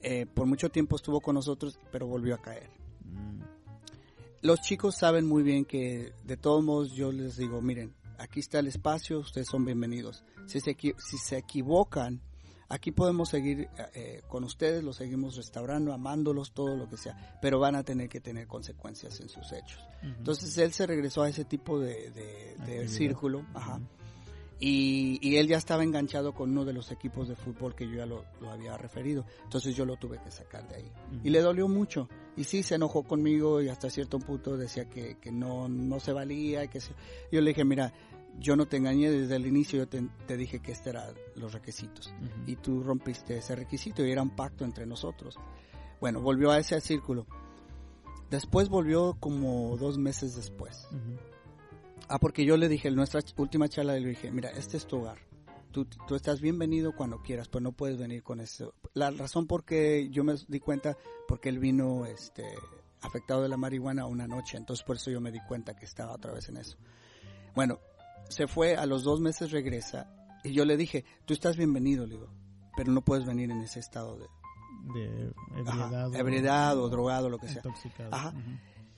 eh, 0.01 0.27
por 0.27 0.47
mucho 0.47 0.71
tiempo 0.71 0.97
estuvo 0.97 1.21
con 1.21 1.37
nosotros, 1.37 1.79
pero 1.93 2.09
volvió 2.09 2.35
a 2.35 2.43
caer. 2.43 2.69
Mm. 3.05 3.43
Los 4.43 4.61
chicos 4.61 4.97
saben 4.97 5.25
muy 5.25 5.45
bien 5.45 5.65
que, 5.65 6.15
de 6.25 6.37
todos 6.37 6.65
modos, 6.65 6.91
yo 6.91 7.13
les 7.13 7.37
digo, 7.37 7.63
miren, 7.63 7.95
aquí 8.19 8.41
está 8.41 8.59
el 8.59 8.67
espacio, 8.67 9.21
ustedes 9.21 9.47
son 9.47 9.65
bienvenidos. 9.65 10.25
Si 10.47 10.59
se, 10.59 10.75
si 10.75 11.17
se 11.17 11.39
equivocan, 11.39 12.21
Aquí 12.69 12.91
podemos 12.91 13.29
seguir 13.29 13.61
eh, 13.61 13.69
eh, 13.95 14.23
con 14.29 14.43
ustedes, 14.45 14.83
los 14.83 14.97
seguimos 14.97 15.37
restaurando, 15.37 15.93
amándolos, 15.93 16.53
todo 16.53 16.77
lo 16.77 16.89
que 16.89 16.97
sea, 16.97 17.39
pero 17.41 17.61
van 17.61 17.77
a 17.77 17.85
tener 17.85 18.09
que 18.09 18.21
tener 18.21 18.47
consecuencias 18.47 19.21
en 19.21 19.29
sus 19.29 19.53
hechos. 19.53 19.81
Entonces 20.03 20.57
él 20.59 20.73
se 20.73 20.87
regresó 20.87 21.23
a 21.23 21.29
ese 21.29 21.45
tipo 21.45 21.79
de, 21.79 22.87
círculo, 22.89 23.45
y, 24.59 25.37
él 25.37 25.49
ya 25.49 25.59
estaba 25.59 25.85
enganchado 25.85 26.33
con 26.33 26.51
uno 26.51 26.65
de 26.65 26.73
los 26.73 26.91
equipos 26.91 27.29
de 27.29 27.37
fútbol 27.37 27.75
que 27.75 27.87
yo 27.87 27.97
ya 27.97 28.07
lo, 28.07 28.25
había 28.51 28.77
referido. 28.79 29.25
Entonces 29.45 29.77
yo 29.77 29.85
lo 29.85 29.97
tuve 29.97 30.19
que 30.23 30.31
sacar 30.31 30.67
de 30.69 30.77
ahí. 30.77 30.93
Y 31.23 31.31
le 31.31 31.41
dolió 31.41 31.69
mucho. 31.69 32.09
Y 32.37 32.45
sí, 32.45 32.63
se 32.63 32.77
enojó 32.77 33.03
conmigo 33.03 33.61
y 33.61 33.69
hasta 33.69 33.91
cierto 33.91 34.19
punto 34.19 34.57
decía 34.57 34.89
que, 34.89 35.17
no, 35.31 35.69
no 35.69 36.01
se 36.01 36.13
valía. 36.13 36.67
que 36.69 36.81
Yo 37.31 37.41
le 37.41 37.51
dije, 37.51 37.65
mira, 37.65 37.93
yo 38.39 38.57
no 38.57 38.67
te 38.67 38.77
engañé 38.77 39.11
desde 39.11 39.37
el 39.37 39.47
inicio, 39.47 39.79
yo 39.79 39.89
te, 39.89 40.37
dije 40.37 40.61
que 40.61 40.73
estos 40.73 40.89
eran 40.89 41.15
los 41.35 41.53
requisitos. 41.53 42.13
Y 42.47 42.57
tú 42.57 42.83
rompiste 42.83 43.39
ese 43.39 43.57
requisito 43.57 44.05
y 44.05 44.11
era 44.11 44.23
un 44.23 44.31
pacto 44.31 44.65
entre 44.65 44.87
nosotros. 44.87 45.37
Bueno, 46.01 46.21
volvió 46.21 46.51
a 46.51 46.59
ese 46.59 46.81
círculo. 46.81 47.27
Después 48.31 48.69
volvió 48.69 49.17
como 49.19 49.77
dos 49.77 49.99
meses 49.99 50.37
después. 50.37 50.89
Ah, 52.09 52.19
porque 52.19 52.45
yo 52.45 52.57
le 52.57 52.69
dije, 52.69 52.89
en 52.89 52.97
nuestra 52.97 53.21
última 53.37 53.69
charla 53.69 53.95
le 53.95 54.09
dije, 54.09 54.31
mira, 54.31 54.51
este 54.51 54.77
es 54.77 54.87
tu 54.87 54.99
hogar. 54.99 55.19
Tú, 55.73 55.85
tú, 55.85 56.15
estás 56.15 56.41
bienvenido 56.41 56.93
cuando 56.97 57.23
quieras, 57.23 57.49
pero 57.49 57.63
no 57.63 57.73
puedes 57.73 57.99
venir 57.99 58.23
con 58.23 58.41
eso. 58.41 58.75
La 58.95 59.11
razón 59.11 59.47
por 59.47 59.65
qué 59.65 60.09
yo 60.11 60.25
me 60.25 60.35
di 60.49 60.59
cuenta, 60.59 60.97
porque 61.29 61.51
él 61.51 61.59
vino 61.59 62.07
este, 62.07 62.45
afectado 63.03 63.43
de 63.43 63.49
la 63.49 63.59
marihuana 63.59 64.07
una 64.07 64.27
noche, 64.27 64.57
entonces 64.57 64.85
por 64.85 64.97
eso 64.97 65.11
yo 65.11 65.21
me 65.21 65.31
di 65.31 65.41
cuenta 65.41 65.75
que 65.75 65.85
estaba 65.85 66.15
otra 66.15 66.33
vez 66.33 66.49
en 66.49 66.57
eso. 66.57 66.79
Bueno, 67.55 67.79
se 68.29 68.47
fue, 68.47 68.77
a 68.77 68.87
los 68.87 69.05
dos 69.05 69.21
meses 69.21 69.51
regresa, 69.51 70.11
y 70.45 70.53
yo 70.53 70.65
le 70.65 70.77
dije, 70.77 71.05
tú 71.25 71.35
estás 71.35 71.57
bienvenido, 71.57 72.07
le 72.07 72.15
digo, 72.15 72.29
pero 72.77 72.93
no 72.93 73.03
puedes 73.03 73.27
venir 73.27 73.51
en 73.51 73.61
ese 73.61 73.81
estado 73.81 74.19
de... 74.19 74.27
De 74.95 75.33
ebriedad. 75.57 76.15
ebriedad 76.15 76.79
o, 76.79 76.89
drogado, 76.89 77.29
lo 77.29 77.39
que 77.39 77.49
sea. 77.49 77.63
Ajá. 78.13 78.33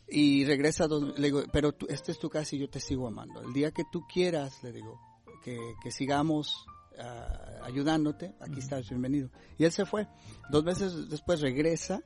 Y 0.07 0.45
regresa, 0.45 0.87
le 0.87 1.29
digo, 1.29 1.43
pero 1.51 1.73
tú, 1.73 1.87
este 1.89 2.13
es 2.13 2.19
tu 2.19 2.29
casa 2.29 2.57
y 2.57 2.59
yo 2.59 2.69
te 2.69 2.79
sigo 2.79 3.07
amando. 3.07 3.41
El 3.41 3.55
día 3.55 3.71
que 3.71 3.85
tú 3.91 4.07
quieras, 4.07 4.63
le 4.63 4.73
digo, 4.73 5.01
que, 5.43 5.59
que 5.83 5.91
sigamos 5.91 6.67
uh, 6.99 7.65
ayudándote, 7.65 8.35
aquí 8.39 8.59
estás 8.59 8.87
bienvenido. 8.91 9.31
Y 9.57 9.65
él 9.65 9.73
se 9.73 9.87
fue. 9.87 10.07
Dos 10.51 10.63
meses 10.63 11.09
después 11.09 11.41
regresa 11.41 12.03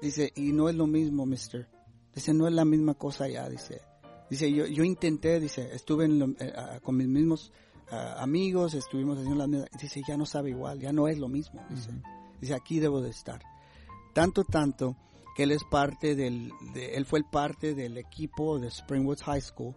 Dice, 0.00 0.32
y 0.36 0.52
no 0.52 0.68
es 0.68 0.76
lo 0.76 0.86
mismo, 0.86 1.26
mister. 1.26 1.68
Dice, 2.14 2.32
no 2.32 2.46
es 2.46 2.54
la 2.54 2.64
misma 2.64 2.94
cosa 2.94 3.28
ya, 3.28 3.48
dice. 3.48 3.80
Dice, 4.30 4.52
yo, 4.52 4.66
yo 4.66 4.84
intenté, 4.84 5.40
dice, 5.40 5.70
estuve 5.74 6.06
eh, 6.06 6.52
con 6.82 6.96
mis 6.96 7.08
mismos 7.08 7.52
amigos, 7.90 8.74
estuvimos 8.74 9.16
haciendo 9.16 9.38
la 9.38 9.46
misma. 9.46 9.66
Dice, 9.80 10.02
ya 10.06 10.16
no 10.16 10.26
sabe 10.26 10.50
igual, 10.50 10.78
ya 10.78 10.92
no 10.92 11.08
es 11.08 11.18
lo 11.18 11.28
mismo. 11.28 11.64
Dice, 11.70 11.90
dice 12.40 12.54
aquí 12.54 12.80
debo 12.80 13.00
de 13.00 13.10
estar. 13.10 13.40
Tanto, 14.12 14.44
tanto 14.44 14.96
que 15.38 15.44
él 15.44 15.52
es 15.52 15.62
parte 15.62 16.16
del, 16.16 16.52
él 16.74 17.06
fue 17.06 17.20
el 17.20 17.24
parte 17.24 17.76
del 17.76 17.96
equipo 17.96 18.58
de 18.58 18.72
Springwoods 18.72 19.22
High 19.22 19.40
School 19.40 19.76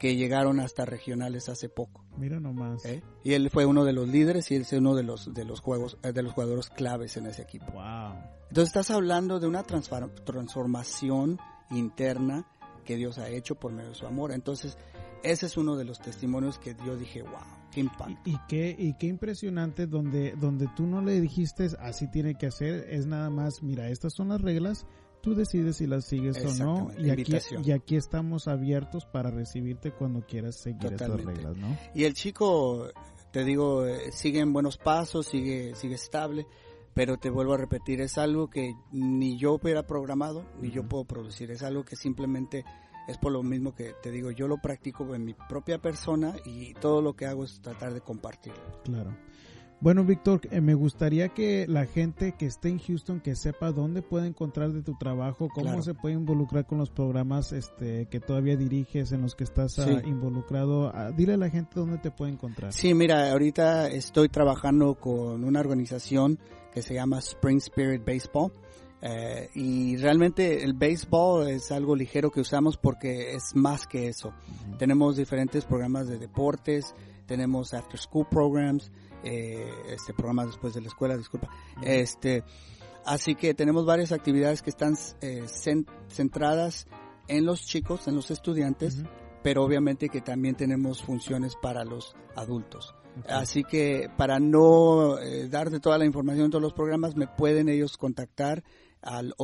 que 0.00 0.16
llegaron 0.16 0.60
hasta 0.60 0.86
regionales 0.86 1.50
hace 1.50 1.68
poco. 1.68 2.02
Mira 2.16 2.40
nomás. 2.40 2.82
¿Eh? 2.86 3.02
Y 3.22 3.34
él 3.34 3.50
fue 3.50 3.66
uno 3.66 3.84
de 3.84 3.92
los 3.92 4.08
líderes 4.08 4.50
y 4.50 4.54
él 4.54 4.62
es 4.62 4.72
uno 4.72 4.94
de 4.94 5.02
los 5.02 5.34
de 5.34 5.44
los 5.44 5.60
juegos 5.60 5.98
eh, 6.02 6.12
de 6.12 6.22
los 6.22 6.32
jugadores 6.32 6.70
claves 6.70 7.18
en 7.18 7.26
ese 7.26 7.42
equipo. 7.42 7.66
Wow. 7.72 8.14
Entonces 8.48 8.68
estás 8.68 8.90
hablando 8.90 9.40
de 9.40 9.46
una 9.46 9.62
transformación 9.62 11.38
interna 11.70 12.46
que 12.84 12.96
Dios 12.96 13.18
ha 13.18 13.28
hecho 13.28 13.54
por 13.54 13.72
medio 13.72 13.90
de 13.90 13.94
su 13.94 14.06
amor. 14.06 14.32
Entonces, 14.32 14.76
ese 15.22 15.46
es 15.46 15.56
uno 15.56 15.76
de 15.76 15.84
los 15.84 16.00
testimonios 16.00 16.58
que 16.58 16.76
yo 16.86 16.96
dije, 16.96 17.22
wow, 17.22 17.40
qué 17.72 17.80
impacto. 17.80 18.30
Y, 18.30 18.38
qué, 18.48 18.76
y 18.78 18.94
qué 18.94 19.06
impresionante 19.06 19.86
donde, 19.86 20.34
donde 20.36 20.68
tú 20.76 20.86
no 20.86 21.00
le 21.00 21.20
dijiste 21.20 21.68
así 21.80 22.08
tiene 22.08 22.36
que 22.36 22.46
hacer, 22.46 22.86
es 22.90 23.06
nada 23.06 23.30
más, 23.30 23.62
mira, 23.62 23.88
estas 23.88 24.12
son 24.12 24.28
las 24.28 24.40
reglas, 24.40 24.86
tú 25.22 25.34
decides 25.34 25.76
si 25.76 25.86
las 25.86 26.04
sigues 26.04 26.36
o 26.44 26.64
no. 26.64 26.90
Y 26.98 27.10
aquí, 27.10 27.32
y 27.64 27.72
aquí 27.72 27.96
estamos 27.96 28.46
abiertos 28.48 29.06
para 29.06 29.30
recibirte 29.30 29.92
cuando 29.92 30.26
quieras 30.26 30.56
seguir 30.56 30.92
estas 30.92 31.24
reglas, 31.24 31.56
¿no? 31.56 31.76
Y 31.94 32.04
el 32.04 32.12
chico, 32.12 32.88
te 33.30 33.44
digo, 33.44 33.84
sigue 34.12 34.40
en 34.40 34.52
buenos 34.52 34.76
pasos, 34.76 35.26
sigue, 35.26 35.74
sigue 35.74 35.94
estable 35.94 36.46
pero 36.94 37.18
te 37.18 37.28
vuelvo 37.28 37.54
a 37.54 37.58
repetir, 37.58 38.00
es 38.00 38.18
algo 38.18 38.48
que 38.48 38.74
ni 38.92 39.36
yo 39.36 39.54
hubiera 39.54 39.86
programado, 39.86 40.46
ni 40.60 40.70
yo 40.70 40.88
puedo 40.88 41.04
producir, 41.04 41.50
es 41.50 41.62
algo 41.62 41.84
que 41.84 41.96
simplemente 41.96 42.64
es 43.08 43.18
por 43.18 43.32
lo 43.32 43.42
mismo 43.42 43.74
que 43.74 43.94
te 44.02 44.10
digo, 44.10 44.30
yo 44.30 44.48
lo 44.48 44.58
practico 44.58 45.14
en 45.14 45.24
mi 45.24 45.34
propia 45.34 45.78
persona 45.78 46.34
y 46.44 46.72
todo 46.74 47.02
lo 47.02 47.14
que 47.14 47.26
hago 47.26 47.44
es 47.44 47.60
tratar 47.60 47.92
de 47.92 48.00
compartirlo. 48.00 48.82
Claro. 48.84 49.14
Bueno, 49.84 50.02
Víctor, 50.02 50.40
eh, 50.50 50.62
me 50.62 50.72
gustaría 50.72 51.28
que 51.28 51.66
la 51.68 51.84
gente 51.84 52.32
que 52.38 52.46
esté 52.46 52.70
en 52.70 52.78
Houston 52.78 53.20
que 53.20 53.36
sepa 53.36 53.70
dónde 53.70 54.00
puede 54.00 54.26
encontrar 54.26 54.72
de 54.72 54.80
tu 54.80 54.96
trabajo, 54.96 55.50
cómo 55.54 55.82
se 55.82 55.92
puede 55.92 56.14
involucrar 56.14 56.64
con 56.66 56.78
los 56.78 56.88
programas 56.88 57.52
este, 57.52 58.06
que 58.06 58.18
todavía 58.18 58.56
diriges, 58.56 59.12
en 59.12 59.20
los 59.20 59.34
que 59.34 59.44
estás 59.44 59.78
ah, 59.78 60.00
involucrado. 60.06 60.90
Ah, 60.94 61.10
dile 61.14 61.34
a 61.34 61.36
la 61.36 61.50
gente 61.50 61.72
dónde 61.74 61.98
te 61.98 62.10
puede 62.10 62.32
encontrar. 62.32 62.72
Sí, 62.72 62.94
mira, 62.94 63.30
ahorita 63.30 63.88
estoy 63.88 64.30
trabajando 64.30 64.94
con 64.94 65.44
una 65.44 65.60
organización 65.60 66.38
que 66.72 66.80
se 66.80 66.94
llama 66.94 67.18
Spring 67.18 67.58
Spirit 67.58 68.06
Baseball. 68.06 68.52
Eh, 69.02 69.50
y 69.54 69.98
realmente 69.98 70.64
el 70.64 70.72
béisbol 70.72 71.48
es 71.48 71.70
algo 71.72 71.94
ligero 71.94 72.30
que 72.30 72.40
usamos 72.40 72.78
porque 72.78 73.34
es 73.34 73.54
más 73.54 73.86
que 73.86 74.08
eso. 74.08 74.32
Tenemos 74.78 75.18
diferentes 75.18 75.66
programas 75.66 76.08
de 76.08 76.18
deportes, 76.18 76.94
tenemos 77.26 77.74
after 77.74 78.00
school 78.00 78.26
programs, 78.30 78.90
eh, 79.24 79.68
este 79.88 80.12
programas 80.12 80.48
después 80.48 80.74
de 80.74 80.80
la 80.80 80.88
escuela, 80.88 81.16
disculpa. 81.16 81.48
Este, 81.82 82.44
así 83.04 83.34
que 83.34 83.54
tenemos 83.54 83.86
varias 83.86 84.12
actividades 84.12 84.62
que 84.62 84.70
están 84.70 84.94
eh, 85.20 85.44
centradas 86.08 86.86
en 87.28 87.46
los 87.46 87.64
chicos, 87.64 88.06
en 88.08 88.16
los 88.16 88.30
estudiantes, 88.30 89.02
pero 89.42 89.64
obviamente 89.64 90.08
que 90.08 90.20
también 90.20 90.54
tenemos 90.54 91.02
funciones 91.02 91.56
para 91.56 91.84
los 91.84 92.14
adultos. 92.36 92.94
Así 93.28 93.62
que 93.62 94.10
para 94.16 94.40
no 94.40 95.18
eh, 95.18 95.48
darte 95.48 95.80
toda 95.80 95.98
la 95.98 96.04
información 96.04 96.46
de 96.46 96.50
todos 96.50 96.62
los 96.62 96.72
programas, 96.72 97.16
me 97.16 97.28
pueden 97.28 97.68
ellos 97.68 97.96
contactar 97.96 98.64
al 99.02 99.34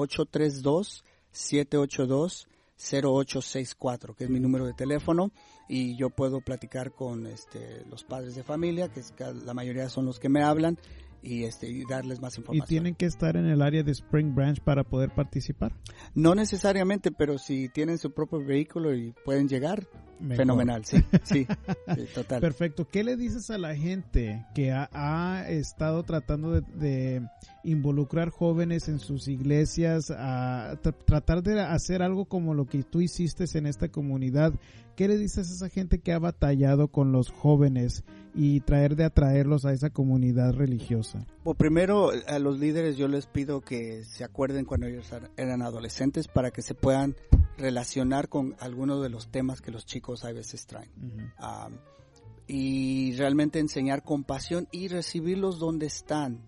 832-782-0864, 2.81 4.15
que 4.17 4.25
es 4.25 4.31
mi 4.31 4.41
número 4.41 4.67
de 4.67 4.75
teléfono, 4.75 5.31
y 5.69 5.97
yo 5.97 6.11
puedo 6.11 6.41
platicar 6.41 6.93
con 6.93 7.27
este, 7.27 7.85
los 7.87 8.05
padres 8.05 8.35
de 8.35 8.43
familia, 8.43 8.89
que 8.89 9.03
la 9.45 9.55
mayoría 9.55 9.89
son 9.89 10.07
los 10.07 10.19
que 10.19 10.29
me 10.29 10.43
hablan, 10.43 10.79
y, 11.23 11.45
este, 11.45 11.69
y 11.69 11.85
darles 11.85 12.21
más 12.21 12.37
información. 12.39 12.65
¿Y 12.65 12.69
tienen 12.69 12.95
que 12.95 13.07
estar 13.07 13.37
en 13.37 13.47
el 13.47 13.63
área 13.63 13.83
de 13.83 13.93
Spring 13.93 14.35
Branch 14.35 14.61
para 14.61 14.85
poder 14.85 15.11
participar? 15.11 15.73
No 16.15 16.35
necesariamente, 16.35 17.11
pero 17.11 17.39
si 17.39 17.69
tienen 17.69 17.99
su 17.99 18.13
propio 18.13 18.45
vehículo 18.45 18.95
y 18.95 19.13
pueden 19.25 19.49
llegar, 19.49 19.87
fenomenal, 20.37 20.85
sí, 20.85 20.99
sí, 21.25 21.47
total. 22.15 22.41
Perfecto. 22.41 22.87
¿Qué 22.89 23.05
le 23.05 23.17
dices 23.17 23.51
a 23.51 23.59
la 23.59 23.75
gente 23.75 24.47
que 24.55 24.73
ha, 24.73 25.49
estado 25.49 26.03
tratando 26.03 26.61
de, 26.61 27.27
involucrar 27.63 28.31
jóvenes 28.31 28.89
en 28.89 28.99
sus 28.99 29.29
iglesias, 29.29 30.11
a 30.11 30.79
tratar 31.05 31.43
de 31.43 31.61
hacer 31.61 32.03
algo 32.03 32.25
como 32.25 32.55
lo 32.55 32.67
que 32.67 32.83
tú 32.83 33.01
hiciste 33.01 33.45
en 33.55 33.67
esta 33.67 33.89
comunidad? 33.89 34.55
¿Qué 34.97 35.09
le 35.09 35.17
dices 35.17 35.51
a 35.51 35.55
esa 35.55 35.69
gente 35.69 36.01
que 36.01 36.13
ha 36.13 36.19
batallado 36.19 36.89
con 36.89 37.13
los 37.13 37.31
jóvenes 37.31 38.05
y 38.35 38.61
traer 38.61 38.97
de 38.97 39.05
atraerlos 39.05 39.65
a 39.65 39.73
esa 39.73 39.91
comunidad 39.91 40.55
religiosa? 40.55 41.27
Pues 41.43 41.57
primero 41.57 42.11
a 42.27 42.39
los 42.39 42.59
líderes 42.59 42.97
yo 42.97 43.09
les 43.09 43.27
pido 43.27 43.61
que 43.61 44.05
se 44.05 44.25
acuerden 44.25 44.65
cuando 44.65 44.87
ellos 44.87 45.11
eran 45.37 45.63
adolescentes 45.63 46.29
para 46.29 46.51
que 46.51 46.63
se 46.63 46.75
puedan 46.75 47.17
relacionar 47.59 48.29
con 48.29 48.57
algunos 48.59 49.03
de 49.03 49.11
los 49.11 49.29
temas 49.31 49.61
que 49.61 49.71
los 49.71 49.87
chicos 49.87 50.25
a 50.25 50.33
veces 50.33 50.67
traen. 50.67 50.91
y 52.47 53.15
realmente 53.17 53.61
enseñar 53.61 54.03
compasión 54.03 54.67
y 54.73 54.89
recibirlos 54.89 55.61
donde 55.61 55.87
están. 55.87 56.41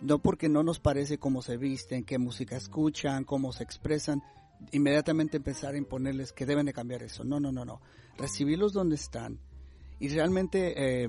No 0.00 0.20
porque 0.20 0.48
no 0.48 0.62
nos 0.62 0.78
parece 0.80 1.18
cómo 1.18 1.42
se 1.42 1.56
visten, 1.56 2.04
qué 2.04 2.18
música 2.18 2.56
escuchan, 2.56 3.24
cómo 3.24 3.52
se 3.52 3.64
expresan, 3.64 4.22
inmediatamente 4.70 5.36
empezar 5.36 5.74
a 5.74 5.78
imponerles 5.78 6.32
que 6.32 6.46
deben 6.46 6.66
de 6.66 6.72
cambiar 6.72 7.02
eso. 7.02 7.24
No, 7.24 7.40
no, 7.40 7.50
no, 7.50 7.64
no. 7.64 7.80
Recibirlos 8.16 8.72
donde 8.72 8.96
están. 8.96 9.40
Y 10.02 10.08
realmente, 10.08 11.04
eh, 11.04 11.08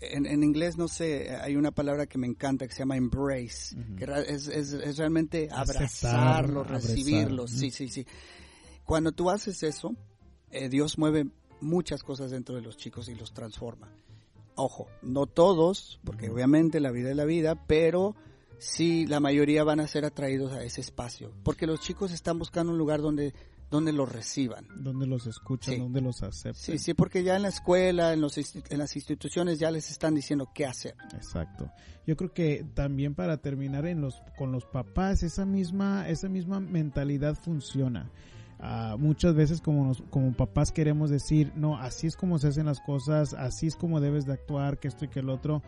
en, 0.00 0.42
inglés, 0.42 0.76
no 0.76 0.88
sé, 0.88 1.30
hay 1.36 1.54
una 1.54 1.70
palabra 1.70 2.06
que 2.06 2.18
me 2.18 2.26
encanta 2.26 2.66
que 2.66 2.72
se 2.72 2.80
llama 2.80 2.96
embrace, 2.96 3.76
que 3.96 4.04
es, 4.26 4.48
es, 4.48 4.96
realmente 4.96 5.48
abrazarlos, 5.48 6.66
recibirlos. 6.66 7.52
Sí, 7.52 7.70
sí, 7.70 7.88
sí. 7.88 8.04
Cuando 8.84 9.12
tú 9.12 9.30
haces 9.30 9.62
eso, 9.62 9.94
eh, 10.50 10.68
Dios 10.68 10.98
mueve 10.98 11.28
muchas 11.60 12.02
cosas 12.02 12.32
dentro 12.32 12.56
de 12.56 12.62
los 12.62 12.76
chicos 12.76 13.08
y 13.08 13.14
los 13.14 13.32
transforma. 13.32 13.92
Ojo, 14.56 14.88
no 15.02 15.26
todos, 15.26 16.00
porque 16.02 16.28
obviamente 16.28 16.80
la 16.80 16.90
vida 16.90 17.10
es 17.10 17.16
la 17.16 17.26
vida, 17.26 17.54
pero 17.68 18.16
sí 18.58 19.06
la 19.06 19.20
mayoría 19.20 19.62
van 19.62 19.78
a 19.78 19.86
ser 19.86 20.04
atraídos 20.04 20.52
a 20.52 20.64
ese 20.64 20.80
espacio, 20.80 21.30
porque 21.44 21.68
los 21.68 21.78
chicos 21.78 22.10
están 22.10 22.40
buscando 22.40 22.72
un 22.72 22.78
lugar 22.78 23.02
donde 23.02 23.34
donde 23.70 23.92
los 23.92 24.10
reciban. 24.10 24.66
Donde 24.76 25.06
los 25.06 25.26
escuchan, 25.26 25.78
donde 25.78 26.00
los 26.00 26.22
acepten. 26.22 26.54
Sí, 26.54 26.78
sí, 26.78 26.94
porque 26.94 27.22
ya 27.22 27.36
en 27.36 27.42
la 27.42 27.48
escuela, 27.48 28.12
en, 28.12 28.20
los, 28.20 28.38
en 28.38 28.78
las 28.78 28.94
instituciones 28.94 29.58
ya 29.58 29.70
les 29.70 29.90
están 29.90 30.14
diciendo 30.14 30.50
qué 30.54 30.66
hacer. 30.66 30.94
Exacto. 31.14 31.70
Yo 32.06 32.16
creo 32.16 32.32
que 32.32 32.64
también 32.74 33.14
para 33.14 33.38
terminar 33.38 33.86
en 33.86 34.00
los, 34.00 34.22
con 34.38 34.52
los 34.52 34.64
papás, 34.64 35.22
esa 35.22 35.44
misma, 35.44 36.08
esa 36.08 36.28
misma 36.28 36.60
mentalidad 36.60 37.34
funciona. 37.34 38.10
Uh, 38.58 38.96
muchas 38.96 39.34
veces 39.34 39.60
como, 39.60 39.92
como 40.08 40.32
papás 40.32 40.72
queremos 40.72 41.10
decir, 41.10 41.52
no, 41.56 41.76
así 41.76 42.06
es 42.06 42.16
como 42.16 42.38
se 42.38 42.48
hacen 42.48 42.66
las 42.66 42.80
cosas, 42.80 43.34
así 43.34 43.66
es 43.66 43.76
como 43.76 44.00
debes 44.00 44.24
de 44.24 44.32
actuar, 44.32 44.78
que 44.78 44.88
esto 44.88 45.04
y 45.04 45.08
que 45.08 45.20
el 45.20 45.28
otro, 45.28 45.62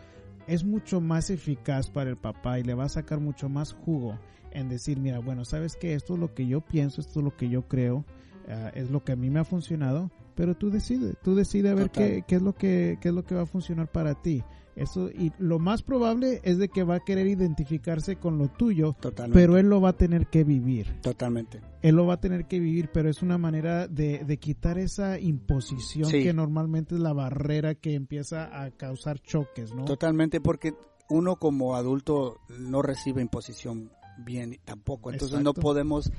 es 0.47 0.63
mucho 0.63 0.99
más 0.99 1.29
eficaz 1.29 1.91
para 1.91 2.09
el 2.09 2.17
papá 2.17 2.57
y 2.57 2.63
le 2.63 2.73
va 2.73 2.85
a 2.85 2.89
sacar 2.89 3.19
mucho 3.19 3.47
más 3.47 3.73
jugo 3.73 4.17
en 4.51 4.69
decir, 4.69 4.99
mira, 4.99 5.19
bueno, 5.19 5.45
sabes 5.45 5.75
que 5.75 5.93
esto 5.93 6.13
es 6.13 6.19
lo 6.19 6.33
que 6.33 6.47
yo 6.47 6.61
pienso, 6.61 7.01
esto 7.01 7.19
es 7.19 7.23
lo 7.23 7.35
que 7.35 7.49
yo 7.49 7.67
creo, 7.67 8.05
ah, 8.47 8.71
es 8.73 8.89
lo 8.89 9.03
que 9.03 9.13
a 9.13 9.15
mí 9.15 9.29
me 9.29 9.39
ha 9.39 9.45
funcionado, 9.45 10.11
pero 10.35 10.55
tú 10.55 10.69
decides, 10.69 11.17
tú 11.23 11.35
decides 11.35 11.71
a 11.71 11.75
ver 11.75 11.89
qué, 11.89 12.23
qué, 12.27 12.35
es 12.35 12.41
lo 12.41 12.53
que, 12.53 12.97
qué 13.01 13.09
es 13.09 13.13
lo 13.13 13.23
que 13.23 13.35
va 13.35 13.41
a 13.41 13.45
funcionar 13.45 13.91
para 13.91 14.15
ti. 14.15 14.43
Eso, 14.79 15.09
y 15.09 15.33
lo 15.39 15.59
más 15.59 15.83
probable 15.83 16.39
es 16.43 16.57
de 16.57 16.69
que 16.69 16.83
va 16.83 16.95
a 16.95 16.99
querer 17.01 17.27
identificarse 17.27 18.15
con 18.15 18.37
lo 18.37 18.47
tuyo, 18.47 18.95
pero 19.33 19.57
él 19.57 19.67
lo 19.67 19.81
va 19.81 19.89
a 19.89 19.97
tener 19.97 20.27
que 20.27 20.45
vivir. 20.45 21.01
Totalmente. 21.01 21.59
Él 21.81 21.95
lo 21.95 22.05
va 22.05 22.13
a 22.13 22.21
tener 22.21 22.45
que 22.47 22.61
vivir, 22.61 22.89
pero 22.93 23.09
es 23.09 23.21
una 23.21 23.37
manera 23.37 23.89
de, 23.89 24.23
de 24.23 24.37
quitar 24.37 24.77
esa 24.77 25.19
imposición 25.19 26.09
que 26.09 26.33
normalmente 26.33 26.95
es 26.95 27.01
la 27.01 27.11
barrera 27.11 27.75
que 27.75 27.93
empieza 27.93 28.63
a 28.63 28.71
causar 28.71 29.19
choques, 29.19 29.73
¿no? 29.73 29.83
Totalmente, 29.83 30.39
porque 30.39 30.73
uno 31.09 31.35
como 31.35 31.75
adulto 31.75 32.39
no 32.59 32.81
recibe 32.81 33.21
imposición 33.21 33.91
bien 34.23 34.59
tampoco, 34.65 35.11
entonces 35.11 35.39
no 35.41 35.53
podemos 35.53 36.11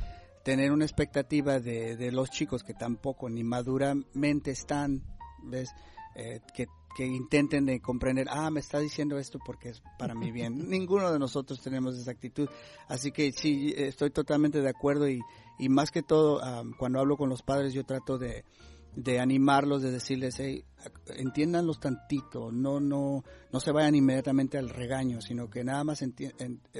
tener 0.44 0.72
una 0.72 0.84
expectativa 0.84 1.60
de, 1.60 1.96
de 1.96 2.12
los 2.12 2.30
chicos 2.30 2.64
que 2.64 2.74
tampoco 2.74 3.28
ni 3.28 3.44
maduramente 3.44 4.50
están, 4.50 5.02
¿ves? 5.42 5.70
Eh, 6.16 6.40
que 6.54 6.66
que 6.94 7.06
intenten 7.06 7.66
de 7.66 7.80
comprender, 7.80 8.26
ah, 8.30 8.50
me 8.50 8.60
está 8.60 8.78
diciendo 8.78 9.18
esto 9.18 9.38
porque 9.44 9.70
es 9.70 9.82
para 9.98 10.14
mi 10.14 10.30
bien. 10.32 10.58
Ninguno 10.68 11.12
de 11.12 11.18
nosotros 11.18 11.60
tenemos 11.60 11.96
esa 11.96 12.10
actitud. 12.10 12.48
Así 12.88 13.12
que 13.12 13.32
sí, 13.32 13.72
estoy 13.76 14.10
totalmente 14.10 14.60
de 14.60 14.68
acuerdo 14.68 15.08
y, 15.08 15.20
y 15.58 15.68
más 15.68 15.90
que 15.90 16.02
todo, 16.02 16.40
cuando 16.78 16.98
hablo 17.00 17.16
con 17.16 17.28
los 17.28 17.42
padres, 17.42 17.72
yo 17.72 17.84
trato 17.84 18.18
de, 18.18 18.44
de 18.94 19.20
animarlos, 19.20 19.82
de 19.82 19.90
decirles, 19.90 20.36
hey, 20.38 20.64
entiéndanlos 21.16 21.80
tantito, 21.80 22.50
no, 22.50 22.80
no, 22.80 23.24
no 23.52 23.60
se 23.60 23.72
vayan 23.72 23.94
inmediatamente 23.94 24.58
al 24.58 24.68
regaño, 24.68 25.20
sino 25.20 25.50
que 25.50 25.64
nada 25.64 25.84
más 25.84 26.04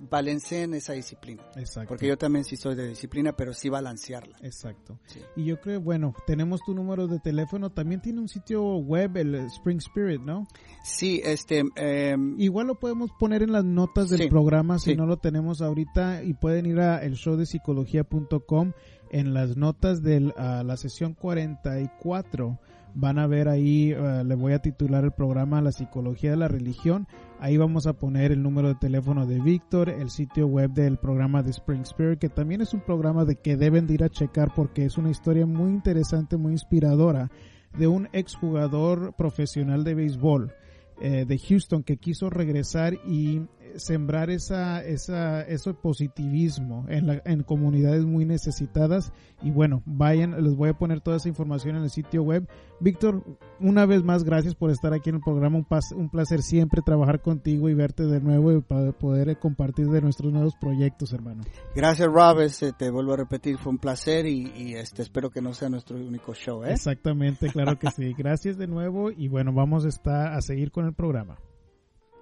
balanceen 0.08 0.74
esa 0.74 0.92
disciplina. 0.94 1.42
Exacto. 1.56 1.88
Porque 1.88 2.06
yo 2.06 2.16
también 2.16 2.44
sí 2.44 2.56
soy 2.56 2.74
de 2.74 2.88
disciplina, 2.88 3.36
pero 3.36 3.52
sí 3.52 3.68
balancearla. 3.68 4.38
Exacto. 4.42 4.98
Y 5.36 5.44
yo 5.44 5.61
creo, 5.61 5.80
bueno, 5.80 6.14
tenemos 6.26 6.61
tu 6.62 6.74
número 6.74 7.06
de 7.06 7.18
teléfono, 7.18 7.70
también 7.70 8.00
tiene 8.00 8.20
un 8.20 8.28
sitio 8.28 8.76
web, 8.76 9.16
el 9.16 9.34
Spring 9.34 9.78
Spirit, 9.78 10.20
¿no? 10.20 10.46
Sí, 10.84 11.20
este... 11.24 11.64
Em, 11.76 12.38
Igual 12.40 12.68
lo 12.68 12.78
podemos 12.78 13.11
poner 13.18 13.42
en 13.42 13.52
las 13.52 13.64
notas 13.64 14.11
del 14.11 14.28
programa 14.28 14.78
si 14.78 14.94
no 14.94 15.06
lo 15.06 15.18
tenemos 15.18 15.61
ahorita 15.61 16.22
y 16.22 16.34
pueden 16.34 16.66
ir 16.66 16.80
a 16.80 16.98
el 17.04 17.14
show 17.14 17.36
de 17.36 17.46
psicología.com 17.46 18.72
en 19.11 19.34
las 19.34 19.56
notas 19.56 20.02
de 20.02 20.20
la 20.20 20.76
sesión 20.76 21.14
44 21.14 22.58
van 22.94 23.18
a 23.18 23.26
ver 23.26 23.48
ahí, 23.48 23.92
eh, 23.92 24.24
le 24.24 24.34
voy 24.34 24.52
a 24.52 24.61
titular 24.61 25.04
el 25.04 25.12
programa 25.12 25.61
La 25.61 25.72
psicología 25.72 26.30
de 26.30 26.36
la 26.36 26.48
religión. 26.48 27.06
Ahí 27.38 27.56
vamos 27.56 27.86
a 27.86 27.94
poner 27.94 28.32
el 28.32 28.42
número 28.42 28.68
de 28.68 28.74
teléfono 28.74 29.26
de 29.26 29.40
Víctor, 29.40 29.88
el 29.88 30.11
sitio 30.11 30.46
web 30.46 30.70
del 30.72 30.98
programa 30.98 31.42
de 31.42 31.50
Spring 31.50 31.82
Spirit, 31.82 32.18
que 32.18 32.28
también 32.28 32.61
es 32.61 32.74
un 32.74 32.80
programa 32.80 33.24
de 33.24 33.36
que 33.36 33.56
deben 33.56 33.86
de 33.86 33.94
ir 33.94 34.04
a 34.04 34.11
checar 34.11 34.52
porque 34.54 34.84
es 34.84 34.98
una 34.98 35.11
historia 35.11 35.46
muy 35.46 35.70
interesante, 35.70 36.36
muy 36.36 36.52
inspiradora 36.52 37.30
de 37.78 37.86
un 37.86 38.08
exjugador 38.12 39.14
profesional 39.16 39.84
de 39.84 39.94
béisbol 39.94 40.52
eh, 41.00 41.24
de 41.24 41.38
Houston 41.38 41.82
que 41.82 41.96
quiso 41.96 42.28
regresar 42.28 42.94
y 43.06 43.42
sembrar 43.76 44.30
esa, 44.30 44.84
esa, 44.84 45.42
ese 45.42 45.74
positivismo 45.74 46.86
en, 46.88 47.06
la, 47.06 47.22
en 47.24 47.42
comunidades 47.42 48.04
muy 48.04 48.24
necesitadas. 48.24 49.12
Y 49.42 49.50
bueno, 49.50 49.82
vayan, 49.86 50.42
les 50.42 50.54
voy 50.54 50.70
a 50.70 50.74
poner 50.74 51.00
toda 51.00 51.16
esa 51.16 51.28
información 51.28 51.76
en 51.76 51.82
el 51.82 51.90
sitio 51.90 52.22
web. 52.22 52.48
Víctor, 52.80 53.22
una 53.58 53.86
vez 53.86 54.02
más, 54.02 54.24
gracias 54.24 54.54
por 54.54 54.70
estar 54.70 54.92
aquí 54.94 55.10
en 55.10 55.16
el 55.16 55.22
programa. 55.22 55.58
Un, 55.58 55.66
un 55.96 56.08
placer 56.10 56.42
siempre 56.42 56.82
trabajar 56.82 57.20
contigo 57.20 57.68
y 57.68 57.74
verte 57.74 58.04
de 58.04 58.20
nuevo 58.20 58.52
y 58.52 58.60
para 58.60 58.92
poder 58.92 59.38
compartir 59.38 59.88
de 59.88 60.00
nuestros 60.00 60.32
nuevos 60.32 60.54
proyectos, 60.60 61.12
hermano. 61.12 61.42
Gracias, 61.74 62.08
Rob. 62.08 62.40
Este, 62.40 62.72
te 62.72 62.90
vuelvo 62.90 63.14
a 63.14 63.16
repetir, 63.16 63.58
fue 63.58 63.72
un 63.72 63.78
placer 63.78 64.26
y, 64.26 64.74
este, 64.74 65.02
espero 65.02 65.30
que 65.30 65.42
no 65.42 65.54
sea 65.54 65.68
nuestro 65.68 65.96
único 65.96 66.34
show. 66.34 66.64
¿eh? 66.64 66.72
Exactamente, 66.72 67.48
claro 67.50 67.78
que 67.78 67.90
sí. 67.90 68.14
Gracias 68.16 68.56
de 68.56 68.66
nuevo 68.66 69.10
y 69.10 69.28
bueno, 69.28 69.52
vamos 69.52 69.84
a, 69.84 69.88
estar, 69.88 70.32
a 70.32 70.40
seguir 70.40 70.70
con 70.70 70.86
el 70.86 70.94
programa. 70.94 71.38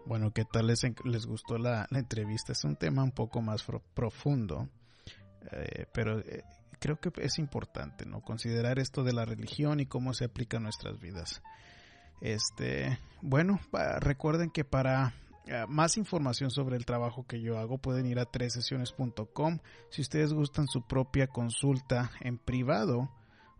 Bueno, 0.08 0.32
¿qué 0.32 0.46
tal 0.46 0.68
les, 0.68 0.80
les 1.04 1.26
gustó 1.26 1.58
la, 1.58 1.86
entrevista? 1.90 2.52
Es 2.52 2.64
un 2.64 2.76
tema 2.76 3.04
un 3.04 3.12
poco 3.12 3.42
más 3.42 3.62
profundo, 3.92 4.66
eh, 5.52 5.84
pero 5.92 6.20
eh, 6.20 6.44
creo 6.80 6.98
que 6.98 7.12
es 7.18 7.38
importante, 7.38 8.06
¿no? 8.06 8.22
Considerar 8.22 8.78
esto 8.78 9.04
de 9.04 9.12
la 9.12 9.26
religión 9.26 9.80
y 9.80 9.86
cómo 9.86 10.14
se 10.14 10.24
aplica 10.24 10.56
a 10.56 10.60
nuestras 10.60 10.98
vidas. 10.98 11.42
Este, 12.22 12.98
bueno, 13.20 13.60
recuerden 14.00 14.48
que 14.48 14.64
para 14.64 15.12
eh, 15.44 15.66
más 15.68 15.98
información 15.98 16.50
sobre 16.50 16.78
el 16.78 16.86
trabajo 16.86 17.26
que 17.26 17.42
yo 17.42 17.58
hago 17.58 17.76
pueden 17.76 18.06
ir 18.06 18.18
a 18.18 18.24
tresesiones.com. 18.24 19.58
Si 19.90 20.00
ustedes 20.00 20.32
gustan 20.32 20.68
su 20.68 20.86
propia 20.86 21.26
consulta 21.26 22.12
en 22.20 22.38
privado, 22.38 23.10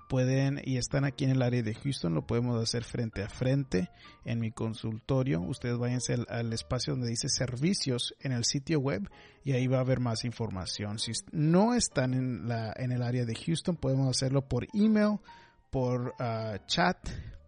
pueden 0.09 0.61
y 0.65 0.79
están 0.79 1.05
aquí 1.05 1.25
en 1.25 1.31
el 1.31 1.43
área 1.43 1.63
de 1.63 1.75
Houston, 1.75 2.15
lo 2.15 2.27
podemos 2.27 2.61
hacer 2.61 2.83
frente 2.83 3.23
a 3.23 3.29
frente 3.29 3.91
en 4.25 4.41
mi 4.41 4.51
consultorio. 4.51 5.41
Ustedes 5.43 5.77
váyanse 5.79 6.17
al, 6.29 6.53
espacio 6.53 6.95
donde 6.95 7.11
dice 7.11 7.29
servicios 7.29 8.15
en 8.21 8.33
el 8.33 8.45
sitio 8.45 8.81
web 8.81 9.09
y 9.45 9.53
ahí 9.53 9.67
va 9.67 9.79
a 9.79 9.83
haber 9.83 10.01
más 10.01 10.25
información. 10.25 10.99
Si 10.99 11.13
no 11.31 11.75
están 11.75 12.15
en, 12.15 12.49
la, 12.49 12.73
en 12.77 12.91
el 12.91 13.03
área 13.03 13.25
de 13.25 13.35
Houston, 13.35 13.77
podemos 13.77 14.09
hacerlo 14.09 14.49
por 14.49 14.67
email, 14.75 15.19
por 15.71 16.15
ah, 16.19 16.59
chat, 16.67 16.97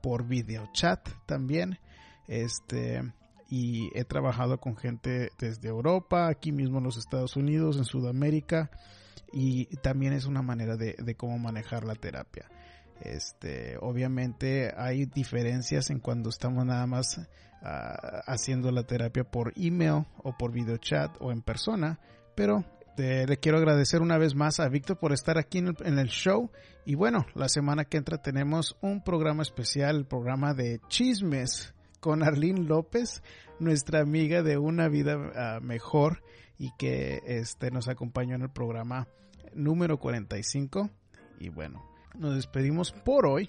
por 0.03 0.27
video 0.27 0.69
chat 0.73 1.09
también. 1.27 1.79
Este, 2.29 3.03
y 3.49 3.89
he 3.99 4.05
trabajado 4.05 4.59
con 4.61 4.77
gente 4.77 5.31
desde 5.39 5.69
Europa, 5.69 6.29
aquí 6.29 6.53
mismo 6.53 6.79
en 6.79 6.85
los 6.85 6.99
Estados 6.99 7.37
Unidos, 7.37 7.79
en 7.79 7.85
Sudamérica 7.85 8.71
y 9.33 9.67
también 9.77 10.13
es 10.13 10.27
una 10.27 10.43
manera 10.43 10.77
de, 10.77 11.15
cómo 11.17 11.39
manejar 11.39 11.85
la 11.85 11.95
terapia. 11.95 12.49
Este, 13.01 13.79
obviamente 13.81 14.73
hay 14.77 15.07
diferencias 15.07 15.91
en 15.91 16.01
cuando 16.01 16.29
estamos 16.29 16.67
nada 16.67 16.87
más 16.87 17.19
ah, 17.63 18.23
haciendo 18.27 18.71
la 18.71 18.83
terapia 18.83 19.25
por 19.25 19.55
email 19.57 20.05
o 20.23 20.37
por 20.37 20.53
video 20.53 20.77
chat 20.77 21.17
o 21.21 21.33
en 21.33 21.41
persona, 21.41 21.99
pero 22.35 22.65
le 23.01 23.39
quiero 23.39 23.59
agradecer 23.59 24.03
una 24.03 24.19
vez 24.19 24.35
más 24.35 24.61
a 24.61 24.69
Víctor 24.69 24.99
por 24.99 25.13
estar 25.13 25.39
aquí 25.39 25.59
en 25.59 25.99
el, 25.99 26.09
show. 26.09 26.51
Y 26.85 26.95
bueno, 26.95 27.27
la 27.35 27.49
semana 27.49 27.85
que 27.85 27.97
entra 27.97 28.19
tenemos 28.19 28.77
un 28.81 29.03
programa 29.03 29.43
especial, 29.43 29.97
el 29.97 30.07
programa 30.07 30.55
de 30.55 30.81
chismes 30.89 31.75
con 32.01 32.23
Arlene 32.23 32.63
López, 32.63 33.23
nuestra 33.59 34.01
amiga 34.01 34.43
de 34.43 34.59
Una 34.59 34.89
Vida 34.89 35.17
ah, 35.35 35.61
Mejor 35.63 36.23
y 36.61 36.73
que 36.73 37.23
este, 37.25 37.71
nos 37.71 37.89
acompañó 37.89 38.35
en 38.35 38.43
el 38.43 38.51
programa 38.51 39.09
número 39.55 39.99
45. 39.99 40.91
Y 41.41 41.49
bueno, 41.49 41.83
nos 42.19 42.35
despedimos 42.35 42.93
por 42.93 43.25
hoy. 43.25 43.49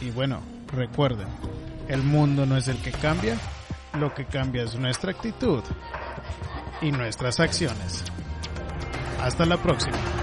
Y 0.00 0.10
bueno, 0.12 0.40
recuerden, 0.68 1.26
el 1.88 2.04
mundo 2.04 2.46
no 2.46 2.56
es 2.56 2.68
el 2.68 2.80
que 2.80 2.92
cambia, 2.92 3.36
lo 3.98 4.14
que 4.14 4.26
cambia 4.26 4.62
es 4.62 4.76
nuestra 4.76 5.10
actitud 5.10 5.64
y 6.80 6.92
nuestras 6.92 7.40
acciones. 7.40 8.04
Hasta 9.20 9.44
la 9.44 9.60
próxima. 9.60 10.21